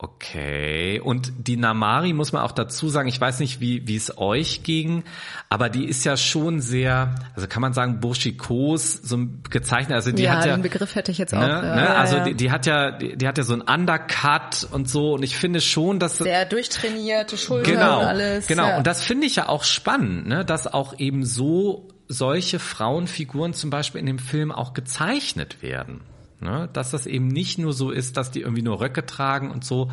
Okay, 0.01 1.01
und 1.01 1.33
die 1.39 1.57
Namari 1.57 2.13
muss 2.13 2.31
man 2.31 2.41
auch 2.41 2.53
dazu 2.53 2.87
sagen, 2.87 3.09
ich 3.09 3.19
weiß 3.19 3.41
nicht, 3.41 3.59
wie, 3.59 3.85
wie 3.85 3.97
es 3.97 4.17
euch 4.17 4.63
ging, 4.63 5.03
aber 5.49 5.67
die 5.67 5.83
ist 5.83 6.05
ja 6.05 6.15
schon 6.15 6.61
sehr, 6.61 7.15
also 7.35 7.49
kann 7.49 7.61
man 7.61 7.73
sagen, 7.73 7.99
burschikos, 7.99 8.93
so 8.93 9.19
gezeichnet, 9.49 9.95
also 9.95 10.13
die 10.13 10.23
ja, 10.23 10.37
hat 10.37 10.45
ja... 10.45 10.55
den 10.55 10.61
Begriff 10.61 10.95
hätte 10.95 11.11
ich 11.11 11.17
jetzt 11.17 11.33
ne, 11.33 11.39
auch. 11.39 11.61
Ne, 11.61 11.83
ja, 11.83 11.95
also 11.95 12.15
ja. 12.15 12.23
Die, 12.23 12.33
die 12.33 12.49
hat 12.49 12.65
ja, 12.65 12.91
die, 12.91 13.17
die, 13.17 13.27
hat 13.27 13.37
ja 13.37 13.43
so 13.43 13.53
ein 13.53 13.59
Undercut 13.59 14.69
und 14.71 14.89
so 14.89 15.15
und 15.15 15.23
ich 15.23 15.35
finde 15.35 15.59
schon, 15.59 15.99
dass... 15.99 16.19
Sehr 16.19 16.45
durchtrainierte 16.45 17.35
Schulter 17.37 17.69
genau, 17.69 17.99
und 17.99 18.05
alles. 18.05 18.47
Genau, 18.47 18.77
und 18.77 18.87
das 18.87 19.03
finde 19.03 19.27
ich 19.27 19.35
ja 19.35 19.49
auch 19.49 19.65
spannend, 19.65 20.27
ne, 20.27 20.45
dass 20.45 20.65
auch 20.65 20.97
eben 20.97 21.25
so 21.25 21.89
solche 22.07 22.59
Frauenfiguren 22.59 23.53
zum 23.53 23.69
Beispiel 23.69 23.99
in 23.99 24.07
dem 24.07 24.19
Film 24.19 24.53
auch 24.53 24.73
gezeichnet 24.73 25.61
werden. 25.61 25.99
Ne? 26.41 26.69
Dass 26.73 26.91
das 26.91 27.05
eben 27.05 27.27
nicht 27.27 27.57
nur 27.59 27.73
so 27.73 27.91
ist, 27.91 28.17
dass 28.17 28.31
die 28.31 28.41
irgendwie 28.41 28.61
nur 28.61 28.79
Röcke 28.79 29.05
tragen 29.05 29.51
und 29.51 29.65
so. 29.65 29.89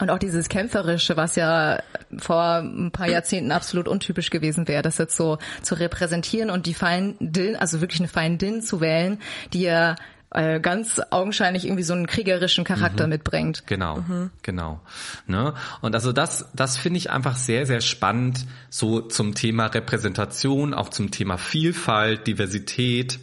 Und 0.00 0.10
auch 0.10 0.18
dieses 0.18 0.48
Kämpferische, 0.48 1.16
was 1.16 1.36
ja 1.36 1.82
vor 2.16 2.58
ein 2.58 2.90
paar 2.92 3.08
Jahrzehnten 3.08 3.50
absolut 3.50 3.88
untypisch 3.88 4.30
gewesen 4.30 4.68
wäre, 4.68 4.82
das 4.82 4.98
jetzt 4.98 5.16
so 5.16 5.38
zu 5.62 5.74
repräsentieren 5.74 6.50
und 6.50 6.66
die 6.66 6.74
Feindin, 6.74 7.56
also 7.56 7.80
wirklich 7.80 8.00
eine 8.00 8.08
Feindin 8.08 8.62
zu 8.62 8.80
wählen, 8.80 9.18
die 9.52 9.62
ja 9.62 9.96
äh, 10.30 10.60
ganz 10.60 11.00
augenscheinlich 11.10 11.64
irgendwie 11.64 11.82
so 11.82 11.94
einen 11.94 12.06
kriegerischen 12.06 12.64
Charakter 12.64 13.04
mhm. 13.04 13.10
mitbringt. 13.10 13.66
Genau, 13.66 13.96
mhm. 13.96 14.30
genau. 14.42 14.80
Ne? 15.26 15.54
Und 15.80 15.94
also 15.94 16.12
das, 16.12 16.48
das 16.54 16.76
finde 16.76 16.98
ich 16.98 17.10
einfach 17.10 17.36
sehr, 17.36 17.66
sehr 17.66 17.80
spannend, 17.80 18.46
so 18.70 19.00
zum 19.00 19.34
Thema 19.34 19.66
Repräsentation, 19.66 20.74
auch 20.74 20.90
zum 20.90 21.10
Thema 21.10 21.38
Vielfalt, 21.38 22.26
Diversität 22.26 23.18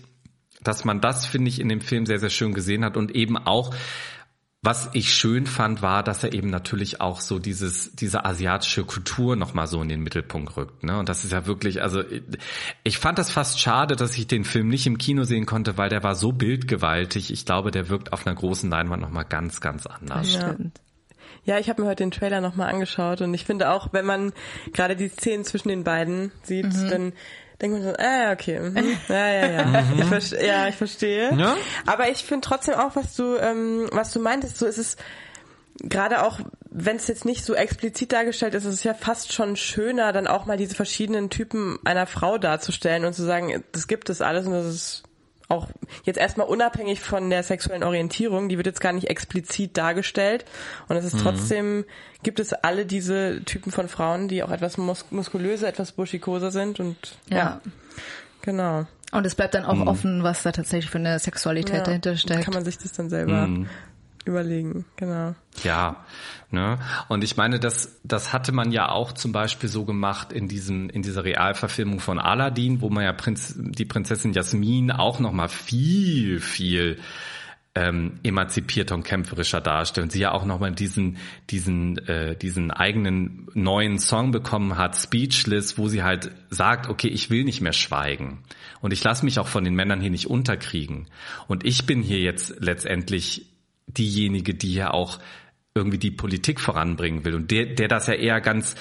dass 0.67 0.85
man 0.85 1.01
das, 1.01 1.25
finde 1.25 1.49
ich, 1.49 1.59
in 1.59 1.69
dem 1.69 1.81
Film 1.81 2.05
sehr, 2.05 2.19
sehr 2.19 2.29
schön 2.29 2.53
gesehen 2.53 2.83
hat 2.83 2.97
und 2.97 3.15
eben 3.15 3.37
auch, 3.37 3.73
was 4.65 4.89
ich 4.93 5.13
schön 5.13 5.45
fand, 5.45 5.83
war, 5.83 6.01
dass 6.01 6.23
er 6.23 6.33
eben 6.33 6.49
natürlich 6.49 6.99
auch 6.99 7.21
so 7.21 7.37
dieses, 7.37 7.95
diese 7.95 8.25
asiatische 8.25 8.83
Kultur 8.83 9.35
nochmal 9.35 9.67
so 9.67 9.79
in 9.81 9.89
den 9.89 10.01
Mittelpunkt 10.01 10.57
rückt. 10.57 10.83
Ne? 10.83 10.97
Und 10.97 11.07
das 11.07 11.23
ist 11.23 11.31
ja 11.31 11.45
wirklich, 11.45 11.83
also 11.83 12.01
ich 12.83 12.97
fand 12.97 13.19
das 13.19 13.29
fast 13.29 13.59
schade, 13.59 13.95
dass 13.95 14.17
ich 14.17 14.25
den 14.25 14.43
Film 14.43 14.67
nicht 14.67 14.87
im 14.87 14.97
Kino 14.97 15.23
sehen 15.23 15.45
konnte, 15.45 15.77
weil 15.77 15.89
der 15.89 16.01
war 16.01 16.15
so 16.15 16.31
bildgewaltig. 16.31 17.31
Ich 17.31 17.45
glaube, 17.45 17.69
der 17.69 17.89
wirkt 17.89 18.11
auf 18.11 18.25
einer 18.25 18.35
großen 18.35 18.69
Leinwand 18.71 19.03
nochmal 19.03 19.25
ganz, 19.25 19.61
ganz 19.61 19.85
anders. 19.85 20.33
Ja. 20.33 20.55
Ja, 21.43 21.59
ich 21.59 21.69
habe 21.69 21.83
mir 21.83 21.87
heute 21.87 22.03
den 22.03 22.09
Trailer 22.09 22.41
nochmal 22.41 22.73
angeschaut 22.73 23.21
und 23.21 23.31
ich 23.35 23.45
finde 23.45 23.69
auch, 23.69 23.93
wenn 23.93 24.05
man 24.05 24.33
gerade 24.73 24.95
die 24.95 25.09
Szenen 25.09 25.45
zwischen 25.45 25.69
den 25.69 25.83
beiden 25.83 26.31
sieht, 26.41 26.73
mhm. 26.73 26.89
dann 26.89 27.13
denkt 27.61 27.77
man 27.77 27.83
so, 27.83 27.95
ah, 27.97 28.31
okay, 28.31 28.59
mhm. 28.59 28.97
ja, 29.07 29.27
ja, 29.31 29.47
ja, 29.47 29.65
mhm. 29.65 30.13
ich 30.13 30.31
ja, 30.31 30.67
ich 30.67 30.75
verstehe. 30.75 31.33
Ja? 31.35 31.55
Aber 31.85 32.09
ich 32.09 32.23
finde 32.23 32.47
trotzdem 32.47 32.75
auch, 32.75 32.95
was 32.95 33.15
du, 33.15 33.37
ähm, 33.37 33.87
was 33.91 34.11
du 34.11 34.19
meintest, 34.19 34.57
so 34.57 34.65
ist 34.65 34.77
es 34.77 34.97
gerade 35.79 36.23
auch, 36.23 36.39
wenn 36.69 36.97
es 36.97 37.07
jetzt 37.07 37.25
nicht 37.25 37.43
so 37.43 37.53
explizit 37.53 38.11
dargestellt 38.11 38.53
ist, 38.53 38.65
ist 38.65 38.73
es 38.73 38.83
ja 38.83 38.93
fast 38.93 39.33
schon 39.33 39.55
schöner, 39.55 40.13
dann 40.13 40.27
auch 40.27 40.45
mal 40.45 40.57
diese 40.57 40.75
verschiedenen 40.75 41.29
Typen 41.29 41.79
einer 41.85 42.07
Frau 42.07 42.37
darzustellen 42.37 43.05
und 43.05 43.13
zu 43.13 43.23
sagen, 43.23 43.63
das 43.71 43.87
gibt 43.87 44.09
es 44.09 44.21
alles 44.21 44.45
und 44.45 44.53
das 44.53 44.65
ist 44.65 45.03
auch 45.47 45.67
jetzt 46.03 46.17
erstmal 46.17 46.47
unabhängig 46.47 47.01
von 47.01 47.29
der 47.29 47.43
sexuellen 47.43 47.83
Orientierung, 47.83 48.49
die 48.49 48.57
wird 48.57 48.67
jetzt 48.67 48.81
gar 48.81 48.93
nicht 48.93 49.09
explizit 49.09 49.77
dargestellt. 49.77 50.45
Und 50.87 50.95
es 50.95 51.05
ist 51.05 51.15
mhm. 51.15 51.19
trotzdem, 51.19 51.85
gibt 52.23 52.39
es 52.39 52.53
alle 52.53 52.85
diese 52.85 53.43
Typen 53.45 53.71
von 53.71 53.87
Frauen, 53.87 54.27
die 54.27 54.43
auch 54.43 54.51
etwas 54.51 54.77
mus 54.77 55.05
muskulöser, 55.11 55.67
etwas 55.67 55.91
buschikoser 55.91 56.51
sind 56.51 56.79
und 56.79 57.17
ja. 57.29 57.37
ja. 57.37 57.61
Genau. 58.41 58.85
Und 59.11 59.25
es 59.25 59.35
bleibt 59.35 59.53
dann 59.55 59.65
auch 59.65 59.75
mhm. 59.75 59.87
offen, 59.87 60.23
was 60.23 60.43
da 60.43 60.51
tatsächlich 60.51 60.89
für 60.89 60.97
eine 60.97 61.19
Sexualität 61.19 61.77
ja, 61.77 61.83
dahinter 61.83 62.17
steckt. 62.17 62.43
Kann 62.43 62.53
man 62.53 62.65
sich 62.65 62.77
das 62.77 62.91
dann 62.91 63.09
selber 63.09 63.47
mhm 63.47 63.67
überlegen, 64.25 64.85
genau. 64.95 65.35
Ja, 65.63 66.05
ne? 66.51 66.79
Und 67.07 67.23
ich 67.23 67.37
meine, 67.37 67.59
das, 67.59 67.99
das 68.03 68.33
hatte 68.33 68.51
man 68.51 68.71
ja 68.71 68.89
auch 68.89 69.13
zum 69.13 69.31
Beispiel 69.31 69.69
so 69.69 69.85
gemacht 69.85 70.31
in 70.31 70.47
diesem, 70.47 70.89
in 70.89 71.01
dieser 71.01 71.23
Realverfilmung 71.23 71.99
von 71.99 72.19
Aladdin, 72.19 72.81
wo 72.81 72.89
man 72.89 73.03
ja 73.03 73.13
Prinz, 73.13 73.55
die 73.57 73.85
Prinzessin 73.85 74.33
Jasmin 74.33 74.91
auch 74.91 75.19
noch 75.19 75.31
mal 75.31 75.47
viel, 75.49 76.39
viel 76.39 76.99
ähm, 77.75 78.19
emanzipierter 78.23 78.95
und 78.95 79.03
kämpferischer 79.03 79.59
darstellt 79.59 80.05
und 80.05 80.11
sie 80.11 80.21
ja 80.21 80.31
auch 80.31 80.45
nochmal 80.45 80.71
diesen, 80.71 81.17
diesen, 81.49 81.97
äh, 82.07 82.35
diesen 82.35 82.71
eigenen 82.71 83.49
neuen 83.53 83.99
Song 83.99 84.31
bekommen 84.31 84.77
hat, 84.77 84.95
Speechless, 84.95 85.77
wo 85.77 85.89
sie 85.89 86.01
halt 86.01 86.31
sagt, 86.49 86.87
okay, 86.87 87.09
ich 87.09 87.29
will 87.29 87.43
nicht 87.43 87.59
mehr 87.59 87.73
schweigen 87.73 88.43
und 88.79 88.93
ich 88.93 89.03
lasse 89.03 89.25
mich 89.25 89.39
auch 89.39 89.47
von 89.47 89.65
den 89.65 89.75
Männern 89.75 89.99
hier 89.99 90.09
nicht 90.09 90.27
unterkriegen 90.27 91.07
und 91.47 91.65
ich 91.65 91.85
bin 91.85 92.01
hier 92.01 92.19
jetzt 92.19 92.55
letztendlich 92.61 93.45
diejenige, 93.87 94.53
die 94.53 94.73
ja 94.73 94.91
auch 94.91 95.19
irgendwie 95.73 95.97
die 95.97 96.11
Politik 96.11 96.59
voranbringen 96.59 97.25
will 97.25 97.35
und 97.35 97.51
der, 97.51 97.65
der 97.65 97.87
das 97.87 98.07
ja 98.07 98.13
eher 98.13 98.39
ganz 98.41 98.75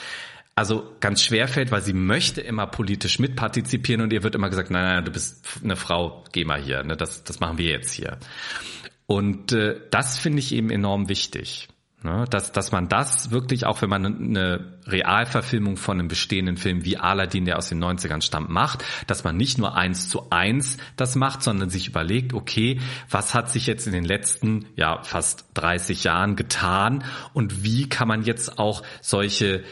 also 0.57 0.95
ganz 1.01 1.23
schwer 1.23 1.49
fällt, 1.49 1.73
weil 1.73 1.83
sie 1.83 1.93
möchte 1.93 2.41
immer 2.41 2.67
politisch 2.67 3.19
mitpartizipieren 3.19 4.03
und 4.03 4.13
ihr 4.13 4.23
wird 4.23 4.35
immer 4.35 4.51
gesagt, 4.51 4.71
nein, 4.71 4.85
nein, 4.85 5.05
du 5.05 5.11
bist 5.11 5.45
eine 5.65 5.77
Frau, 5.77 6.25
geh 6.33 6.45
mal 6.45 6.63
hier, 6.63 6.85
ne, 6.85 6.97
das, 6.97 7.25
das 7.25 7.41
machen 7.41 7.59
wir 7.59 7.71
jetzt 7.71 7.93
hier. 7.93 8.19
Und 9.07 9.53
äh, 9.53 9.81
das 9.91 10.19
finde 10.19 10.39
ich 10.39 10.55
eben 10.55 10.71
enorm 10.71 11.09
wichtig. 11.09 11.69
Ne, 12.05 12.27
dass, 12.29 12.53
dass 12.53 12.71
man 12.71 12.91
das 12.91 13.31
wirklich, 13.31 13.65
auch 13.65 13.81
wenn 13.81 13.89
man 13.89 14.05
eine 14.05 14.79
Realverfilmung 14.87 15.79
von 15.79 15.99
einem 15.99 16.09
bestehenden 16.09 16.59
Film 16.59 16.85
wie 16.85 16.99
Aladdin, 16.99 17.47
der 17.47 17.57
aus 17.57 17.71
den 17.71 17.83
90ern 17.83 18.21
stammt, 18.21 18.51
macht, 18.51 18.85
dass 19.07 19.25
man 19.25 19.39
nicht 19.39 19.57
nur 19.57 19.75
eins 19.75 20.11
zu 20.11 20.29
eins 20.29 20.77
das 20.97 21.17
macht, 21.17 21.43
sondern 21.43 21.71
sich 21.71 21.89
überlegt, 21.89 22.35
okay, 22.35 22.79
was 23.09 23.33
hat 23.33 23.51
sich 23.51 23.67
jetzt 23.67 23.87
in 23.87 23.95
den 23.95 24.05
letzten, 24.05 24.67
ja, 24.77 25.03
fast 25.03 25.47
30 25.55 26.05
Jahren 26.05 26.37
getan 26.37 27.05
und 27.33 27.65
wie 27.65 27.89
kann 27.89 28.07
man 28.07 28.23
jetzt 28.23 28.59
auch 28.59 28.83
solche 29.01 29.65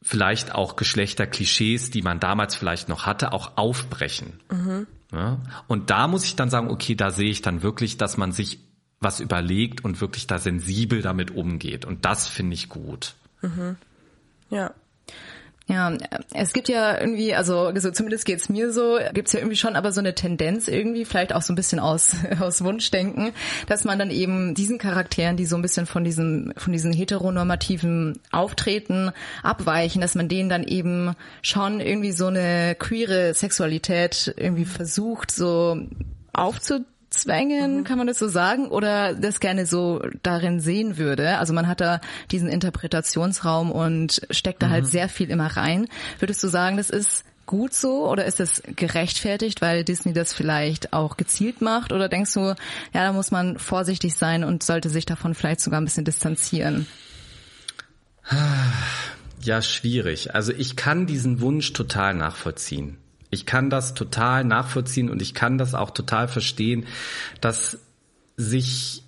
vielleicht 0.00 0.54
auch 0.54 0.76
Geschlechterklischees, 0.76 1.90
die 1.90 2.00
man 2.00 2.20
damals 2.20 2.54
vielleicht 2.54 2.88
noch 2.88 3.04
hatte, 3.04 3.34
auch 3.34 3.58
aufbrechen. 3.58 4.40
Mhm. 4.50 4.86
Ja, 5.12 5.42
und 5.66 5.90
da 5.90 6.08
muss 6.08 6.24
ich 6.24 6.36
dann 6.36 6.48
sagen, 6.48 6.70
okay, 6.70 6.94
da 6.94 7.10
sehe 7.10 7.30
ich 7.30 7.42
dann 7.42 7.62
wirklich, 7.62 7.98
dass 7.98 8.16
man 8.16 8.32
sich 8.32 8.60
was 9.00 9.20
überlegt 9.20 9.84
und 9.84 10.00
wirklich 10.00 10.26
da 10.26 10.38
sensibel 10.38 11.02
damit 11.02 11.30
umgeht. 11.30 11.84
Und 11.84 12.04
das 12.04 12.28
finde 12.28 12.54
ich 12.54 12.68
gut. 12.68 13.14
Mhm. 13.42 13.76
Ja. 14.50 14.72
Ja, 15.68 15.92
es 16.32 16.52
gibt 16.52 16.68
ja 16.68 16.96
irgendwie, 17.00 17.34
also, 17.34 17.66
also 17.66 17.90
zumindest 17.90 18.24
geht's 18.24 18.48
mir 18.48 18.72
so, 18.72 19.00
gibt's 19.12 19.32
ja 19.32 19.40
irgendwie 19.40 19.56
schon 19.56 19.74
aber 19.74 19.90
so 19.90 19.98
eine 19.98 20.14
Tendenz 20.14 20.68
irgendwie, 20.68 21.04
vielleicht 21.04 21.34
auch 21.34 21.42
so 21.42 21.52
ein 21.52 21.56
bisschen 21.56 21.80
aus, 21.80 22.14
aus 22.40 22.62
Wunschdenken, 22.62 23.32
dass 23.66 23.82
man 23.82 23.98
dann 23.98 24.12
eben 24.12 24.54
diesen 24.54 24.78
Charakteren, 24.78 25.36
die 25.36 25.44
so 25.44 25.56
ein 25.56 25.62
bisschen 25.62 25.86
von 25.86 26.04
diesem, 26.04 26.52
von 26.56 26.72
diesen 26.72 26.92
heteronormativen 26.92 28.20
Auftreten 28.30 29.10
abweichen, 29.42 30.00
dass 30.00 30.14
man 30.14 30.28
denen 30.28 30.48
dann 30.48 30.62
eben 30.62 31.16
schon 31.42 31.80
irgendwie 31.80 32.12
so 32.12 32.28
eine 32.28 32.76
queere 32.78 33.34
Sexualität 33.34 34.32
irgendwie 34.36 34.66
versucht, 34.66 35.32
so 35.32 35.80
aufzunehmen 36.32 36.86
zwängen, 37.18 37.78
mhm. 37.78 37.84
kann 37.84 37.98
man 37.98 38.06
das 38.06 38.18
so 38.18 38.28
sagen, 38.28 38.68
oder 38.68 39.14
das 39.14 39.40
gerne 39.40 39.66
so 39.66 40.02
darin 40.22 40.60
sehen 40.60 40.98
würde. 40.98 41.38
Also 41.38 41.52
man 41.52 41.68
hat 41.68 41.80
da 41.80 42.00
diesen 42.30 42.48
Interpretationsraum 42.48 43.70
und 43.70 44.22
steckt 44.30 44.62
da 44.62 44.68
halt 44.68 44.82
mhm. 44.82 44.84
halt 44.84 44.92
sehr 44.92 45.08
viel 45.08 45.30
immer 45.30 45.56
rein. 45.56 45.86
Würdest 46.18 46.42
du 46.42 46.48
sagen, 46.48 46.76
das 46.76 46.90
ist 46.90 47.24
gut 47.46 47.72
so 47.72 48.08
oder 48.08 48.24
ist 48.24 48.40
das 48.40 48.62
gerechtfertigt, 48.64 49.62
weil 49.62 49.84
Disney 49.84 50.12
das 50.12 50.34
vielleicht 50.34 50.92
auch 50.92 51.16
gezielt 51.16 51.62
macht? 51.62 51.92
Oder 51.92 52.08
denkst 52.08 52.34
du, 52.34 52.40
ja, 52.40 52.54
da 52.92 53.12
muss 53.12 53.30
man 53.30 53.58
vorsichtig 53.58 54.16
sein 54.16 54.44
und 54.44 54.62
sollte 54.62 54.90
sich 54.90 55.06
davon 55.06 55.34
vielleicht 55.34 55.60
sogar 55.60 55.80
ein 55.80 55.84
bisschen 55.84 56.04
distanzieren? 56.04 56.86
Ja, 59.40 59.62
schwierig. 59.62 60.34
Also 60.34 60.52
ich 60.52 60.74
kann 60.74 61.06
diesen 61.06 61.40
Wunsch 61.40 61.72
total 61.72 62.14
nachvollziehen. 62.14 62.98
Ich 63.30 63.46
kann 63.46 63.70
das 63.70 63.94
total 63.94 64.44
nachvollziehen 64.44 65.10
und 65.10 65.20
ich 65.22 65.34
kann 65.34 65.58
das 65.58 65.74
auch 65.74 65.90
total 65.90 66.28
verstehen, 66.28 66.86
dass 67.40 67.78
sich 68.36 69.02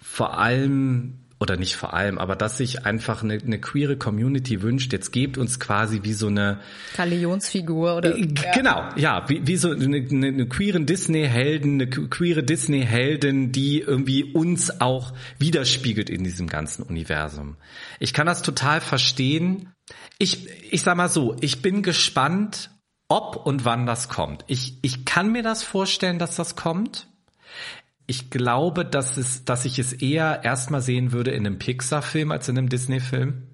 vor 0.00 0.38
allem 0.38 1.18
oder 1.42 1.56
nicht 1.56 1.74
vor 1.74 1.92
allem, 1.92 2.18
aber 2.18 2.36
dass 2.36 2.56
sich 2.56 2.86
einfach 2.86 3.24
eine, 3.24 3.34
eine 3.34 3.60
queere 3.60 3.96
Community 3.96 4.62
wünscht, 4.62 4.92
jetzt 4.92 5.10
gebt 5.10 5.36
uns 5.36 5.58
quasi 5.58 6.00
wie 6.04 6.12
so 6.12 6.28
eine 6.28 6.60
Galionsfigur 6.96 7.96
oder 7.96 8.16
äh, 8.16 8.28
genau, 8.54 8.88
ja, 8.94 9.28
wie, 9.28 9.44
wie 9.44 9.56
so 9.56 9.72
eine, 9.72 9.96
eine, 9.96 10.28
eine 10.28 10.46
queeren 10.46 10.86
Disney-Helden, 10.86 11.82
eine 11.82 11.90
queere 11.90 12.44
Disney-Heldin, 12.44 13.50
die 13.50 13.80
irgendwie 13.80 14.22
uns 14.22 14.80
auch 14.80 15.14
widerspiegelt 15.40 16.10
in 16.10 16.22
diesem 16.22 16.46
ganzen 16.46 16.84
Universum. 16.84 17.56
Ich 17.98 18.14
kann 18.14 18.28
das 18.28 18.42
total 18.42 18.80
verstehen. 18.80 19.72
Ich, 20.18 20.48
ich 20.70 20.82
sag 20.82 20.96
mal 20.96 21.08
so, 21.08 21.36
ich 21.40 21.60
bin 21.60 21.82
gespannt, 21.82 22.70
ob 23.12 23.36
und 23.36 23.66
wann 23.66 23.84
das 23.84 24.08
kommt. 24.08 24.42
Ich, 24.46 24.78
ich 24.80 25.04
kann 25.04 25.30
mir 25.30 25.42
das 25.42 25.62
vorstellen, 25.62 26.18
dass 26.18 26.34
das 26.36 26.56
kommt. 26.56 27.08
Ich 28.06 28.30
glaube, 28.30 28.86
dass 28.86 29.18
es, 29.18 29.44
dass 29.44 29.66
ich 29.66 29.78
es 29.78 29.92
eher 29.92 30.44
erstmal 30.44 30.80
sehen 30.80 31.12
würde 31.12 31.30
in 31.30 31.46
einem 31.46 31.58
Pixar-Film 31.58 32.32
als 32.32 32.48
in 32.48 32.56
einem 32.56 32.70
Disney-Film. 32.70 33.48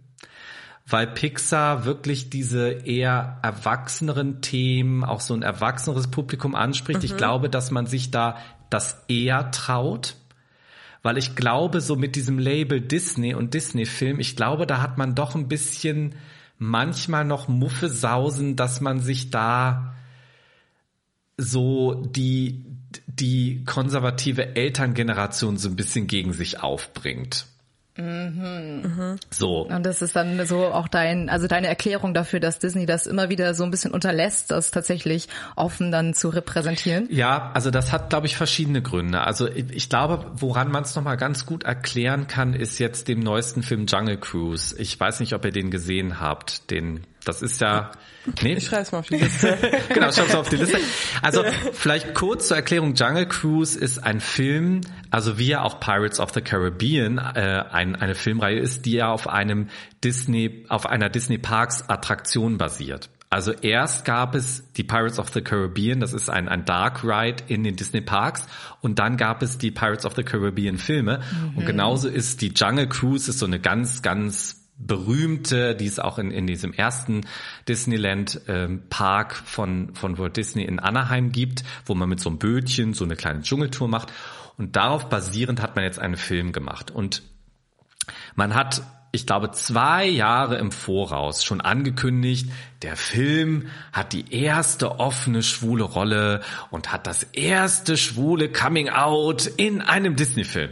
Weil 0.86 1.08
Pixar 1.08 1.84
wirklich 1.84 2.30
diese 2.30 2.70
eher 2.70 3.40
erwachseneren 3.42 4.42
Themen, 4.42 5.02
auch 5.02 5.20
so 5.20 5.34
ein 5.34 5.42
erwachseneres 5.42 6.06
Publikum 6.08 6.54
anspricht. 6.54 7.00
Mhm. 7.00 7.06
Ich 7.06 7.16
glaube, 7.16 7.50
dass 7.50 7.72
man 7.72 7.86
sich 7.86 8.12
da 8.12 8.38
das 8.70 9.04
eher 9.08 9.50
traut. 9.50 10.14
Weil 11.02 11.18
ich 11.18 11.34
glaube, 11.34 11.80
so 11.80 11.96
mit 11.96 12.14
diesem 12.14 12.38
Label 12.38 12.80
Disney 12.80 13.34
und 13.34 13.54
Disney-Film, 13.54 14.20
ich 14.20 14.36
glaube, 14.36 14.68
da 14.68 14.80
hat 14.80 14.98
man 14.98 15.16
doch 15.16 15.34
ein 15.34 15.48
bisschen 15.48 16.14
manchmal 16.58 17.24
noch 17.24 17.48
Muffe 17.48 17.88
sausen, 17.88 18.56
dass 18.56 18.80
man 18.80 19.00
sich 19.00 19.30
da 19.30 19.94
so 21.36 21.94
die, 21.94 22.64
die 23.06 23.64
konservative 23.64 24.56
Elterngeneration 24.56 25.56
so 25.56 25.68
ein 25.68 25.76
bisschen 25.76 26.08
gegen 26.08 26.32
sich 26.32 26.60
aufbringt. 26.60 27.46
Mhm. 27.98 29.16
So. 29.30 29.66
Und 29.66 29.84
das 29.84 30.02
ist 30.02 30.14
dann 30.14 30.46
so 30.46 30.66
auch 30.66 30.88
dein, 30.88 31.28
also 31.28 31.48
deine 31.48 31.66
Erklärung 31.66 32.14
dafür, 32.14 32.38
dass 32.38 32.58
Disney 32.58 32.86
das 32.86 33.06
immer 33.06 33.28
wieder 33.28 33.54
so 33.54 33.64
ein 33.64 33.70
bisschen 33.70 33.90
unterlässt, 33.90 34.50
das 34.50 34.70
tatsächlich 34.70 35.28
offen 35.56 35.90
dann 35.90 36.14
zu 36.14 36.28
repräsentieren? 36.28 37.08
Ja, 37.10 37.50
also 37.54 37.70
das 37.70 37.92
hat, 37.92 38.10
glaube 38.10 38.26
ich, 38.26 38.36
verschiedene 38.36 38.82
Gründe. 38.82 39.22
Also 39.22 39.48
ich 39.48 39.88
glaube, 39.88 40.30
woran 40.34 40.70
man 40.70 40.84
es 40.84 40.94
nochmal 40.94 41.16
ganz 41.16 41.44
gut 41.44 41.64
erklären 41.64 42.28
kann, 42.28 42.54
ist 42.54 42.78
jetzt 42.78 43.08
dem 43.08 43.20
neuesten 43.20 43.62
Film 43.62 43.86
Jungle 43.86 44.18
Cruise. 44.18 44.76
Ich 44.78 44.98
weiß 44.98 45.20
nicht, 45.20 45.34
ob 45.34 45.44
ihr 45.44 45.52
den 45.52 45.70
gesehen 45.70 46.20
habt, 46.20 46.70
den 46.70 47.04
das 47.28 47.42
ist 47.42 47.60
ja. 47.60 47.92
Nee. 48.42 48.54
Ich 48.54 48.66
schreibe 48.66 48.82
es 48.82 48.92
mal 48.92 48.98
auf 48.98 49.08
die 49.08 49.16
Liste. 49.16 49.56
genau, 49.94 50.10
schreib's 50.10 50.34
auf 50.34 50.48
die 50.48 50.56
Liste. 50.56 50.78
Also 51.22 51.44
vielleicht 51.72 52.14
kurz 52.14 52.48
zur 52.48 52.56
Erklärung: 52.56 52.94
Jungle 52.94 53.26
Cruise 53.26 53.78
ist 53.78 53.98
ein 53.98 54.20
Film, 54.20 54.80
also 55.10 55.38
wie 55.38 55.48
ja 55.48 55.62
auch 55.62 55.78
Pirates 55.80 56.20
of 56.20 56.32
the 56.32 56.40
Caribbean 56.40 57.18
äh, 57.18 57.64
ein, 57.70 57.96
eine 57.96 58.14
Filmreihe 58.14 58.58
ist, 58.58 58.86
die 58.86 58.92
ja 58.92 59.10
auf 59.10 59.28
einem 59.28 59.68
Disney, 60.02 60.64
auf 60.68 60.86
einer 60.86 61.08
Disney 61.08 61.38
Parks 61.38 61.88
Attraktion 61.88 62.58
basiert. 62.58 63.10
Also 63.30 63.52
erst 63.52 64.06
gab 64.06 64.34
es 64.34 64.72
die 64.72 64.84
Pirates 64.84 65.18
of 65.18 65.28
the 65.34 65.42
Caribbean, 65.42 66.00
das 66.00 66.14
ist 66.14 66.30
ein, 66.30 66.48
ein 66.48 66.64
Dark 66.64 67.04
Ride 67.04 67.44
in 67.48 67.62
den 67.62 67.76
Disney 67.76 68.00
Parks 68.00 68.46
und 68.80 68.98
dann 68.98 69.18
gab 69.18 69.42
es 69.42 69.58
die 69.58 69.70
Pirates 69.70 70.06
of 70.06 70.14
the 70.16 70.22
Caribbean 70.22 70.78
Filme 70.78 71.18
mhm. 71.18 71.58
und 71.58 71.66
genauso 71.66 72.08
ist 72.08 72.40
die 72.40 72.54
Jungle 72.56 72.88
Cruise 72.88 73.28
ist 73.28 73.38
so 73.38 73.44
eine 73.44 73.60
ganz, 73.60 74.00
ganz 74.00 74.57
berühmte, 74.78 75.74
die 75.74 75.86
es 75.86 75.98
auch 75.98 76.18
in, 76.18 76.30
in 76.30 76.46
diesem 76.46 76.72
ersten 76.72 77.22
Disneyland 77.68 78.40
ähm, 78.48 78.82
Park 78.88 79.34
von, 79.34 79.94
von 79.94 80.18
Walt 80.18 80.36
Disney 80.36 80.64
in 80.64 80.78
Anaheim 80.78 81.32
gibt, 81.32 81.64
wo 81.84 81.94
man 81.94 82.08
mit 82.08 82.20
so 82.20 82.30
einem 82.30 82.38
Bötchen 82.38 82.94
so 82.94 83.04
eine 83.04 83.16
kleine 83.16 83.42
Dschungeltour 83.42 83.88
macht. 83.88 84.12
Und 84.56 84.76
darauf 84.76 85.08
basierend 85.08 85.60
hat 85.60 85.76
man 85.76 85.84
jetzt 85.84 85.98
einen 85.98 86.16
Film 86.16 86.52
gemacht. 86.52 86.90
Und 86.90 87.22
man 88.34 88.54
hat 88.54 88.82
ich 89.10 89.26
glaube, 89.26 89.50
zwei 89.52 90.06
Jahre 90.06 90.58
im 90.58 90.70
Voraus 90.70 91.42
schon 91.42 91.62
angekündigt, 91.62 92.50
der 92.82 92.94
Film 92.94 93.68
hat 93.92 94.12
die 94.12 94.32
erste 94.34 95.00
offene 95.00 95.42
schwule 95.42 95.84
Rolle 95.84 96.42
und 96.70 96.92
hat 96.92 97.06
das 97.06 97.22
erste 97.22 97.96
schwule 97.96 98.52
Coming 98.52 98.90
Out 98.90 99.46
in 99.46 99.80
einem 99.80 100.14
Disney-Film. 100.14 100.70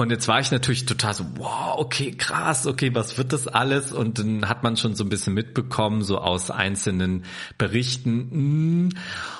Und 0.00 0.10
jetzt 0.10 0.28
war 0.28 0.40
ich 0.40 0.50
natürlich 0.50 0.86
total 0.86 1.12
so, 1.12 1.24
wow, 1.36 1.74
okay, 1.76 2.12
krass, 2.12 2.66
okay, 2.66 2.94
was 2.94 3.18
wird 3.18 3.34
das 3.34 3.46
alles? 3.46 3.92
Und 3.92 4.18
dann 4.18 4.48
hat 4.48 4.62
man 4.62 4.76
schon 4.76 4.94
so 4.94 5.04
ein 5.04 5.10
bisschen 5.10 5.34
mitbekommen, 5.34 6.02
so 6.02 6.18
aus 6.18 6.50
einzelnen 6.50 7.24
Berichten. 7.58 8.30
Hm. 8.30 8.88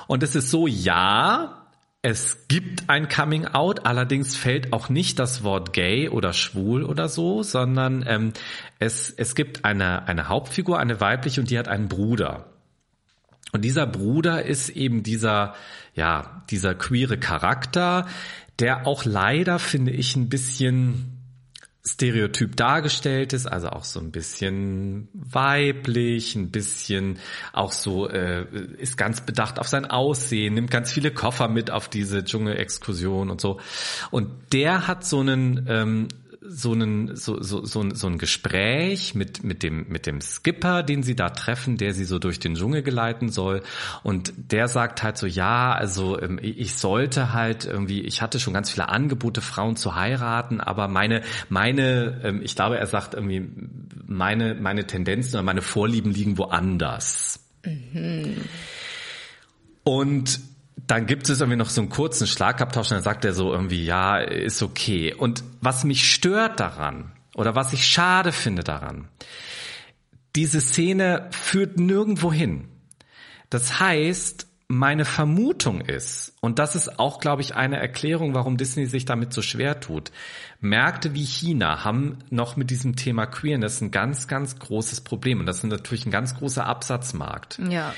Und 0.05 0.21
es 0.21 0.35
ist 0.35 0.51
so, 0.51 0.67
ja, 0.67 1.67
es 2.03 2.47
gibt 2.47 2.89
ein 2.89 3.09
Coming 3.09 3.45
Out, 3.47 3.87
allerdings 3.87 4.35
fällt 4.35 4.71
auch 4.71 4.89
nicht 4.89 5.17
das 5.17 5.43
Wort 5.43 5.73
gay 5.73 6.09
oder 6.09 6.31
schwul 6.31 6.83
oder 6.83 7.09
so, 7.09 7.41
sondern 7.41 8.03
ähm, 8.07 8.33
es, 8.77 9.09
es 9.09 9.33
gibt 9.33 9.65
eine, 9.65 10.07
eine 10.07 10.27
Hauptfigur, 10.27 10.79
eine 10.79 11.01
weibliche, 11.01 11.41
und 11.41 11.49
die 11.49 11.57
hat 11.57 11.67
einen 11.69 11.89
Bruder. 11.89 12.45
Und 13.51 13.65
dieser 13.65 13.85
Bruder 13.85 14.45
ist 14.45 14.69
eben 14.69 15.03
dieser, 15.03 15.55
ja, 15.93 16.43
dieser 16.49 16.73
queere 16.73 17.17
Charakter, 17.17 18.07
der 18.61 18.87
auch 18.87 19.05
leider, 19.05 19.59
finde 19.59 19.91
ich, 19.91 20.15
ein 20.15 20.29
bisschen 20.29 21.17
Stereotyp 21.83 22.55
dargestellt 22.55 23.33
ist, 23.33 23.47
also 23.47 23.69
auch 23.69 23.85
so 23.85 23.99
ein 23.99 24.11
bisschen 24.11 25.07
weiblich, 25.13 26.35
ein 26.35 26.51
bisschen 26.51 27.17
auch 27.53 27.71
so 27.71 28.07
äh, 28.07 28.45
ist 28.77 28.97
ganz 28.97 29.21
bedacht 29.21 29.57
auf 29.57 29.67
sein 29.67 29.85
Aussehen, 29.85 30.53
nimmt 30.53 30.69
ganz 30.69 30.91
viele 30.91 31.09
Koffer 31.09 31.47
mit 31.47 31.71
auf 31.71 31.89
diese 31.89 32.23
Dschungelexkursion 32.23 33.31
und 33.31 33.41
so. 33.41 33.59
Und 34.11 34.29
der 34.53 34.87
hat 34.87 35.03
so 35.05 35.21
einen 35.21 35.65
ähm, 35.67 36.07
so 36.43 36.71
einen 36.71 37.15
so, 37.15 37.41
so, 37.41 37.63
so, 37.63 37.87
so 37.93 38.07
ein 38.07 38.17
Gespräch 38.17 39.13
mit 39.13 39.43
mit 39.43 39.61
dem 39.61 39.87
mit 39.87 40.07
dem 40.07 40.21
Skipper, 40.21 40.81
den 40.81 41.03
sie 41.03 41.15
da 41.15 41.29
treffen, 41.29 41.77
der 41.77 41.93
sie 41.93 42.03
so 42.03 42.17
durch 42.17 42.39
den 42.39 42.55
Dschungel 42.55 42.81
geleiten 42.81 43.29
soll 43.29 43.61
und 44.01 44.33
der 44.35 44.67
sagt 44.67 45.03
halt 45.03 45.17
so 45.17 45.27
ja, 45.27 45.71
also 45.71 46.19
ähm, 46.19 46.39
ich 46.41 46.75
sollte 46.75 47.31
halt 47.33 47.65
irgendwie, 47.65 48.01
ich 48.01 48.23
hatte 48.23 48.39
schon 48.39 48.55
ganz 48.55 48.71
viele 48.71 48.89
Angebote 48.89 49.41
Frauen 49.41 49.75
zu 49.75 49.95
heiraten, 49.95 50.61
aber 50.61 50.87
meine 50.87 51.21
meine 51.49 52.21
ähm, 52.23 52.41
ich 52.43 52.55
glaube, 52.55 52.79
er 52.79 52.87
sagt 52.87 53.13
irgendwie 53.13 53.47
meine 54.07 54.55
meine 54.55 54.87
Tendenzen 54.87 55.35
oder 55.35 55.43
meine 55.43 55.61
Vorlieben 55.61 56.11
liegen 56.11 56.39
woanders. 56.39 57.39
Mhm. 57.63 58.37
Und 59.83 60.39
dann 60.91 61.05
gibt 61.05 61.29
es 61.29 61.39
irgendwie 61.39 61.57
noch 61.57 61.69
so 61.69 61.79
einen 61.79 61.89
kurzen 61.89 62.27
Schlagabtausch 62.27 62.87
und 62.87 62.95
dann 62.95 63.03
sagt 63.03 63.23
er 63.23 63.31
so 63.31 63.53
irgendwie, 63.53 63.85
ja, 63.85 64.17
ist 64.17 64.61
okay. 64.61 65.13
Und 65.13 65.41
was 65.61 65.85
mich 65.85 66.11
stört 66.11 66.59
daran 66.59 67.13
oder 67.33 67.55
was 67.55 67.71
ich 67.71 67.87
schade 67.87 68.33
finde 68.33 68.61
daran, 68.61 69.07
diese 70.35 70.59
Szene 70.59 71.29
führt 71.31 71.79
nirgendwo 71.79 72.33
hin. 72.33 72.67
Das 73.49 73.79
heißt, 73.79 74.47
meine 74.67 75.05
Vermutung 75.05 75.79
ist, 75.79 76.33
und 76.41 76.59
das 76.59 76.75
ist 76.75 76.99
auch, 76.99 77.21
glaube 77.21 77.41
ich, 77.41 77.55
eine 77.55 77.77
Erklärung, 77.77 78.33
warum 78.33 78.57
Disney 78.57 78.85
sich 78.85 79.05
damit 79.05 79.31
so 79.31 79.41
schwer 79.41 79.79
tut. 79.79 80.11
Märkte 80.59 81.13
wie 81.13 81.23
China 81.23 81.85
haben 81.85 82.17
noch 82.29 82.57
mit 82.57 82.69
diesem 82.69 82.97
Thema 82.97 83.27
Queerness 83.27 83.79
ein 83.79 83.91
ganz, 83.91 84.27
ganz 84.27 84.59
großes 84.59 85.01
Problem. 85.01 85.39
Und 85.39 85.45
das 85.45 85.59
ist 85.59 85.63
natürlich 85.63 86.05
ein 86.05 86.11
ganz 86.11 86.35
großer 86.35 86.65
Absatzmarkt. 86.65 87.59
Ja 87.69 87.93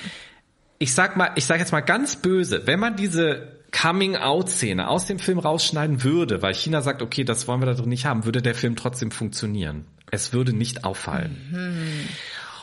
ich 0.84 0.94
sag 0.94 1.16
mal, 1.16 1.32
ich 1.36 1.46
sag 1.46 1.60
jetzt 1.60 1.72
mal 1.72 1.80
ganz 1.80 2.18
böse, 2.18 2.68
wenn 2.68 2.78
man 2.78 2.98
diese 2.98 3.54
Coming-out-Szene 3.72 4.90
aus 4.90 5.06
dem 5.06 5.18
Film 5.18 5.40
rausschneiden 5.40 6.04
würde, 6.04 6.42
weil 6.42 6.54
China 6.54 6.82
sagt, 6.82 7.02
okay, 7.02 7.24
das 7.24 7.48
wollen 7.48 7.62
wir 7.62 7.68
da 7.68 7.74
drin 7.74 7.88
nicht 7.88 8.06
haben, 8.06 8.26
würde 8.26 8.42
der 8.42 8.54
Film 8.54 8.76
trotzdem 8.76 9.10
funktionieren. 9.10 9.86
Es 10.12 10.34
würde 10.34 10.52
nicht 10.52 10.84
auffallen. 10.84 11.38
Mhm. 11.52 12.08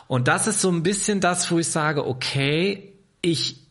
Und 0.07 0.27
das 0.27 0.45
ist 0.45 0.61
so 0.61 0.69
ein 0.69 0.83
bisschen 0.83 1.19
das, 1.19 1.49
wo 1.49 1.57
ich 1.57 1.67
sage, 1.67 2.05
okay, 2.05 2.93
ich 3.23 3.67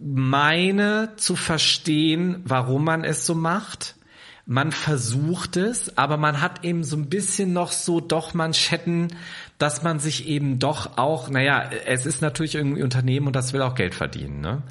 meine 0.00 1.12
zu 1.14 1.36
verstehen, 1.36 2.42
warum 2.44 2.84
man 2.84 3.04
es 3.04 3.24
so 3.24 3.36
macht 3.36 3.94
man 4.46 4.72
versucht 4.72 5.56
es, 5.56 5.96
aber 5.96 6.16
man 6.18 6.40
hat 6.42 6.64
eben 6.64 6.84
so 6.84 6.96
ein 6.96 7.08
bisschen 7.08 7.52
noch 7.52 7.72
so 7.72 8.00
doch 8.00 8.34
Manschetten, 8.34 9.08
dass 9.58 9.82
man 9.82 9.98
sich 9.98 10.28
eben 10.28 10.58
doch 10.58 10.98
auch, 10.98 11.30
naja, 11.30 11.70
es 11.86 12.04
ist 12.04 12.20
natürlich 12.20 12.54
irgendwie 12.54 12.82
Unternehmen 12.82 13.26
und 13.26 13.36
das 13.36 13.52
will 13.54 13.62
auch 13.62 13.74
Geld 13.74 13.94
verdienen. 13.94 14.40
Ne? 14.40 14.62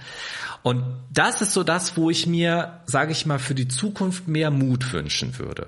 Und 0.62 0.84
das 1.12 1.42
ist 1.42 1.54
so 1.54 1.64
das, 1.64 1.98
wo 1.98 2.10
ich 2.10 2.28
mir, 2.28 2.82
sage 2.86 3.12
ich 3.12 3.26
mal, 3.26 3.40
für 3.40 3.56
die 3.56 3.68
Zukunft 3.68 4.28
mehr 4.28 4.52
Mut 4.52 4.94
wünschen 4.94 5.40
würde. 5.40 5.68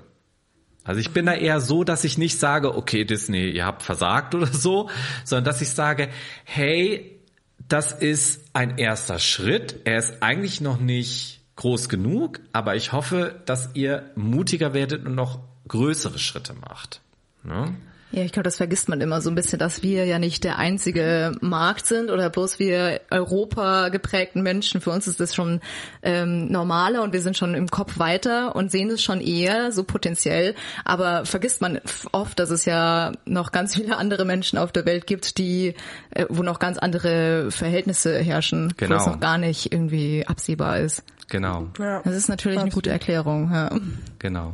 Also 0.84 1.02
ich 1.02 1.12
bin 1.12 1.26
da 1.26 1.34
eher 1.34 1.60
so, 1.60 1.84
dass 1.84 2.04
ich 2.04 2.20
nicht 2.20 2.40
sage, 2.40 2.78
okay, 2.78 3.06
Disney, 3.06 3.50
ihr 3.50 3.66
habt 3.66 3.82
versagt 3.82 4.36
oder 4.36 4.54
so, 4.54 4.90
sondern 5.24 5.46
dass 5.46 5.62
ich 5.62 5.70
sage, 5.70 6.10
hey, 6.44 7.20
das 7.68 7.92
ist 7.92 8.42
ein 8.54 8.78
erster 8.78 9.18
Schritt. 9.18 9.82
Er 9.86 9.98
ist 9.98 10.22
eigentlich 10.22 10.62
noch 10.62 10.80
nicht 10.80 11.42
groß 11.56 11.90
genug, 11.90 12.40
aber 12.52 12.76
ich 12.76 12.92
hoffe, 12.92 13.42
dass 13.46 13.70
ihr 13.74 14.12
mutiger 14.16 14.74
werdet 14.74 15.06
und 15.06 15.16
noch 15.16 15.40
größere 15.68 16.20
Schritte 16.20 16.54
macht. 16.54 17.02
Ne? 17.44 17.76
Ja, 18.16 18.24
ich 18.24 18.32
glaube, 18.32 18.46
das 18.46 18.56
vergisst 18.56 18.88
man 18.88 19.02
immer 19.02 19.20
so 19.20 19.30
ein 19.30 19.36
bisschen, 19.36 19.60
dass 19.60 19.84
wir 19.84 20.06
ja 20.06 20.20
nicht 20.20 20.46
der 20.46 20.58
einzige 20.58 21.34
Markt 21.42 21.86
sind 21.86 22.10
oder 22.10 22.30
bloß 22.30 22.60
wir 22.60 23.02
Europa 23.12 23.90
geprägten 23.90 24.42
Menschen. 24.42 24.80
Für 24.80 24.92
uns 24.92 25.06
ist 25.06 25.20
das 25.20 25.36
schon 25.36 25.60
ähm, 26.02 26.50
normaler 26.50 27.04
und 27.04 27.12
wir 27.12 27.22
sind 27.22 27.36
schon 27.36 27.56
im 27.56 27.68
Kopf 27.68 28.00
weiter 28.00 28.56
und 28.56 28.72
sehen 28.72 28.90
es 28.90 29.04
schon 29.04 29.20
eher 29.20 29.74
so 29.74 29.84
potenziell. 29.84 30.56
Aber 30.86 31.26
vergisst 31.26 31.60
man 31.60 31.82
oft, 32.14 32.40
dass 32.40 32.52
es 32.52 32.64
ja 32.64 33.12
noch 33.26 33.52
ganz 33.52 33.76
viele 33.76 33.98
andere 33.98 34.24
Menschen 34.24 34.58
auf 34.60 34.72
der 34.72 34.86
Welt 34.86 35.08
gibt, 35.08 35.38
die, 35.38 35.74
äh, 36.12 36.26
wo 36.30 36.42
noch 36.42 36.60
ganz 36.60 36.78
andere 36.78 37.52
Verhältnisse 37.52 38.18
herrschen, 38.18 38.74
genau. 38.78 38.96
wo 38.96 39.00
es 39.00 39.06
noch 39.08 39.20
gar 39.20 39.38
nicht 39.38 39.74
irgendwie 39.74 40.26
absehbar 40.26 40.80
ist. 40.80 41.04
Genau. 41.28 41.68
Ja. 41.80 42.02
Das 42.04 42.16
ist 42.16 42.30
natürlich 42.30 42.60
eine 42.60 42.72
gute 42.72 42.92
Erklärung. 42.92 43.52
Ja. 43.52 43.72
Genau. 44.20 44.54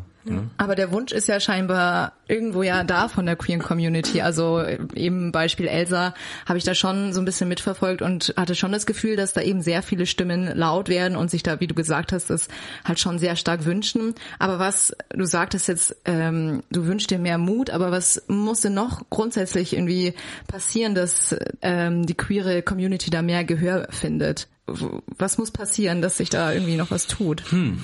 Aber 0.58 0.76
der 0.76 0.92
Wunsch 0.92 1.12
ist 1.12 1.28
ja 1.28 1.40
scheinbar 1.40 2.14
irgendwo 2.28 2.64
ja 2.64 2.84
da 2.84 3.08
von 3.08 3.26
der 3.26 3.36
Queer 3.36 3.60
Community. 3.60 4.22
Also 4.22 4.64
eben 4.94 5.32
Beispiel 5.32 5.68
Elsa 5.68 6.14
habe 6.46 6.58
ich 6.58 6.64
da 6.64 6.76
schon 6.76 7.14
so 7.14 7.22
ein 7.22 7.26
bisschen 7.26 7.50
mitverfolgt 7.50 8.02
und 8.02 8.34
hatte 8.38 8.56
schon 8.56 8.72
das 8.72 8.86
Gefühl, 8.86 9.16
dass 9.16 9.34
da 9.34 9.42
eben 9.42 9.62
sehr 9.62 9.82
viele 9.82 10.06
Stimmen 10.06 10.56
laut 10.56 10.90
werden 10.90 11.18
und 11.18 11.32
sich 11.32 11.44
da, 11.44 11.60
wie 11.60 11.68
du 11.68 11.74
gesagt 11.74 12.12
hast, 12.14 12.30
das 12.30 12.48
halt 12.86 13.00
schon 13.00 13.20
sehr 13.20 13.36
stark 13.36 13.66
wünschen. 13.66 14.14
Aber 14.40 14.60
was 14.60 14.96
du 15.10 15.26
sagtest 15.26 15.68
jetzt, 15.68 15.96
ähm, 16.06 16.64
du 16.72 16.86
wünschst 16.86 17.10
dir 17.10 17.20
mehr 17.20 17.38
Mut, 17.38 17.70
aber 17.70 17.92
was 17.92 18.24
muss 18.28 18.62
denn 18.62 18.74
noch 18.74 19.10
grundsätzlich 19.10 19.74
irgendwie 19.74 20.14
passieren, 20.48 20.96
dass 20.96 21.36
ähm, 21.62 22.06
die 22.06 22.16
queere 22.16 22.62
Community 22.62 23.10
da 23.10 23.22
mehr 23.22 23.44
Gehör 23.44 23.88
findet? 23.90 24.48
Was 24.68 25.38
muss 25.38 25.52
passieren, 25.52 26.02
dass 26.02 26.18
sich 26.18 26.30
da 26.30 26.54
irgendwie 26.54 26.78
noch 26.78 26.92
was 26.92 27.08
tut? 27.08 27.52
Hm. 27.52 27.80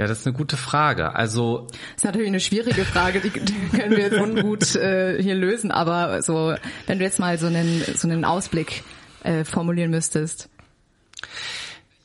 Ja, 0.00 0.06
das 0.06 0.20
ist 0.20 0.26
eine 0.26 0.34
gute 0.34 0.56
Frage. 0.56 1.14
Also 1.14 1.66
das 1.68 1.96
ist 1.96 2.04
natürlich 2.04 2.28
eine 2.28 2.40
schwierige 2.40 2.86
Frage, 2.86 3.20
die, 3.20 3.28
die 3.38 3.68
können 3.68 3.90
wir 3.90 3.98
jetzt 3.98 4.18
ungut 4.18 4.74
äh, 4.74 5.22
hier 5.22 5.34
lösen. 5.34 5.70
Aber 5.70 6.22
so, 6.22 6.54
wenn 6.86 6.98
du 6.98 7.04
jetzt 7.04 7.18
mal 7.18 7.36
so 7.36 7.48
einen 7.48 7.82
so 7.96 8.08
einen 8.08 8.24
Ausblick 8.24 8.82
äh, 9.24 9.44
formulieren 9.44 9.90
müsstest. 9.90 10.48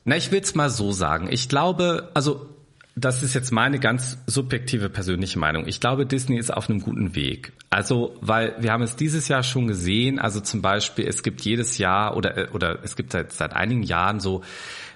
Na, 0.04 0.14
ich 0.14 0.30
will 0.30 0.40
es 0.40 0.54
mal 0.54 0.68
so 0.68 0.92
sagen. 0.92 1.28
Ich 1.30 1.48
glaube, 1.48 2.10
also 2.12 2.50
das 2.96 3.22
ist 3.22 3.32
jetzt 3.32 3.50
meine 3.50 3.78
ganz 3.78 4.18
subjektive 4.26 4.90
persönliche 4.90 5.38
Meinung. 5.38 5.66
Ich 5.66 5.80
glaube, 5.80 6.04
Disney 6.04 6.38
ist 6.38 6.52
auf 6.52 6.68
einem 6.68 6.80
guten 6.80 7.14
Weg. 7.14 7.54
Also, 7.70 8.14
weil 8.20 8.56
wir 8.58 8.72
haben 8.72 8.82
es 8.82 8.96
dieses 8.96 9.28
Jahr 9.28 9.42
schon 9.42 9.68
gesehen. 9.68 10.18
Also 10.18 10.40
zum 10.40 10.60
Beispiel, 10.60 11.06
es 11.08 11.22
gibt 11.22 11.40
jedes 11.40 11.78
Jahr 11.78 12.14
oder 12.14 12.36
äh, 12.36 12.48
oder 12.52 12.78
es 12.84 12.94
gibt 12.94 13.12
seit 13.12 13.32
seit 13.32 13.54
einigen 13.54 13.84
Jahren 13.84 14.20
so 14.20 14.42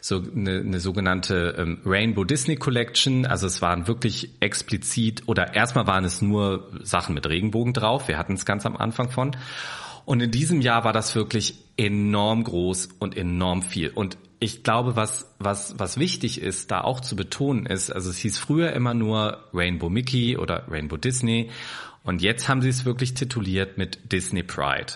so 0.01 0.23
eine, 0.35 0.61
eine 0.61 0.81
sogenannte 0.81 1.55
ähm, 1.59 1.81
Rainbow 1.85 2.25
Disney 2.25 2.57
Collection. 2.57 3.27
Also 3.27 3.47
es 3.47 3.61
waren 3.63 3.87
wirklich 3.87 4.31
explizit 4.41 5.25
oder 5.27 5.55
erstmal 5.55 5.87
waren 5.87 6.05
es 6.05 6.23
nur 6.23 6.71
Sachen 6.83 7.15
mit 7.15 7.29
Regenbogen 7.29 7.73
drauf. 7.73 8.09
Wir 8.09 8.19
hatten 8.19 8.35
es 8.35 8.45
ganz 8.45 8.67
am 8.67 8.77
Anfang 8.77 9.11
von. 9.11 9.37
Und 10.05 10.21
in 10.21 10.31
diesem 10.31 10.61
Jahr 10.61 10.85
war 10.85 10.93
das 10.93 11.15
wirklich 11.15 11.59
enorm 11.77 12.45
groß 12.45 12.89
und 12.99 13.17
enorm 13.17 13.63
viel. 13.63 13.91
Und 13.91 14.17
ich 14.41 14.63
glaube, 14.63 14.97
was, 14.97 15.35
was, 15.39 15.79
was 15.79 15.99
wichtig 15.99 16.41
ist, 16.41 16.71
da 16.71 16.81
auch 16.81 17.01
zu 17.01 17.15
betonen 17.15 17.67
ist, 17.67 17.91
also 17.91 18.09
es 18.11 18.17
hieß 18.19 18.39
früher 18.39 18.73
immer 18.73 18.95
nur 18.95 19.45
Rainbow 19.53 19.91
Mickey 19.91 20.39
oder 20.39 20.65
Rainbow 20.69 20.97
Disney. 20.97 21.51
Und 22.03 22.23
jetzt 22.23 22.49
haben 22.49 22.63
sie 22.63 22.71
es 22.71 22.87
wirklich 22.87 23.15
tituliert 23.15 23.77
mit 23.77 24.13
Disney 24.13 24.43
Pride. 24.43 24.95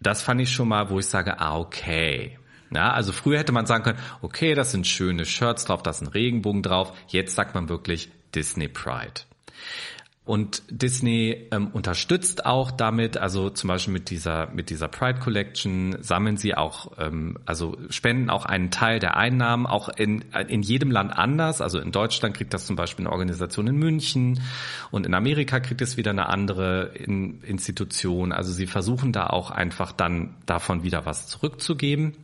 Das 0.00 0.22
fand 0.22 0.42
ich 0.42 0.52
schon 0.52 0.68
mal, 0.68 0.90
wo 0.90 0.98
ich 0.98 1.06
sage, 1.06 1.40
ah, 1.40 1.58
okay. 1.58 2.38
Ja, 2.70 2.92
also 2.92 3.12
früher 3.12 3.38
hätte 3.38 3.52
man 3.52 3.66
sagen 3.66 3.84
können, 3.84 3.98
okay, 4.22 4.54
das 4.54 4.72
sind 4.72 4.86
schöne 4.86 5.24
Shirts 5.24 5.64
drauf, 5.64 5.82
da 5.82 5.90
ist 5.90 6.00
ein 6.00 6.08
Regenbogen 6.08 6.62
drauf. 6.62 6.92
Jetzt 7.08 7.34
sagt 7.34 7.54
man 7.54 7.68
wirklich 7.68 8.10
Disney 8.34 8.68
Pride. 8.68 9.22
Und 10.26 10.64
Disney 10.68 11.46
ähm, 11.52 11.68
unterstützt 11.68 12.46
auch 12.46 12.72
damit, 12.72 13.16
also 13.16 13.48
zum 13.48 13.68
Beispiel 13.68 13.92
mit 13.92 14.10
dieser 14.10 14.50
mit 14.50 14.70
dieser 14.70 14.88
Pride 14.88 15.20
Collection 15.20 15.96
sammeln 16.00 16.36
sie 16.36 16.56
auch, 16.56 16.98
ähm, 16.98 17.38
also 17.46 17.76
spenden 17.90 18.28
auch 18.28 18.44
einen 18.44 18.72
Teil 18.72 18.98
der 18.98 19.16
Einnahmen, 19.16 19.66
auch 19.66 19.88
in 19.88 20.24
in 20.48 20.62
jedem 20.62 20.90
Land 20.90 21.16
anders. 21.16 21.60
Also 21.60 21.78
in 21.78 21.92
Deutschland 21.92 22.36
kriegt 22.36 22.52
das 22.52 22.66
zum 22.66 22.74
Beispiel 22.74 23.06
eine 23.06 23.12
Organisation 23.12 23.68
in 23.68 23.76
München 23.76 24.40
und 24.90 25.06
in 25.06 25.14
Amerika 25.14 25.60
kriegt 25.60 25.80
es 25.80 25.96
wieder 25.96 26.10
eine 26.10 26.28
andere 26.28 26.90
in, 26.94 27.40
Institution. 27.42 28.32
Also 28.32 28.52
sie 28.52 28.66
versuchen 28.66 29.12
da 29.12 29.28
auch 29.28 29.52
einfach 29.52 29.92
dann 29.92 30.34
davon 30.44 30.82
wieder 30.82 31.06
was 31.06 31.28
zurückzugeben. 31.28 32.14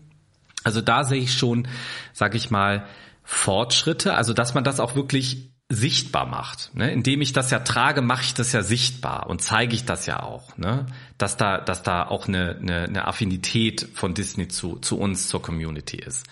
Also 0.64 0.80
da 0.80 1.04
sehe 1.04 1.20
ich 1.20 1.34
schon, 1.34 1.68
sag 2.12 2.34
ich 2.34 2.50
mal, 2.50 2.86
Fortschritte, 3.24 4.14
also 4.14 4.32
dass 4.32 4.54
man 4.54 4.64
das 4.64 4.80
auch 4.80 4.94
wirklich 4.94 5.51
sichtbar 5.72 6.26
macht. 6.26 6.70
Ne? 6.74 6.92
Indem 6.92 7.22
ich 7.22 7.32
das 7.32 7.50
ja 7.50 7.58
trage, 7.58 8.02
mache 8.02 8.22
ich 8.22 8.34
das 8.34 8.52
ja 8.52 8.62
sichtbar 8.62 9.28
und 9.30 9.40
zeige 9.40 9.74
ich 9.74 9.86
das 9.86 10.04
ja 10.04 10.22
auch, 10.22 10.56
ne? 10.58 10.86
dass 11.16 11.38
da, 11.38 11.58
dass 11.58 11.82
da 11.82 12.06
auch 12.06 12.28
eine, 12.28 12.58
eine, 12.60 12.82
eine 12.82 13.06
Affinität 13.08 13.88
von 13.94 14.12
Disney 14.12 14.48
zu, 14.48 14.76
zu 14.76 14.98
uns, 14.98 15.28
zur 15.28 15.40
Community 15.40 15.96
ist. 15.96 16.26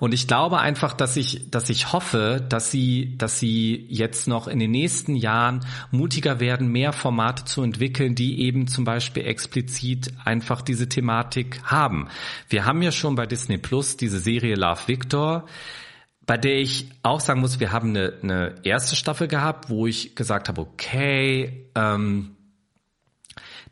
Und 0.00 0.12
ich 0.12 0.26
glaube 0.26 0.58
einfach, 0.58 0.92
dass 0.92 1.16
ich, 1.16 1.50
dass 1.50 1.70
ich 1.70 1.92
hoffe, 1.92 2.44
dass 2.48 2.72
sie, 2.72 3.16
dass 3.16 3.38
sie 3.38 3.86
jetzt 3.88 4.26
noch 4.26 4.48
in 4.48 4.58
den 4.58 4.72
nächsten 4.72 5.14
Jahren 5.14 5.64
mutiger 5.92 6.40
werden, 6.40 6.66
mehr 6.66 6.92
Formate 6.92 7.44
zu 7.44 7.62
entwickeln, 7.62 8.16
die 8.16 8.40
eben 8.40 8.66
zum 8.66 8.84
Beispiel 8.84 9.24
explizit 9.24 10.12
einfach 10.24 10.62
diese 10.62 10.88
Thematik 10.88 11.60
haben. 11.62 12.08
Wir 12.48 12.64
haben 12.64 12.82
ja 12.82 12.90
schon 12.90 13.14
bei 13.14 13.26
Disney 13.26 13.58
Plus 13.58 13.96
diese 13.96 14.18
Serie 14.18 14.56
Love 14.56 14.80
Victor 14.86 15.44
bei 16.26 16.36
der 16.36 16.58
ich 16.58 16.88
auch 17.02 17.20
sagen 17.20 17.40
muss, 17.40 17.60
wir 17.60 17.72
haben 17.72 17.90
eine, 17.90 18.14
eine 18.22 18.54
erste 18.62 18.96
Staffel 18.96 19.28
gehabt, 19.28 19.68
wo 19.68 19.86
ich 19.86 20.14
gesagt 20.14 20.48
habe, 20.48 20.60
okay, 20.60 21.70
ähm, 21.74 22.36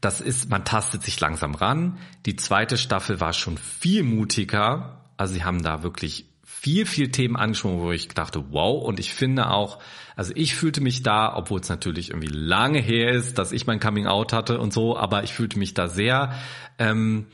das 0.00 0.20
ist, 0.20 0.50
man 0.50 0.64
tastet 0.64 1.02
sich 1.02 1.18
langsam 1.20 1.54
ran. 1.54 1.98
Die 2.26 2.36
zweite 2.36 2.76
Staffel 2.76 3.20
war 3.20 3.32
schon 3.32 3.56
viel 3.56 4.02
mutiger. 4.02 5.06
Also 5.16 5.34
sie 5.34 5.44
haben 5.44 5.62
da 5.62 5.82
wirklich 5.82 6.26
viel, 6.44 6.86
viel 6.86 7.10
Themen 7.10 7.36
angesprochen, 7.36 7.80
wo 7.80 7.92
ich 7.92 8.08
dachte, 8.08 8.44
wow. 8.50 8.82
Und 8.82 9.00
ich 9.00 9.14
finde 9.14 9.50
auch, 9.50 9.78
also 10.16 10.32
ich 10.34 10.54
fühlte 10.54 10.80
mich 10.80 11.02
da, 11.02 11.34
obwohl 11.34 11.60
es 11.60 11.68
natürlich 11.68 12.10
irgendwie 12.10 12.32
lange 12.32 12.80
her 12.80 13.12
ist, 13.12 13.38
dass 13.38 13.52
ich 13.52 13.66
mein 13.66 13.80
Coming 13.80 14.06
Out 14.06 14.32
hatte 14.32 14.58
und 14.58 14.72
so, 14.72 14.96
aber 14.96 15.22
ich 15.22 15.32
fühlte 15.32 15.58
mich 15.58 15.74
da 15.74 15.88
sehr 15.88 16.34
ähm, 16.78 17.26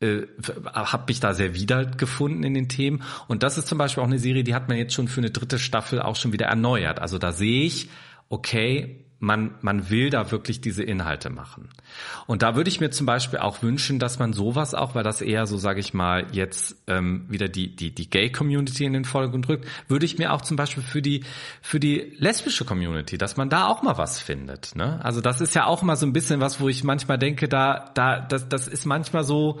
äh, 0.00 0.22
habe 0.64 1.04
mich 1.08 1.20
da 1.20 1.34
sehr 1.34 1.54
wiedergefunden 1.54 2.44
in 2.44 2.54
den 2.54 2.68
Themen. 2.68 3.02
Und 3.26 3.42
das 3.42 3.58
ist 3.58 3.68
zum 3.68 3.78
Beispiel 3.78 4.02
auch 4.02 4.06
eine 4.06 4.18
Serie, 4.18 4.44
die 4.44 4.54
hat 4.54 4.68
man 4.68 4.78
jetzt 4.78 4.94
schon 4.94 5.08
für 5.08 5.20
eine 5.20 5.30
dritte 5.30 5.58
Staffel 5.58 6.00
auch 6.00 6.16
schon 6.16 6.32
wieder 6.32 6.46
erneuert. 6.46 7.00
Also 7.00 7.18
da 7.18 7.32
sehe 7.32 7.64
ich, 7.64 7.88
okay, 8.28 9.04
man, 9.20 9.54
man 9.62 9.90
will 9.90 10.10
da 10.10 10.30
wirklich 10.30 10.60
diese 10.60 10.84
Inhalte 10.84 11.28
machen. 11.30 11.70
Und 12.26 12.42
da 12.42 12.54
würde 12.54 12.68
ich 12.68 12.80
mir 12.80 12.90
zum 12.90 13.06
Beispiel 13.06 13.40
auch 13.40 13.62
wünschen, 13.62 13.98
dass 13.98 14.18
man 14.18 14.32
sowas 14.32 14.74
auch, 14.74 14.94
weil 14.94 15.02
das 15.02 15.20
eher 15.20 15.46
so, 15.46 15.56
sage 15.56 15.80
ich 15.80 15.92
mal, 15.92 16.26
jetzt 16.32 16.76
ähm, 16.86 17.26
wieder 17.28 17.48
die, 17.48 17.74
die, 17.74 17.92
die 17.92 18.08
Gay-Community 18.08 18.84
in 18.84 18.92
den 18.92 19.04
Vordergrund 19.04 19.48
drückt, 19.48 19.66
würde 19.88 20.06
ich 20.06 20.18
mir 20.18 20.32
auch 20.32 20.42
zum 20.42 20.56
Beispiel 20.56 20.84
für 20.84 21.02
die, 21.02 21.24
für 21.62 21.80
die 21.80 22.12
lesbische 22.18 22.64
Community, 22.64 23.18
dass 23.18 23.36
man 23.36 23.50
da 23.50 23.66
auch 23.66 23.82
mal 23.82 23.98
was 23.98 24.20
findet. 24.20 24.76
Ne? 24.76 25.04
Also 25.04 25.20
das 25.20 25.40
ist 25.40 25.54
ja 25.54 25.66
auch 25.66 25.82
mal 25.82 25.96
so 25.96 26.06
ein 26.06 26.12
bisschen 26.12 26.40
was, 26.40 26.60
wo 26.60 26.68
ich 26.68 26.84
manchmal 26.84 27.18
denke, 27.18 27.48
da, 27.48 27.90
da, 27.94 28.20
das, 28.20 28.48
das 28.48 28.68
ist 28.68 28.86
manchmal 28.86 29.24
so 29.24 29.60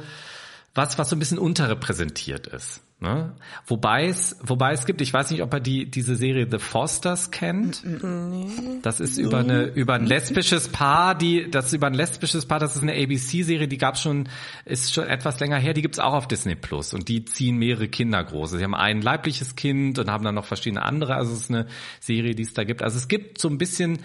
was, 0.74 0.98
was 0.98 1.10
so 1.10 1.16
ein 1.16 1.18
bisschen 1.18 1.38
unterrepräsentiert 1.38 2.46
ist. 2.46 2.80
Ne? 3.00 3.32
Wobei 3.64 4.06
es, 4.06 4.36
wobei 4.42 4.72
es 4.72 4.84
gibt, 4.84 5.00
ich 5.00 5.12
weiß 5.12 5.30
nicht, 5.30 5.42
ob 5.42 5.54
er 5.54 5.60
die 5.60 5.88
diese 5.88 6.16
Serie 6.16 6.48
The 6.50 6.58
Fosters 6.58 7.30
kennt. 7.30 7.84
Nee. 7.84 8.80
Das 8.82 8.98
ist 8.98 9.18
über 9.18 9.38
eine 9.38 9.66
über 9.66 9.94
ein 9.94 10.04
lesbisches 10.04 10.66
Paar, 10.66 11.14
die 11.14 11.48
das 11.48 11.66
ist 11.66 11.74
über 11.74 11.86
ein 11.86 11.94
lesbisches 11.94 12.46
Paar, 12.46 12.58
das 12.58 12.74
ist 12.74 12.82
eine 12.82 12.94
ABC-Serie, 12.94 13.68
die 13.68 13.78
gab 13.78 13.98
schon 13.98 14.28
ist 14.64 14.92
schon 14.92 15.06
etwas 15.06 15.38
länger 15.38 15.58
her, 15.58 15.74
die 15.74 15.82
gibt's 15.82 16.00
auch 16.00 16.12
auf 16.12 16.26
Disney 16.26 16.56
Plus 16.56 16.92
und 16.92 17.08
die 17.08 17.24
ziehen 17.24 17.56
mehrere 17.56 17.86
Kinder 17.86 18.24
groß. 18.24 18.50
Sie 18.50 18.64
haben 18.64 18.74
ein 18.74 19.00
leibliches 19.00 19.54
Kind 19.54 20.00
und 20.00 20.10
haben 20.10 20.24
dann 20.24 20.34
noch 20.34 20.46
verschiedene 20.46 20.82
andere. 20.82 21.14
Also 21.14 21.34
es 21.34 21.42
ist 21.42 21.50
eine 21.50 21.68
Serie, 22.00 22.34
die 22.34 22.42
es 22.42 22.52
da 22.52 22.64
gibt. 22.64 22.82
Also 22.82 22.96
es 22.96 23.06
gibt 23.06 23.40
so 23.40 23.48
ein 23.48 23.58
bisschen 23.58 24.00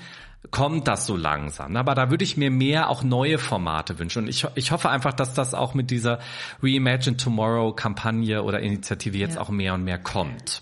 kommt 0.51 0.87
das 0.87 1.05
so 1.05 1.15
langsam. 1.15 1.75
Aber 1.75 1.95
da 1.95 2.09
würde 2.09 2.23
ich 2.23 2.37
mir 2.37 2.51
mehr 2.51 2.89
auch 2.89 3.03
neue 3.03 3.37
Formate 3.37 3.99
wünschen. 3.99 4.23
Und 4.23 4.29
ich, 4.29 4.45
ich 4.55 4.71
hoffe 4.71 4.89
einfach, 4.89 5.13
dass 5.13 5.33
das 5.33 5.53
auch 5.53 5.73
mit 5.73 5.91
dieser 5.91 6.19
Reimagine 6.61 7.17
Tomorrow 7.17 7.73
Kampagne 7.73 8.43
oder 8.43 8.59
Initiative 8.59 9.17
jetzt 9.17 9.35
ja. 9.35 9.41
auch 9.41 9.49
mehr 9.49 9.73
und 9.73 9.83
mehr 9.83 9.97
kommt. 9.97 10.61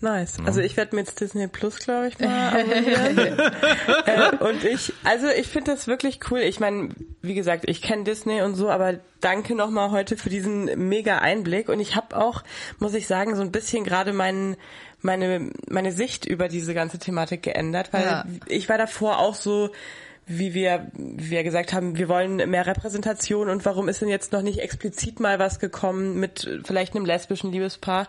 Nice. 0.00 0.36
Also 0.44 0.60
ich 0.60 0.76
werde 0.76 0.94
mir 0.94 1.02
jetzt 1.02 1.20
Disney 1.20 1.48
Plus, 1.48 1.80
glaube 1.80 2.08
ich, 2.08 2.18
mal 2.20 2.54
äh, 4.06 4.36
und 4.36 4.62
ich, 4.62 4.92
also 5.02 5.26
ich 5.26 5.48
finde 5.48 5.72
das 5.72 5.88
wirklich 5.88 6.20
cool. 6.30 6.38
Ich 6.38 6.60
meine, 6.60 6.90
wie 7.20 7.34
gesagt, 7.34 7.64
ich 7.68 7.82
kenne 7.82 8.04
Disney 8.04 8.42
und 8.42 8.54
so, 8.54 8.70
aber 8.70 9.00
danke 9.20 9.56
nochmal 9.56 9.90
heute 9.90 10.16
für 10.16 10.30
diesen 10.30 10.88
mega 10.88 11.18
Einblick. 11.18 11.68
Und 11.68 11.80
ich 11.80 11.96
habe 11.96 12.16
auch, 12.16 12.44
muss 12.78 12.94
ich 12.94 13.08
sagen, 13.08 13.34
so 13.34 13.42
ein 13.42 13.50
bisschen 13.50 13.82
gerade 13.82 14.12
meinen 14.12 14.56
meine, 15.00 15.50
meine 15.68 15.92
Sicht 15.92 16.24
über 16.24 16.48
diese 16.48 16.74
ganze 16.74 16.98
Thematik 16.98 17.42
geändert, 17.42 17.92
weil 17.92 18.04
ja. 18.04 18.24
ich 18.46 18.68
war 18.68 18.78
davor 18.78 19.18
auch 19.18 19.34
so, 19.34 19.70
wie 20.26 20.52
wir, 20.52 20.90
wie 20.94 21.30
wir 21.30 21.42
gesagt 21.42 21.72
haben, 21.72 21.96
wir 21.96 22.08
wollen 22.08 22.36
mehr 22.50 22.66
Repräsentation 22.66 23.48
und 23.48 23.64
warum 23.64 23.88
ist 23.88 24.02
denn 24.02 24.08
jetzt 24.08 24.32
noch 24.32 24.42
nicht 24.42 24.58
explizit 24.58 25.20
mal 25.20 25.38
was 25.38 25.58
gekommen 25.58 26.20
mit 26.20 26.60
vielleicht 26.64 26.94
einem 26.94 27.06
lesbischen 27.06 27.50
Liebespaar? 27.50 28.08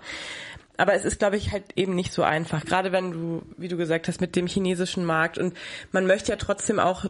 Aber 0.75 0.93
es 0.93 1.05
ist, 1.05 1.19
glaube 1.19 1.37
ich, 1.37 1.51
halt 1.51 1.63
eben 1.75 1.95
nicht 1.95 2.13
so 2.13 2.23
einfach. 2.23 2.65
Gerade 2.65 2.91
wenn 2.91 3.11
du, 3.11 3.41
wie 3.57 3.67
du 3.67 3.77
gesagt 3.77 4.07
hast, 4.07 4.21
mit 4.21 4.35
dem 4.35 4.47
chinesischen 4.47 5.05
Markt 5.05 5.37
und 5.37 5.53
man 5.91 6.05
möchte 6.05 6.31
ja 6.31 6.37
trotzdem 6.37 6.79
auch 6.79 7.05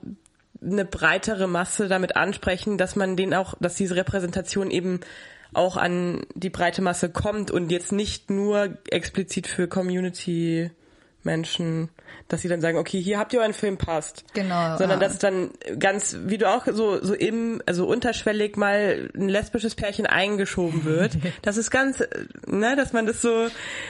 eine 0.61 0.85
breitere 0.85 1.47
Masse 1.47 1.87
damit 1.87 2.15
ansprechen, 2.15 2.77
dass 2.77 2.95
man 2.95 3.15
den 3.15 3.33
auch, 3.33 3.55
dass 3.59 3.75
diese 3.75 3.95
Repräsentation 3.95 4.71
eben 4.71 4.99
auch 5.53 5.77
an 5.77 6.25
die 6.35 6.49
breite 6.49 6.81
Masse 6.81 7.09
kommt 7.09 7.51
und 7.51 7.71
jetzt 7.71 7.91
nicht 7.91 8.29
nur 8.29 8.77
explizit 8.89 9.47
für 9.47 9.67
Community 9.67 10.69
Menschen 11.23 11.89
dass 12.27 12.41
sie 12.41 12.47
dann 12.47 12.61
sagen, 12.61 12.77
okay, 12.77 13.01
hier 13.01 13.17
habt 13.19 13.33
ihr 13.33 13.39
euren 13.39 13.53
Film, 13.53 13.77
passt. 13.77 14.23
Genau. 14.33 14.77
Sondern 14.77 15.01
ja. 15.01 15.07
dass 15.07 15.17
dann 15.17 15.51
ganz, 15.77 16.17
wie 16.25 16.37
du 16.37 16.47
auch 16.47 16.65
so, 16.67 17.03
so 17.03 17.13
im, 17.13 17.61
also 17.65 17.87
unterschwellig 17.87 18.55
mal 18.55 19.09
ein 19.15 19.29
lesbisches 19.29 19.75
Pärchen 19.75 20.05
eingeschoben 20.05 20.85
wird. 20.85 21.17
das 21.41 21.57
ist 21.57 21.71
ganz, 21.71 22.03
ne, 22.45 22.75
dass 22.75 22.93
man 22.93 23.05
das 23.05 23.21
so, 23.21 23.47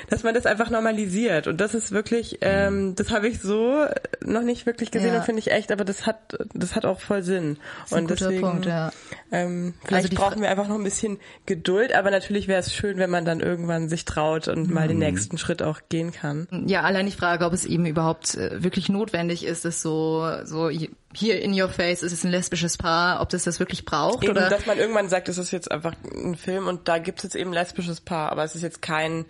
dass 0.10 0.24
man 0.24 0.34
das 0.34 0.46
einfach 0.46 0.70
normalisiert. 0.70 1.48
Und 1.48 1.60
das 1.60 1.74
ist 1.76 1.92
wirklich, 1.92 2.40
ähm, 2.42 2.96
das 2.96 3.12
habe 3.12 3.28
ich 3.28 3.42
so 3.42 3.86
noch 4.24 4.44
nicht 4.44 4.66
wirklich 4.66 4.92
gesehen 4.92 5.14
ja. 5.14 5.20
und 5.20 5.26
finde 5.26 5.40
ich 5.40 5.52
echt, 5.52 5.72
aber 5.72 5.84
das 5.84 6.06
hat, 6.06 6.38
das 6.54 6.76
hat 6.76 6.86
auch 6.86 7.02
voll 7.02 7.24
Sinn. 7.24 7.58
Und 7.90 8.10
deswegen, 8.10 8.42
Punkt, 8.42 8.66
ja. 8.66 8.92
Ähm, 9.32 9.74
vielleicht 9.84 10.12
also 10.12 10.16
brauchen 10.16 10.42
wir 10.42 10.50
einfach 10.50 10.68
noch 10.68 10.76
ein 10.76 10.84
bisschen 10.84 11.20
Geduld, 11.46 11.94
aber 11.94 12.10
natürlich 12.10 12.48
wäre 12.48 12.60
es 12.60 12.74
schön, 12.74 12.98
wenn 12.98 13.10
man 13.10 13.26
dann 13.26 13.42
irgendwann 13.42 13.90
sich 13.90 14.06
traut 14.06 14.48
und 14.48 14.72
mal 14.72 14.88
den 14.88 14.98
mhm. 14.98 15.04
nächsten 15.04 15.38
Schritt 15.38 15.62
auch 15.62 15.82
gehen 15.90 16.12
kann. 16.12 16.48
Ja, 16.68 16.82
allein 16.82 17.06
die 17.06 17.12
Frage, 17.12 17.46
ob 17.46 17.54
es 17.54 17.66
eben 17.66 17.86
überhaupt 17.86 18.09
äh, 18.36 18.64
wirklich 18.64 18.90
notwendig 18.90 19.46
ist, 19.46 19.66
dass 19.66 19.82
so, 19.82 20.26
so 20.44 20.70
hier 20.70 21.42
in 21.42 21.60
your 21.60 21.70
face 21.70 22.04
ist 22.04 22.12
es 22.12 22.24
ein 22.24 22.32
lesbisches 22.32 22.78
Paar, 22.78 23.22
ob 23.22 23.30
das 23.30 23.44
das 23.44 23.60
wirklich 23.60 23.86
braucht 23.86 24.24
eben, 24.24 24.32
oder 24.32 24.50
dass 24.50 24.66
man 24.66 24.78
irgendwann 24.78 25.10
sagt, 25.10 25.30
es 25.30 25.38
ist 25.38 25.52
jetzt 25.52 25.72
einfach 25.72 25.94
ein 26.14 26.36
Film 26.36 26.68
und 26.68 26.88
da 26.88 26.98
gibt 26.98 27.20
es 27.20 27.24
jetzt 27.24 27.36
eben 27.36 27.52
ein 27.52 27.54
lesbisches 27.54 28.02
Paar, 28.02 28.32
aber 28.32 28.44
es 28.44 28.56
ist 28.56 28.62
jetzt 28.62 28.82
kein 28.82 29.26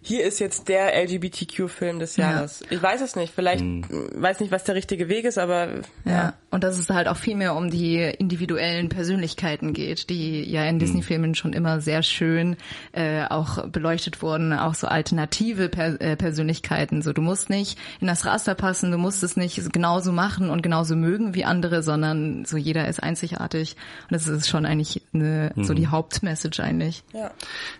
hier 0.00 0.24
ist 0.24 0.38
jetzt 0.38 0.68
der 0.68 0.94
LGBTQ-Film 0.94 1.98
des 1.98 2.16
Jahres. 2.16 2.60
Ja. 2.60 2.66
Ich 2.70 2.82
weiß 2.82 3.00
es 3.00 3.16
nicht. 3.16 3.34
Vielleicht 3.34 3.60
hm. 3.60 3.84
weiß 4.14 4.40
nicht, 4.40 4.52
was 4.52 4.64
der 4.64 4.74
richtige 4.74 5.08
Weg 5.08 5.24
ist, 5.24 5.38
aber 5.38 5.68
ja. 6.04 6.12
ja. 6.12 6.34
Und 6.50 6.64
dass 6.64 6.78
es 6.78 6.88
halt 6.88 7.08
auch 7.08 7.16
viel 7.16 7.36
mehr 7.36 7.54
um 7.54 7.68
die 7.68 7.98
individuellen 7.98 8.88
Persönlichkeiten 8.88 9.72
geht, 9.72 10.08
die 10.08 10.48
ja 10.48 10.62
in 10.64 10.72
hm. 10.72 10.78
Disney-Filmen 10.78 11.34
schon 11.34 11.52
immer 11.52 11.80
sehr 11.80 12.02
schön 12.02 12.56
äh, 12.92 13.24
auch 13.24 13.66
beleuchtet 13.68 14.22
wurden, 14.22 14.52
auch 14.52 14.74
so 14.74 14.86
alternative 14.86 15.68
per 15.68 16.00
äh, 16.00 16.16
Persönlichkeiten. 16.16 17.02
So, 17.02 17.12
du 17.12 17.20
musst 17.20 17.50
nicht 17.50 17.78
in 18.00 18.06
das 18.06 18.24
Raster 18.24 18.54
passen, 18.54 18.92
du 18.92 18.98
musst 18.98 19.22
es 19.24 19.36
nicht 19.36 19.72
genauso 19.72 20.12
machen 20.12 20.48
und 20.50 20.62
genauso 20.62 20.94
mögen 20.94 21.34
wie 21.34 21.44
andere, 21.44 21.82
sondern 21.82 22.44
so 22.44 22.56
jeder 22.56 22.86
ist 22.86 23.02
einzigartig. 23.02 23.76
Und 24.08 24.12
das 24.12 24.28
ist 24.28 24.48
schon 24.48 24.64
eigentlich 24.64 25.02
eine, 25.12 25.50
hm. 25.54 25.64
so 25.64 25.74
die 25.74 25.88
Hauptmessage 25.88 26.62
eigentlich. 26.62 27.02
Ja. 27.12 27.32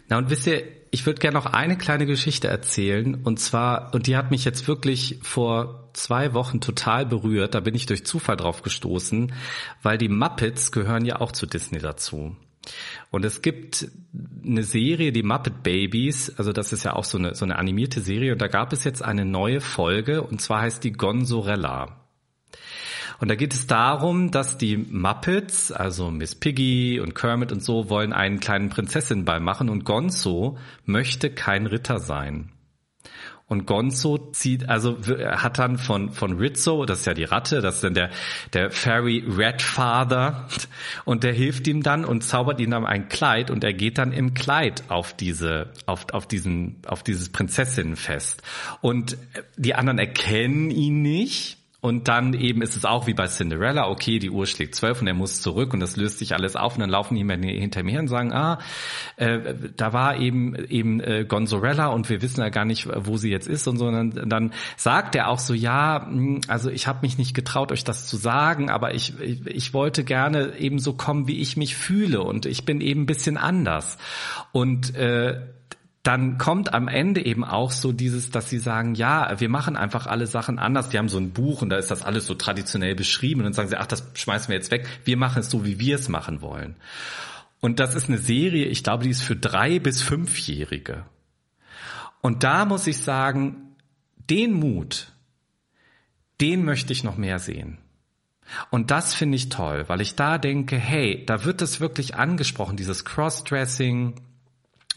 Na 0.09 0.19
und 0.19 0.31
wisst 0.31 0.47
ihr, 0.49 0.64
ich 0.91 1.07
würde 1.07 1.20
gerne 1.20 1.36
noch 1.36 1.47
eine 1.47 1.76
kleine 1.76 2.07
Geschichte 2.07 2.49
erzählen. 2.49 3.14
Und 3.22 3.39
zwar, 3.41 3.95
und 3.95 4.07
die 4.07 4.16
hat 4.16 4.30
mich 4.30 4.45
jetzt 4.45 4.68
wirklich 4.68 5.18
vor 5.22 5.91
zwei 5.93 6.34
Wochen 6.34 6.61
total 6.61 7.07
berührt, 7.07 7.55
da 7.55 7.61
bin 7.61 7.74
ich 7.74 7.86
durch 7.86 8.07
Zufall 8.07 8.36
drauf 8.36 8.62
gestoßen, 8.62 9.32
weil 9.82 9.99
die 9.99 10.09
Muppets 10.09 10.72
gehören 10.72 11.05
ja 11.05 11.20
auch 11.20 11.32
zu 11.32 11.47
Disney 11.47 11.78
dazu. 11.78 12.36
Und 13.11 13.24
es 13.24 13.43
gibt 13.43 13.89
eine 14.45 14.62
Serie, 14.62 15.12
die 15.12 15.22
Muppet 15.22 15.62
Babies, 15.62 16.30
also 16.39 16.53
das 16.53 16.72
ist 16.72 16.84
ja 16.84 16.95
auch 16.95 17.05
so 17.05 17.18
eine, 17.18 17.34
so 17.34 17.45
eine 17.45 17.57
animierte 17.57 18.01
Serie. 18.01 18.32
Und 18.32 18.43
da 18.43 18.49
gab 18.49 18.72
es 18.72 18.84
jetzt 18.84 19.03
eine 19.03 19.24
neue 19.24 19.61
Folge. 19.61 20.22
Und 20.22 20.41
zwar 20.41 20.62
heißt 20.62 20.84
die 20.84 20.93
Gonzorella. 20.93 22.07
Und 23.21 23.29
da 23.29 23.35
geht 23.35 23.53
es 23.53 23.66
darum, 23.66 24.31
dass 24.31 24.59
die 24.59 24.77
Muppets, 24.77 25.73
also 25.73 26.11
Miss 26.11 26.35
Piggy 26.35 27.01
und 27.01 27.14
Kermit 27.14 27.51
und 27.51 27.62
so, 27.62 27.91
wollen 27.91 28.12
einen 28.12 28.39
kleinen 28.39 28.69
Prinzessinnenball 28.69 29.41
machen 29.41 29.69
und 29.69 29.85
Gonzo 29.85 30.57
möchte 30.85 31.31
kein 31.31 31.66
Ritter 31.66 31.99
sein. 31.99 32.53
Und 33.49 33.64
Gonzo 33.64 34.31
zieht, 34.33 34.69
also 34.69 34.99
hat 35.25 35.59
dann 35.59 35.79
von, 35.79 36.12
von 36.12 36.37
Rizzo, 36.37 36.85
das 36.85 37.01
ist 37.01 37.07
ja 37.07 37.14
die 37.14 37.25
Ratte, 37.25 37.62
das 37.62 37.77
ist 37.77 37.85
dann 37.85 37.95
der, 37.95 38.11
der 38.53 38.71
Fairy 38.71 39.25
Red 39.27 39.62
Father, 39.62 40.47
und 41.07 41.25
der 41.25 41.33
hilft 41.33 41.66
ihm 41.66 41.83
dann 41.83 42.05
und 42.05 42.23
zaubert 42.23 42.61
ihm 42.61 42.71
dann 42.71 42.85
ein 42.85 43.09
Kleid 43.09 43.51
und 43.51 43.64
er 43.64 43.73
geht 43.73 43.97
dann 43.97 44.12
im 44.12 44.35
Kleid 44.35 44.85
auf 44.89 45.14
diese, 45.14 45.73
auf, 45.87 46.07
auf 46.12 46.27
diesen, 46.27 46.83
auf 46.87 47.03
dieses 47.03 47.31
Prinzessinnenfest. 47.31 48.43
Und 48.83 49.16
die 49.57 49.75
anderen 49.75 49.99
erkennen 49.99 50.71
ihn 50.71 51.01
nicht 51.01 51.57
und 51.81 52.09
dann 52.09 52.35
eben 52.35 52.61
ist 52.61 52.76
es 52.76 52.85
auch 52.85 53.07
wie 53.07 53.14
bei 53.14 53.29
Cinderella, 53.29 53.89
okay, 53.89 54.18
die 54.18 54.31
Uhr 54.31 54.47
schlägt 54.47 54.74
zwölf 54.74 55.01
und 55.01 55.07
er 55.07 55.14
muss 55.14 55.41
zurück 55.41 55.72
und 55.72 55.79
das 55.79 55.97
löst 55.97 56.18
sich 56.18 56.35
alles 56.35 56.57
auf 56.57 56.74
und 56.74 56.81
dann 56.81 56.91
laufen 56.91 57.14
die 57.14 57.22
hinter 57.61 57.85
mir 57.85 58.01
und 58.01 58.09
sagen, 58.09 58.33
ah, 58.33 58.59
äh, 59.14 59.55
da 59.76 59.93
war 59.93 60.16
eben 60.16 60.57
eben 60.57 60.99
äh, 60.99 61.24
Gonzorella 61.24 61.87
und 61.87 62.11
wir 62.11 62.20
wissen 62.20 62.41
ja 62.41 62.49
gar 62.49 62.64
nicht, 62.64 62.89
wo 62.93 63.16
sie 63.16 63.31
jetzt 63.31 63.47
ist 63.47 63.68
und 63.68 63.76
so. 63.76 63.87
Und 63.87 64.16
dann, 64.16 64.29
dann 64.29 64.53
sagt 64.76 65.14
er 65.14 65.29
auch 65.29 65.39
so, 65.39 65.55
ja, 65.55 66.05
hm, 66.05 66.41
also 66.49 66.68
ich 66.68 66.89
habe 66.89 66.99
mich 67.03 67.16
nicht 67.16 67.33
getraut, 67.33 67.70
euch 67.70 67.85
das 67.85 68.09
zu 68.09 68.16
sagen, 68.16 68.70
aber 68.70 68.95
ich, 68.95 69.16
ich, 69.20 69.47
ich 69.47 69.72
wollte 69.72 70.03
gerne 70.03 70.57
eben 70.59 70.81
so 70.81 70.95
kommen, 70.95 71.29
wie 71.29 71.41
ich 71.41 71.57
mich 71.57 71.76
fühle 71.76 72.22
und 72.22 72.45
ich 72.45 72.64
bin 72.64 72.81
eben 72.81 73.03
ein 73.03 73.07
bisschen 73.07 73.37
anders. 73.37 73.99
Und 74.51 74.97
äh, 74.97 75.41
dann 76.03 76.38
kommt 76.38 76.72
am 76.74 76.88
Ende 76.88 77.24
eben 77.24 77.44
auch 77.44 77.70
so 77.70 77.92
dieses, 77.92 78.30
dass 78.30 78.49
sie 78.49 78.59
sagen, 78.59 78.94
ja, 78.94 79.40
wir 79.40 79.49
machen 79.49 79.76
einfach 79.76 80.07
alle 80.07 80.26
Sachen 80.26 80.59
anders. 80.59 80.88
Die 80.88 80.99
haben 80.99 81.09
so 81.09 81.18
ein 81.18 81.32
Buch 81.32 81.61
und 81.61 81.70
da 81.70 81.76
ist 81.76 81.90
das 81.90 82.03
alles 82.03 82.26
so 82.26 82.34
traditionell 82.34 82.94
beschrieben 82.94 83.40
und 83.40 83.44
dann 83.44 83.53
sagen 83.53 83.68
sie, 83.68 83.76
ach, 83.76 83.86
das 83.86 84.05
schmeißen 84.14 84.49
wir 84.49 84.57
jetzt 84.57 84.70
weg. 84.70 84.86
Wir 85.05 85.16
machen 85.16 85.40
es 85.40 85.51
so, 85.51 85.64
wie 85.64 85.78
wir 85.80 85.96
es 85.96 86.09
machen 86.09 86.40
wollen. 86.40 86.76
Und 87.61 87.80
das 87.80 87.94
ist 87.94 88.09
eine 88.09 88.18
Serie, 88.18 88.66
ich 88.66 88.84
glaube, 88.84 89.05
die 89.05 89.11
ist 89.11 89.22
für 89.22 89.36
drei 89.36 89.80
bis 89.80 90.01
fünfjährige. 90.01 91.05
Und 92.20 92.44
da 92.44 92.64
muss 92.64 92.86
ich 92.86 92.99
sagen, 92.99 93.74
den 94.30 94.53
Mut, 94.53 95.12
den 96.40 96.64
möchte 96.64 96.92
ich 96.92 97.05
noch 97.05 97.16
mehr 97.16 97.38
sehen. 97.38 97.78
Und 98.70 98.90
das 98.90 99.14
finde 99.14 99.36
ich 99.36 99.51
toll, 99.51 99.84
weil 99.88 100.01
ich 100.01 100.14
da 100.14 100.38
denke, 100.38 100.78
hey, 100.78 101.24
da 101.26 101.44
wird 101.44 101.61
es 101.61 101.80
wirklich 101.80 102.14
angesprochen, 102.14 102.76
dieses 102.76 103.05
Crossdressing, 103.05 104.14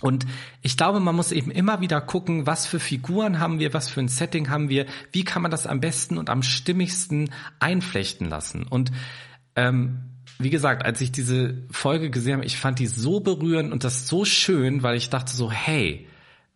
und 0.02 0.26
ich 0.62 0.78
glaube, 0.78 1.00
man 1.00 1.16
muss 1.16 1.32
eben 1.32 1.52
immer 1.52 1.80
wieder 1.80 2.02
gucken, 2.02 2.48
was 2.48 2.66
für 2.66 2.80
Figuren 2.80 3.40
haben 3.40 3.60
wir, 3.60 3.74
was 3.74 3.88
für 3.88 4.02
ein 4.02 4.08
Setting 4.08 4.50
haben 4.50 4.68
wir, 4.70 4.86
wie 5.12 5.24
kann 5.24 5.42
man 5.42 5.52
das 5.52 5.68
am 5.68 5.80
besten 5.80 6.18
und 6.18 6.30
am 6.30 6.44
stimmigsten 6.44 7.32
einflechten 7.60 8.28
lassen. 8.28 8.64
Und 8.64 8.92
ähm, 9.56 10.00
wie 10.40 10.50
gesagt, 10.50 10.84
als 10.84 11.02
ich 11.02 11.12
diese 11.12 11.64
Folge 11.70 12.10
gesehen 12.10 12.38
habe, 12.38 12.46
ich 12.46 12.58
fand 12.58 12.80
die 12.80 12.88
so 12.88 13.20
berührend 13.20 13.72
und 13.72 13.84
das 13.84 14.08
so 14.08 14.26
schön, 14.26 14.82
weil 14.82 14.98
ich 14.98 15.10
dachte 15.10 15.32
so, 15.32 15.52
hey, 15.52 16.08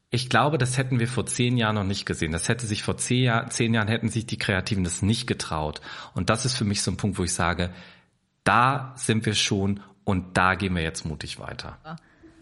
ich 0.09 0.29
glaube, 0.29 0.57
das 0.57 0.77
hätten 0.77 0.99
wir 0.99 1.07
vor 1.07 1.25
zehn 1.25 1.57
Jahren 1.57 1.75
noch 1.75 1.83
nicht 1.83 2.05
gesehen. 2.05 2.31
Das 2.31 2.47
hätte 2.47 2.65
sich 2.65 2.83
vor 2.83 2.97
zehn, 2.97 3.23
Jahr, 3.23 3.49
zehn 3.49 3.73
Jahren 3.73 3.87
hätten 3.87 4.09
sich 4.09 4.25
die 4.25 4.37
Kreativen 4.37 4.83
das 4.83 5.01
nicht 5.01 5.27
getraut. 5.27 5.81
Und 6.13 6.29
das 6.29 6.45
ist 6.45 6.55
für 6.55 6.65
mich 6.65 6.81
so 6.81 6.91
ein 6.91 6.97
Punkt, 6.97 7.17
wo 7.17 7.23
ich 7.23 7.33
sage, 7.33 7.71
da 8.43 8.93
sind 8.95 9.25
wir 9.25 9.35
schon 9.35 9.81
und 10.03 10.37
da 10.37 10.55
gehen 10.55 10.75
wir 10.75 10.83
jetzt 10.83 11.05
mutig 11.05 11.39
weiter. 11.39 11.79
Ja. 11.83 11.95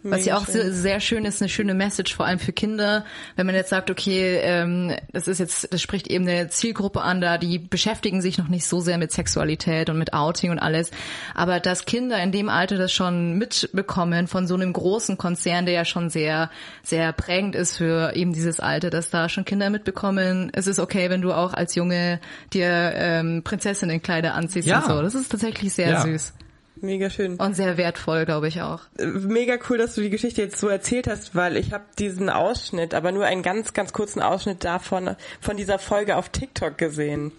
Was 0.06 0.26
ja 0.26 0.36
auch 0.36 0.44
schön. 0.44 0.70
sehr 0.72 1.00
schön 1.00 1.24
ist, 1.24 1.40
eine 1.40 1.48
schöne 1.48 1.72
Message, 1.72 2.14
vor 2.14 2.26
allem 2.26 2.38
für 2.38 2.52
Kinder. 2.52 3.06
Wenn 3.36 3.46
man 3.46 3.54
jetzt 3.54 3.70
sagt, 3.70 3.90
okay, 3.90 4.38
ähm, 4.42 4.94
das 5.12 5.28
ist 5.28 5.38
jetzt, 5.38 5.72
das 5.72 5.80
spricht 5.80 6.08
eben 6.08 6.28
eine 6.28 6.48
Zielgruppe 6.48 7.00
an, 7.00 7.22
da 7.22 7.38
die 7.38 7.58
beschäftigen 7.58 8.20
sich 8.20 8.36
noch 8.36 8.48
nicht 8.48 8.66
so 8.66 8.80
sehr 8.80 8.98
mit 8.98 9.12
Sexualität 9.12 9.88
und 9.88 9.96
mit 9.96 10.12
Outing 10.12 10.50
und 10.50 10.58
alles. 10.58 10.90
Aber 11.34 11.58
dass 11.58 11.86
Kinder 11.86 12.22
in 12.22 12.32
dem 12.32 12.50
Alter 12.50 12.76
das 12.76 12.92
schon 12.92 13.38
mitbekommen 13.38 14.28
von 14.28 14.46
so 14.46 14.54
einem 14.54 14.74
großen 14.74 15.16
Konzern, 15.16 15.64
der 15.64 15.74
ja 15.74 15.84
schon 15.86 16.10
sehr, 16.10 16.50
sehr 16.82 17.12
prägend 17.12 17.54
ist 17.54 17.78
für 17.78 18.14
eben 18.14 18.34
dieses 18.34 18.60
Alter, 18.60 18.90
dass 18.90 19.08
da 19.08 19.30
schon 19.30 19.46
Kinder 19.46 19.70
mitbekommen, 19.70 20.50
es 20.52 20.66
ist 20.66 20.80
okay, 20.80 21.08
wenn 21.08 21.22
du 21.22 21.32
auch 21.32 21.54
als 21.54 21.74
Junge 21.74 22.20
dir 22.52 22.92
ähm, 22.94 23.42
Prinzessinnenkleider 23.42 24.34
anziehst 24.34 24.68
ja. 24.68 24.80
und 24.80 24.86
so. 24.86 25.02
Das 25.02 25.14
ist 25.14 25.30
tatsächlich 25.30 25.72
sehr 25.72 25.88
ja. 25.88 26.00
süß. 26.02 26.34
Mega 26.80 27.08
schön. 27.08 27.36
Und 27.36 27.54
sehr 27.54 27.76
wertvoll, 27.76 28.24
glaube 28.24 28.48
ich 28.48 28.60
auch. 28.60 28.80
Mega 28.98 29.56
cool, 29.68 29.78
dass 29.78 29.94
du 29.94 30.00
die 30.00 30.10
Geschichte 30.10 30.42
jetzt 30.42 30.58
so 30.58 30.68
erzählt 30.68 31.06
hast, 31.06 31.34
weil 31.34 31.56
ich 31.56 31.72
habe 31.72 31.84
diesen 31.98 32.28
Ausschnitt, 32.28 32.94
aber 32.94 33.12
nur 33.12 33.24
einen 33.24 33.42
ganz, 33.42 33.74
ganz 33.74 33.92
kurzen 33.92 34.20
Ausschnitt 34.20 34.64
davon, 34.64 35.16
von 35.40 35.56
dieser 35.56 35.78
Folge 35.78 36.16
auf 36.16 36.30
TikTok 36.30 36.76
gesehen. 36.76 37.32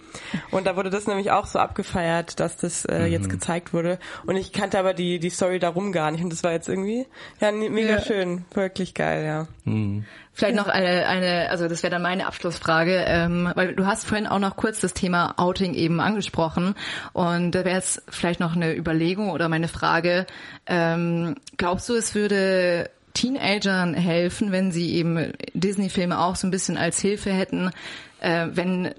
Und 0.51 0.65
da 0.65 0.77
wurde 0.77 0.89
das 0.89 1.05
nämlich 1.07 1.31
auch 1.31 1.47
so 1.47 1.59
abgefeiert, 1.59 2.39
dass 2.39 2.55
das 2.57 2.85
äh, 2.85 2.99
mhm. 2.99 3.11
jetzt 3.11 3.29
gezeigt 3.29 3.73
wurde. 3.73 3.99
Und 4.25 4.37
ich 4.37 4.53
kannte 4.53 4.79
aber 4.79 4.93
die, 4.93 5.19
die 5.19 5.29
Story 5.29 5.59
darum 5.59 5.91
gar 5.91 6.11
nicht. 6.11 6.23
Und 6.23 6.31
das 6.31 6.43
war 6.43 6.53
jetzt 6.53 6.69
irgendwie, 6.69 7.05
ja, 7.41 7.51
mega 7.51 7.97
ja. 7.97 8.01
schön. 8.01 8.45
Wirklich 8.53 8.93
geil, 8.93 9.25
ja. 9.25 9.47
Mhm. 9.65 10.05
Vielleicht 10.37 10.57
noch 10.57 10.67
eine, 10.67 11.07
eine 11.07 11.49
also 11.49 11.69
das 11.69 11.81
wäre 11.81 11.91
dann 11.91 12.01
meine 12.01 12.27
Abschlussfrage, 12.27 13.05
ähm, 13.07 13.49
weil 13.55 13.73
du 13.73 13.85
hast 13.85 14.05
vorhin 14.05 14.27
auch 14.27 14.39
noch 14.39 14.57
kurz 14.57 14.81
das 14.81 14.93
Thema 14.93 15.33
Outing 15.37 15.73
eben 15.73 16.01
angesprochen 16.01 16.75
und 17.13 17.51
da 17.51 17.63
wäre 17.63 17.77
jetzt 17.77 18.03
vielleicht 18.09 18.41
noch 18.41 18.53
eine 18.53 18.75
Überlegung 18.75 19.29
oder 19.29 19.47
meine 19.47 19.69
Frage, 19.69 20.25
ähm, 20.65 21.35
glaubst 21.55 21.87
du, 21.87 21.93
es 21.93 22.15
würde 22.15 22.89
Teenagern 23.13 23.93
helfen, 23.93 24.51
wenn 24.51 24.73
sie 24.73 24.95
eben 24.95 25.31
Disney-Filme 25.53 26.19
auch 26.19 26.35
so 26.35 26.47
ein 26.47 26.51
bisschen 26.51 26.75
als 26.75 26.99
Hilfe 26.99 27.31
hätten, 27.31 27.71
äh, 28.19 28.47
wenn 28.51 28.93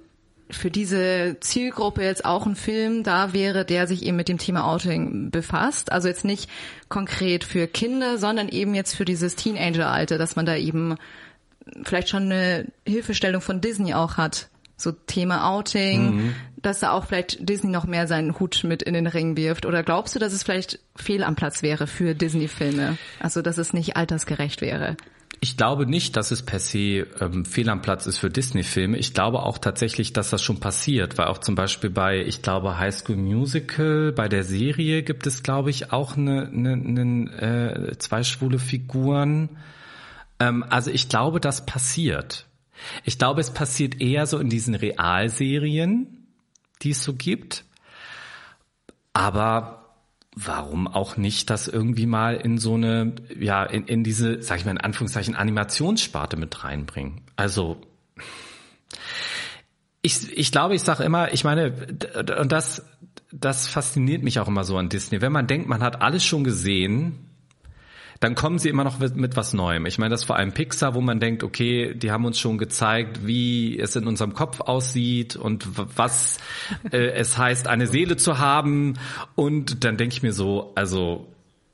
für 0.49 0.71
diese 0.71 1.37
Zielgruppe 1.41 2.03
jetzt 2.03 2.25
auch 2.25 2.47
ein 2.47 2.57
Film 2.57 3.03
da 3.03 3.33
wäre, 3.35 3.65
der 3.65 3.87
sich 3.87 4.05
eben 4.05 4.17
mit 4.17 4.29
dem 4.29 4.39
Thema 4.39 4.65
Outing 4.73 5.31
befasst. 5.31 5.91
Also 5.93 6.09
jetzt 6.09 6.25
nicht 6.25 6.49
konkret 6.89 7.45
für 7.45 7.67
Kinder, 7.67 8.17
sondern 8.17 8.49
eben 8.49 8.75
jetzt 8.75 8.95
für 8.95 9.05
dieses 9.05 9.35
Teenager-Alter, 9.35 10.19
dass 10.19 10.37
man 10.37 10.47
da 10.47 10.57
eben 10.57 10.97
vielleicht 11.83 12.09
schon 12.09 12.25
eine 12.25 12.67
Hilfestellung 12.87 13.41
von 13.41 13.61
Disney 13.61 13.95
auch 13.95 14.17
hat. 14.17 14.49
So 14.79 14.93
Thema 14.93 15.51
Outing, 15.51 16.17
mhm. 16.17 16.35
dass 16.61 16.81
da 16.81 16.91
auch 16.91 17.07
vielleicht 17.07 17.49
Disney 17.49 17.71
noch 17.71 17.87
mehr 17.87 18.07
seinen 18.07 18.39
Hut 18.39 18.63
mit 18.63 18.83
in 18.83 18.93
den 18.93 19.07
Ring 19.07 19.37
wirft. 19.37 19.65
Oder 19.65 19.83
glaubst 19.83 20.15
du, 20.15 20.19
dass 20.19 20.35
es 20.35 20.43
vielleicht 20.43 20.81
fehl 20.95 21.25
am 21.25 21.35
Platz 21.35 21.63
wäre 21.63 21.87
für 21.87 22.15
Disney-Filme? 22.15 22.99
Also 23.19 23.41
dass 23.41 23.57
es 23.57 23.73
nicht 23.73 23.97
altersgerecht 23.97 24.61
wäre? 24.61 24.97
Ich 25.41 25.57
glaube 25.57 25.87
nicht, 25.87 26.17
dass 26.17 26.31
es 26.31 26.43
per 26.43 26.59
se 26.59 27.07
ähm, 27.21 27.45
fehl 27.45 27.69
am 27.69 27.83
Platz 27.83 28.07
ist 28.07 28.19
für 28.19 28.31
Disney-Filme. 28.31 28.97
Ich 28.97 29.15
glaube 29.15 29.43
auch 29.43 29.59
tatsächlich, 29.59 30.13
dass 30.13 30.31
das 30.31 30.43
schon 30.43 30.61
passiert, 30.61 31.19
weil 31.19 31.27
auch 31.27 31.39
zum 31.39 31.55
Beispiel 31.55 31.91
bei, 31.91 32.21
ich 32.21 32.43
glaube, 32.43 32.79
High 32.79 32.95
School 32.95 33.17
Musical, 33.17 34.13
bei 34.13 34.29
der 34.29 34.45
Serie 34.45 35.03
gibt 35.03 35.27
es, 35.27 35.43
glaube 35.43 35.71
ich, 35.71 35.93
auch 35.93 36.17
eine, 36.17 36.49
eine, 36.49 36.73
eine 36.73 37.91
äh, 37.91 37.99
zwei 37.99 38.25
schwule 38.25 38.59
Figuren. 38.59 39.51
Ähm, 40.41 40.65
also 40.69 40.91
ich 40.91 41.09
glaube, 41.09 41.41
das 41.41 41.67
passiert. 41.67 42.47
Ich 43.05 43.19
glaube, 43.19 43.41
es 43.41 43.51
passiert 43.51 44.01
eher 44.01 44.27
so 44.27 44.39
in 44.39 44.49
diesen 44.49 44.75
Realserien, 44.75 46.27
die 46.83 46.91
es 46.91 47.03
so 47.03 47.15
gibt. 47.15 47.65
Aber 49.13 49.95
warum 50.35 50.87
auch 50.87 51.17
nicht 51.17 51.49
das 51.49 51.67
irgendwie 51.67 52.07
mal 52.07 52.37
in 52.37 52.59
so 52.59 52.75
eine, 52.75 53.15
ja, 53.39 53.65
in, 53.65 53.87
in 53.87 54.05
diese, 54.05 54.43
sag 54.43 54.59
ich 54.59 54.67
mal 54.67 54.73
in 54.73 54.81
Anführungszeichen, 54.81 55.35
Animationssparte 55.35 56.37
mit 56.37 56.63
reinbringen? 56.63 57.23
Also, 57.37 57.81
ich, 60.03 60.37
ich 60.37 60.53
glaube, 60.53 60.75
ich 60.75 60.83
sage 60.83 61.03
immer, 61.05 61.33
ich 61.33 61.43
meine, 61.43 61.73
und 62.39 62.53
das, 62.53 62.85
das 63.33 63.67
fasziniert 63.67 64.23
mich 64.23 64.39
auch 64.39 64.49
immer 64.49 64.65
so 64.65 64.77
an 64.77 64.91
Disney. 64.91 65.23
Wenn 65.23 65.33
man 65.33 65.47
denkt, 65.47 65.69
man 65.69 65.83
hat 65.83 66.03
alles 66.03 66.25
schon 66.25 66.45
gesehen, 66.45 67.31
dann 68.21 68.35
kommen 68.35 68.59
sie 68.59 68.69
immer 68.69 68.85
noch 68.85 68.99
mit, 68.99 69.17
mit 69.17 69.37
was 69.37 69.53
Neuem. 69.53 69.87
Ich 69.87 69.99
meine, 69.99 70.11
das 70.11 70.21
ist 70.21 70.27
vor 70.27 70.37
allem 70.37 70.53
Pixar, 70.53 70.95
wo 70.95 71.01
man 71.01 71.21
denkt, 71.21 71.43
okay, 71.43 71.95
die 71.95 72.11
haben 72.11 72.25
uns 72.25 72.39
schon 72.39 72.59
gezeigt, 72.59 73.27
wie 73.27 73.79
es 73.79 73.97
in 73.97 74.07
unserem 74.07 74.35
Kopf 74.35 74.61
aussieht 74.61 75.37
und 75.37 75.67
was 75.97 76.39
äh, 76.91 76.99
es 77.15 77.37
heißt, 77.39 77.69
eine 77.69 77.87
Seele 77.87 78.17
zu 78.17 78.39
haben. 78.39 78.99
Und 79.35 79.85
dann 79.85 79.97
denke 79.97 80.15
ich 80.15 80.23
mir 80.23 80.33
so, 80.33 80.73
also 80.75 81.29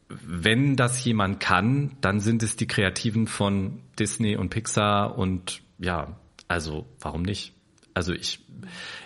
wenn 0.09 0.77
das 0.77 1.03
jemand 1.05 1.41
kann, 1.41 1.97
dann 2.01 2.21
sind 2.21 2.43
es 2.43 2.57
die 2.57 2.67
Kreativen 2.67 3.27
von 3.27 3.81
Disney 3.99 4.37
und 4.37 4.51
Pixar 4.51 5.17
und 5.17 5.63
ja, 5.79 6.17
also 6.49 6.87
warum 7.01 7.23
nicht? 7.23 7.55
Also 7.95 8.13
ich, 8.13 8.41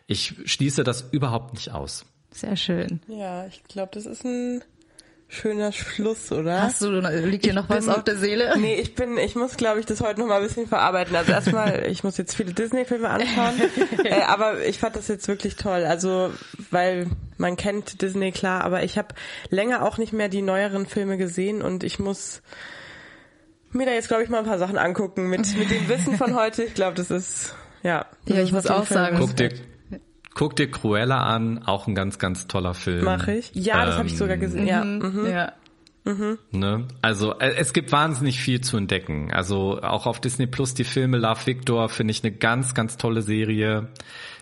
ich 0.06 0.34
schließe 0.44 0.84
das 0.84 1.08
überhaupt 1.12 1.54
nicht 1.54 1.72
aus. 1.72 2.06
Sehr 2.30 2.56
schön. 2.56 3.00
Ja, 3.08 3.46
ich 3.46 3.62
glaube, 3.64 3.90
das 3.94 4.06
ist 4.06 4.24
ein 4.24 4.62
schöner 5.28 5.72
Schluss, 5.72 6.30
oder? 6.30 6.62
Hast 6.62 6.82
du, 6.82 6.88
liegt 6.90 7.44
dir 7.44 7.52
noch 7.52 7.66
bin, 7.66 7.78
was 7.78 7.88
auf 7.88 8.04
der 8.04 8.16
Seele? 8.16 8.54
Nee, 8.58 8.76
ich 8.76 8.94
bin, 8.94 9.18
ich 9.18 9.34
muss, 9.34 9.56
glaube 9.56 9.80
ich, 9.80 9.86
das 9.86 10.00
heute 10.00 10.20
noch 10.20 10.26
mal 10.28 10.36
ein 10.36 10.46
bisschen 10.46 10.66
verarbeiten. 10.66 11.16
Also 11.16 11.32
erstmal, 11.32 11.86
ich 11.90 12.04
muss 12.04 12.16
jetzt 12.16 12.34
viele 12.34 12.52
Disney-Filme 12.52 13.08
anschauen, 13.08 13.54
äh, 14.04 14.22
aber 14.22 14.64
ich 14.64 14.78
fand 14.78 14.96
das 14.96 15.08
jetzt 15.08 15.26
wirklich 15.28 15.56
toll. 15.56 15.84
Also, 15.84 16.32
weil 16.70 17.08
man 17.38 17.56
kennt 17.56 18.02
Disney 18.02 18.32
klar, 18.32 18.64
aber 18.64 18.84
ich 18.84 18.98
habe 18.98 19.08
länger 19.50 19.82
auch 19.82 19.98
nicht 19.98 20.12
mehr 20.12 20.28
die 20.28 20.42
neueren 20.42 20.86
Filme 20.86 21.18
gesehen 21.18 21.62
und 21.62 21.82
ich 21.84 21.98
muss 21.98 22.42
mir 23.72 23.86
da 23.86 23.92
jetzt, 23.92 24.08
glaube 24.08 24.22
ich, 24.22 24.28
mal 24.28 24.38
ein 24.38 24.46
paar 24.46 24.58
Sachen 24.58 24.78
angucken 24.78 25.28
mit, 25.28 25.56
mit 25.56 25.70
dem 25.70 25.88
Wissen 25.88 26.16
von 26.16 26.34
heute. 26.38 26.64
Ich 26.64 26.74
glaube, 26.74 26.94
das 26.94 27.10
ist, 27.10 27.54
ja. 27.82 28.06
Ja, 28.26 28.42
ich 28.42 28.52
muss 28.52 28.66
auch 28.66 28.86
sagen. 28.86 29.16
Guck 29.18 29.36
dir, 29.36 29.50
Guck 30.36 30.54
dir 30.54 30.70
Cruella 30.70 31.22
an, 31.22 31.62
auch 31.64 31.86
ein 31.86 31.94
ganz, 31.94 32.18
ganz 32.18 32.46
toller 32.46 32.74
Film. 32.74 33.06
Mach 33.06 33.26
ich. 33.26 33.50
Ja, 33.54 33.86
das 33.86 33.94
ähm, 33.94 33.98
habe 34.00 34.08
ich 34.08 34.18
sogar 34.18 34.36
gesehen. 34.36 34.66
Ja. 34.66 34.84
Mhm. 34.84 35.26
ja. 35.26 35.52
Mhm. 36.04 36.38
Ne? 36.52 36.86
Also 37.00 37.38
äh, 37.38 37.54
es 37.56 37.72
gibt 37.72 37.90
wahnsinnig 37.90 38.38
viel 38.38 38.60
zu 38.60 38.76
entdecken. 38.76 39.32
Also 39.32 39.80
auch 39.80 40.04
auf 40.04 40.20
Disney 40.20 40.46
Plus 40.46 40.74
die 40.74 40.84
Filme 40.84 41.16
Love 41.16 41.46
Victor 41.46 41.88
finde 41.88 42.10
ich 42.10 42.22
eine 42.22 42.34
ganz, 42.34 42.74
ganz 42.74 42.98
tolle 42.98 43.22
Serie. 43.22 43.88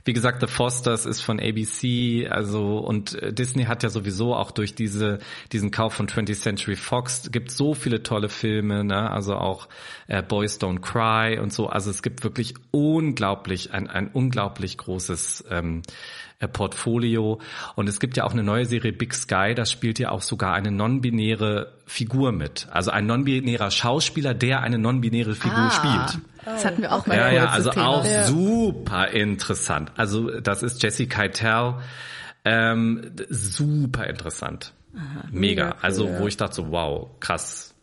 Wie 0.05 0.13
gesagt, 0.13 0.41
The 0.41 0.47
Fosters 0.47 1.07
ist 1.07 1.23
von 1.23 1.41
ABC, 1.41 2.29
also 2.29 2.79
und 2.79 3.15
äh, 3.23 3.33
Disney 3.33 3.65
hat 3.65 3.83
ja 3.83 3.89
sowieso 3.89 4.35
auch 4.35 4.51
durch 4.51 4.75
diese 4.75 5.19
diesen 5.53 5.71
Kauf 5.71 5.95
von 5.95 6.09
20th 6.09 6.41
Century 6.41 6.77
Fox 6.77 7.31
gibt 7.33 7.51
so 7.51 7.75
viele 7.75 8.03
tolle 8.03 8.29
Filme, 8.29 8.85
ne? 8.85 9.11
Also 9.11 9.35
auch 9.35 9.69
äh, 10.07 10.23
Boys 10.23 10.61
Don't 10.61 10.81
Cry 10.81 11.39
und 11.39 11.53
so. 11.53 11.69
Also 11.69 11.91
es 11.91 12.03
gibt 12.03 12.23
wirklich 12.23 12.55
unglaublich 12.71 13.73
ein 13.73 13.89
ein 13.89 14.09
unglaublich 14.09 14.77
großes 14.77 15.45
ähm, 15.51 15.83
äh, 16.41 16.49
Portfolio. 16.49 17.41
Und 17.75 17.89
es 17.89 18.01
gibt 18.01 18.17
ja 18.17 18.25
auch 18.25 18.33
eine 18.33 18.43
neue 18.43 18.67
Serie 18.67 18.93
Big 18.93 19.15
Sky, 19.15 19.55
da 19.55 19.65
spielt 19.65 19.99
ja 19.99 20.11
auch 20.11 20.23
sogar 20.23 20.55
eine 20.55 20.71
non-binäre 20.71 21.73
Figur 21.87 22.33
mit. 22.33 22.67
Also 22.71 22.91
ein 22.91 23.07
non-binärer 23.07 23.71
Schauspieler, 23.71 24.35
der 24.35 24.61
eine 24.63 24.79
non-binäre 24.79 25.35
Figur 25.35 25.57
ah. 25.57 25.71
spielt. 25.71 26.23
Das 26.45 26.65
hatten 26.65 26.83
wir 26.83 26.93
auch 26.93 27.07
mal. 27.07 27.17
Ja, 27.17 27.31
ja, 27.31 27.47
also 27.47 27.71
Thema. 27.71 27.89
auch 27.89 28.05
ja. 28.05 28.25
super 28.25 29.09
interessant. 29.09 29.93
Also 29.97 30.41
das 30.41 30.63
ist 30.63 30.83
Jessie 30.83 31.07
Keitel. 31.09 31.75
Ähm, 32.45 33.13
super 33.31 34.07
interessant. 34.07 34.73
Aha, 34.95 35.29
mega. 35.31 35.65
mega 35.65 35.77
also 35.81 36.09
wo 36.19 36.27
ich 36.27 36.37
dachte 36.37 36.57
so, 36.57 36.71
wow, 36.71 37.09
krass. 37.21 37.74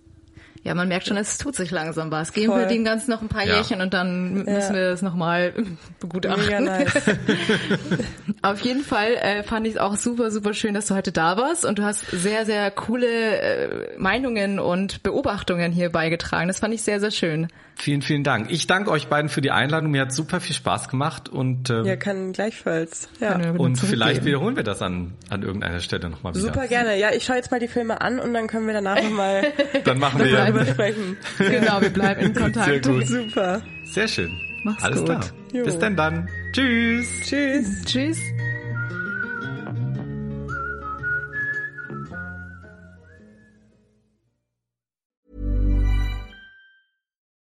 Ja, 0.63 0.75
man 0.75 0.87
merkt 0.87 1.07
schon, 1.07 1.17
es 1.17 1.39
tut 1.39 1.55
sich 1.55 1.71
langsam 1.71 2.11
was. 2.11 2.33
Geben 2.33 2.51
Voll. 2.51 2.61
wir 2.61 2.67
dem 2.67 2.83
Ganzen 2.83 3.09
noch 3.09 3.21
ein 3.21 3.29
paar 3.29 3.45
ja. 3.45 3.55
Jährchen 3.55 3.81
und 3.81 3.95
dann 3.95 4.43
ja. 4.45 4.53
müssen 4.53 4.75
wir 4.75 4.89
es 4.89 5.01
nochmal 5.01 5.53
begutachten. 5.99 6.43
Mega 6.43 6.59
nice. 6.59 6.93
Auf 8.43 8.59
jeden 8.61 8.83
Fall 8.83 9.13
äh, 9.15 9.41
fand 9.41 9.65
ich 9.65 9.73
es 9.73 9.79
auch 9.79 9.95
super, 9.95 10.29
super 10.29 10.53
schön, 10.53 10.75
dass 10.75 10.85
du 10.85 10.93
heute 10.93 11.11
da 11.11 11.35
warst 11.37 11.65
und 11.65 11.79
du 11.79 11.83
hast 11.83 12.05
sehr, 12.11 12.45
sehr 12.45 12.69
coole 12.69 13.07
äh, 13.07 13.97
Meinungen 13.97 14.59
und 14.59 15.01
Beobachtungen 15.01 15.71
hier 15.71 15.89
beigetragen. 15.89 16.47
Das 16.47 16.59
fand 16.59 16.75
ich 16.75 16.83
sehr, 16.83 16.99
sehr 16.99 17.11
schön. 17.11 17.47
Vielen, 17.75 18.03
vielen 18.03 18.23
Dank. 18.23 18.51
Ich 18.51 18.67
danke 18.67 18.91
euch 18.91 19.07
beiden 19.07 19.29
für 19.29 19.41
die 19.41 19.49
Einladung. 19.49 19.89
Mir 19.89 20.01
hat 20.01 20.13
super 20.13 20.39
viel 20.39 20.55
Spaß 20.55 20.89
gemacht 20.89 21.29
und 21.29 21.71
ähm, 21.71 21.85
ja, 21.85 21.95
kann 21.95 22.31
gleichfalls. 22.33 23.09
Ja. 23.19 23.51
und 23.57 23.77
vielleicht 23.77 24.23
wiederholen 24.25 24.55
wir 24.55 24.63
das 24.63 24.83
an 24.83 25.13
an 25.29 25.41
irgendeiner 25.41 25.79
Stelle 25.79 26.09
nochmal 26.09 26.35
wieder. 26.35 26.43
Super 26.43 26.67
gerne. 26.67 26.99
Ja, 26.99 27.11
ich 27.11 27.23
schaue 27.23 27.37
jetzt 27.37 27.49
mal 27.49 27.59
die 27.59 27.67
Filme 27.67 28.01
an 28.01 28.19
und 28.19 28.33
dann 28.33 28.47
können 28.47 28.67
wir 28.67 28.73
danach 28.73 29.01
nochmal 29.01 29.45
dann 29.85 29.97
machen 29.97 30.23
wir 30.23 30.50
darüber 30.53 30.71
sprechen. 30.71 31.17
Genau, 31.37 31.81
wir 31.81 31.89
bleiben 31.89 32.21
in 32.21 32.33
Kontakt. 32.33 32.85
Sehr 32.85 32.93
gut. 32.93 33.07
Super. 33.07 33.61
Sehr 33.85 34.07
schön. 34.07 34.31
Mach's 34.63 34.83
Alles 34.83 34.99
gut. 34.99 35.07
klar. 35.07 35.23
Jo. 35.53 35.65
Bis 35.65 35.79
denn 35.79 35.95
dann. 35.95 36.29
Tschüss. 36.53 37.07
Tschüss. 37.25 37.83
Tschüss. 37.85 38.19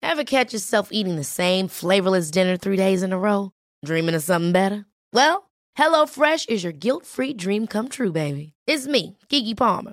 Ever 0.02 0.24
catch 0.24 0.52
yourself 0.52 0.88
eating 0.90 1.16
the 1.16 1.24
same 1.24 1.68
flavorless 1.68 2.30
dinner 2.30 2.56
three 2.56 2.76
days 2.76 3.02
in 3.02 3.12
a 3.12 3.18
row? 3.18 3.52
Dreaming 3.84 4.14
of 4.14 4.22
something 4.22 4.52
better? 4.52 4.84
Well, 5.12 5.50
HelloFresh 5.78 6.48
is 6.48 6.64
your 6.64 6.72
guilt-free 6.72 7.34
dream 7.34 7.66
come 7.66 7.88
true, 7.88 8.12
baby. 8.12 8.54
It's 8.66 8.86
me, 8.86 9.16
Kiki 9.28 9.54
Palmer. 9.54 9.92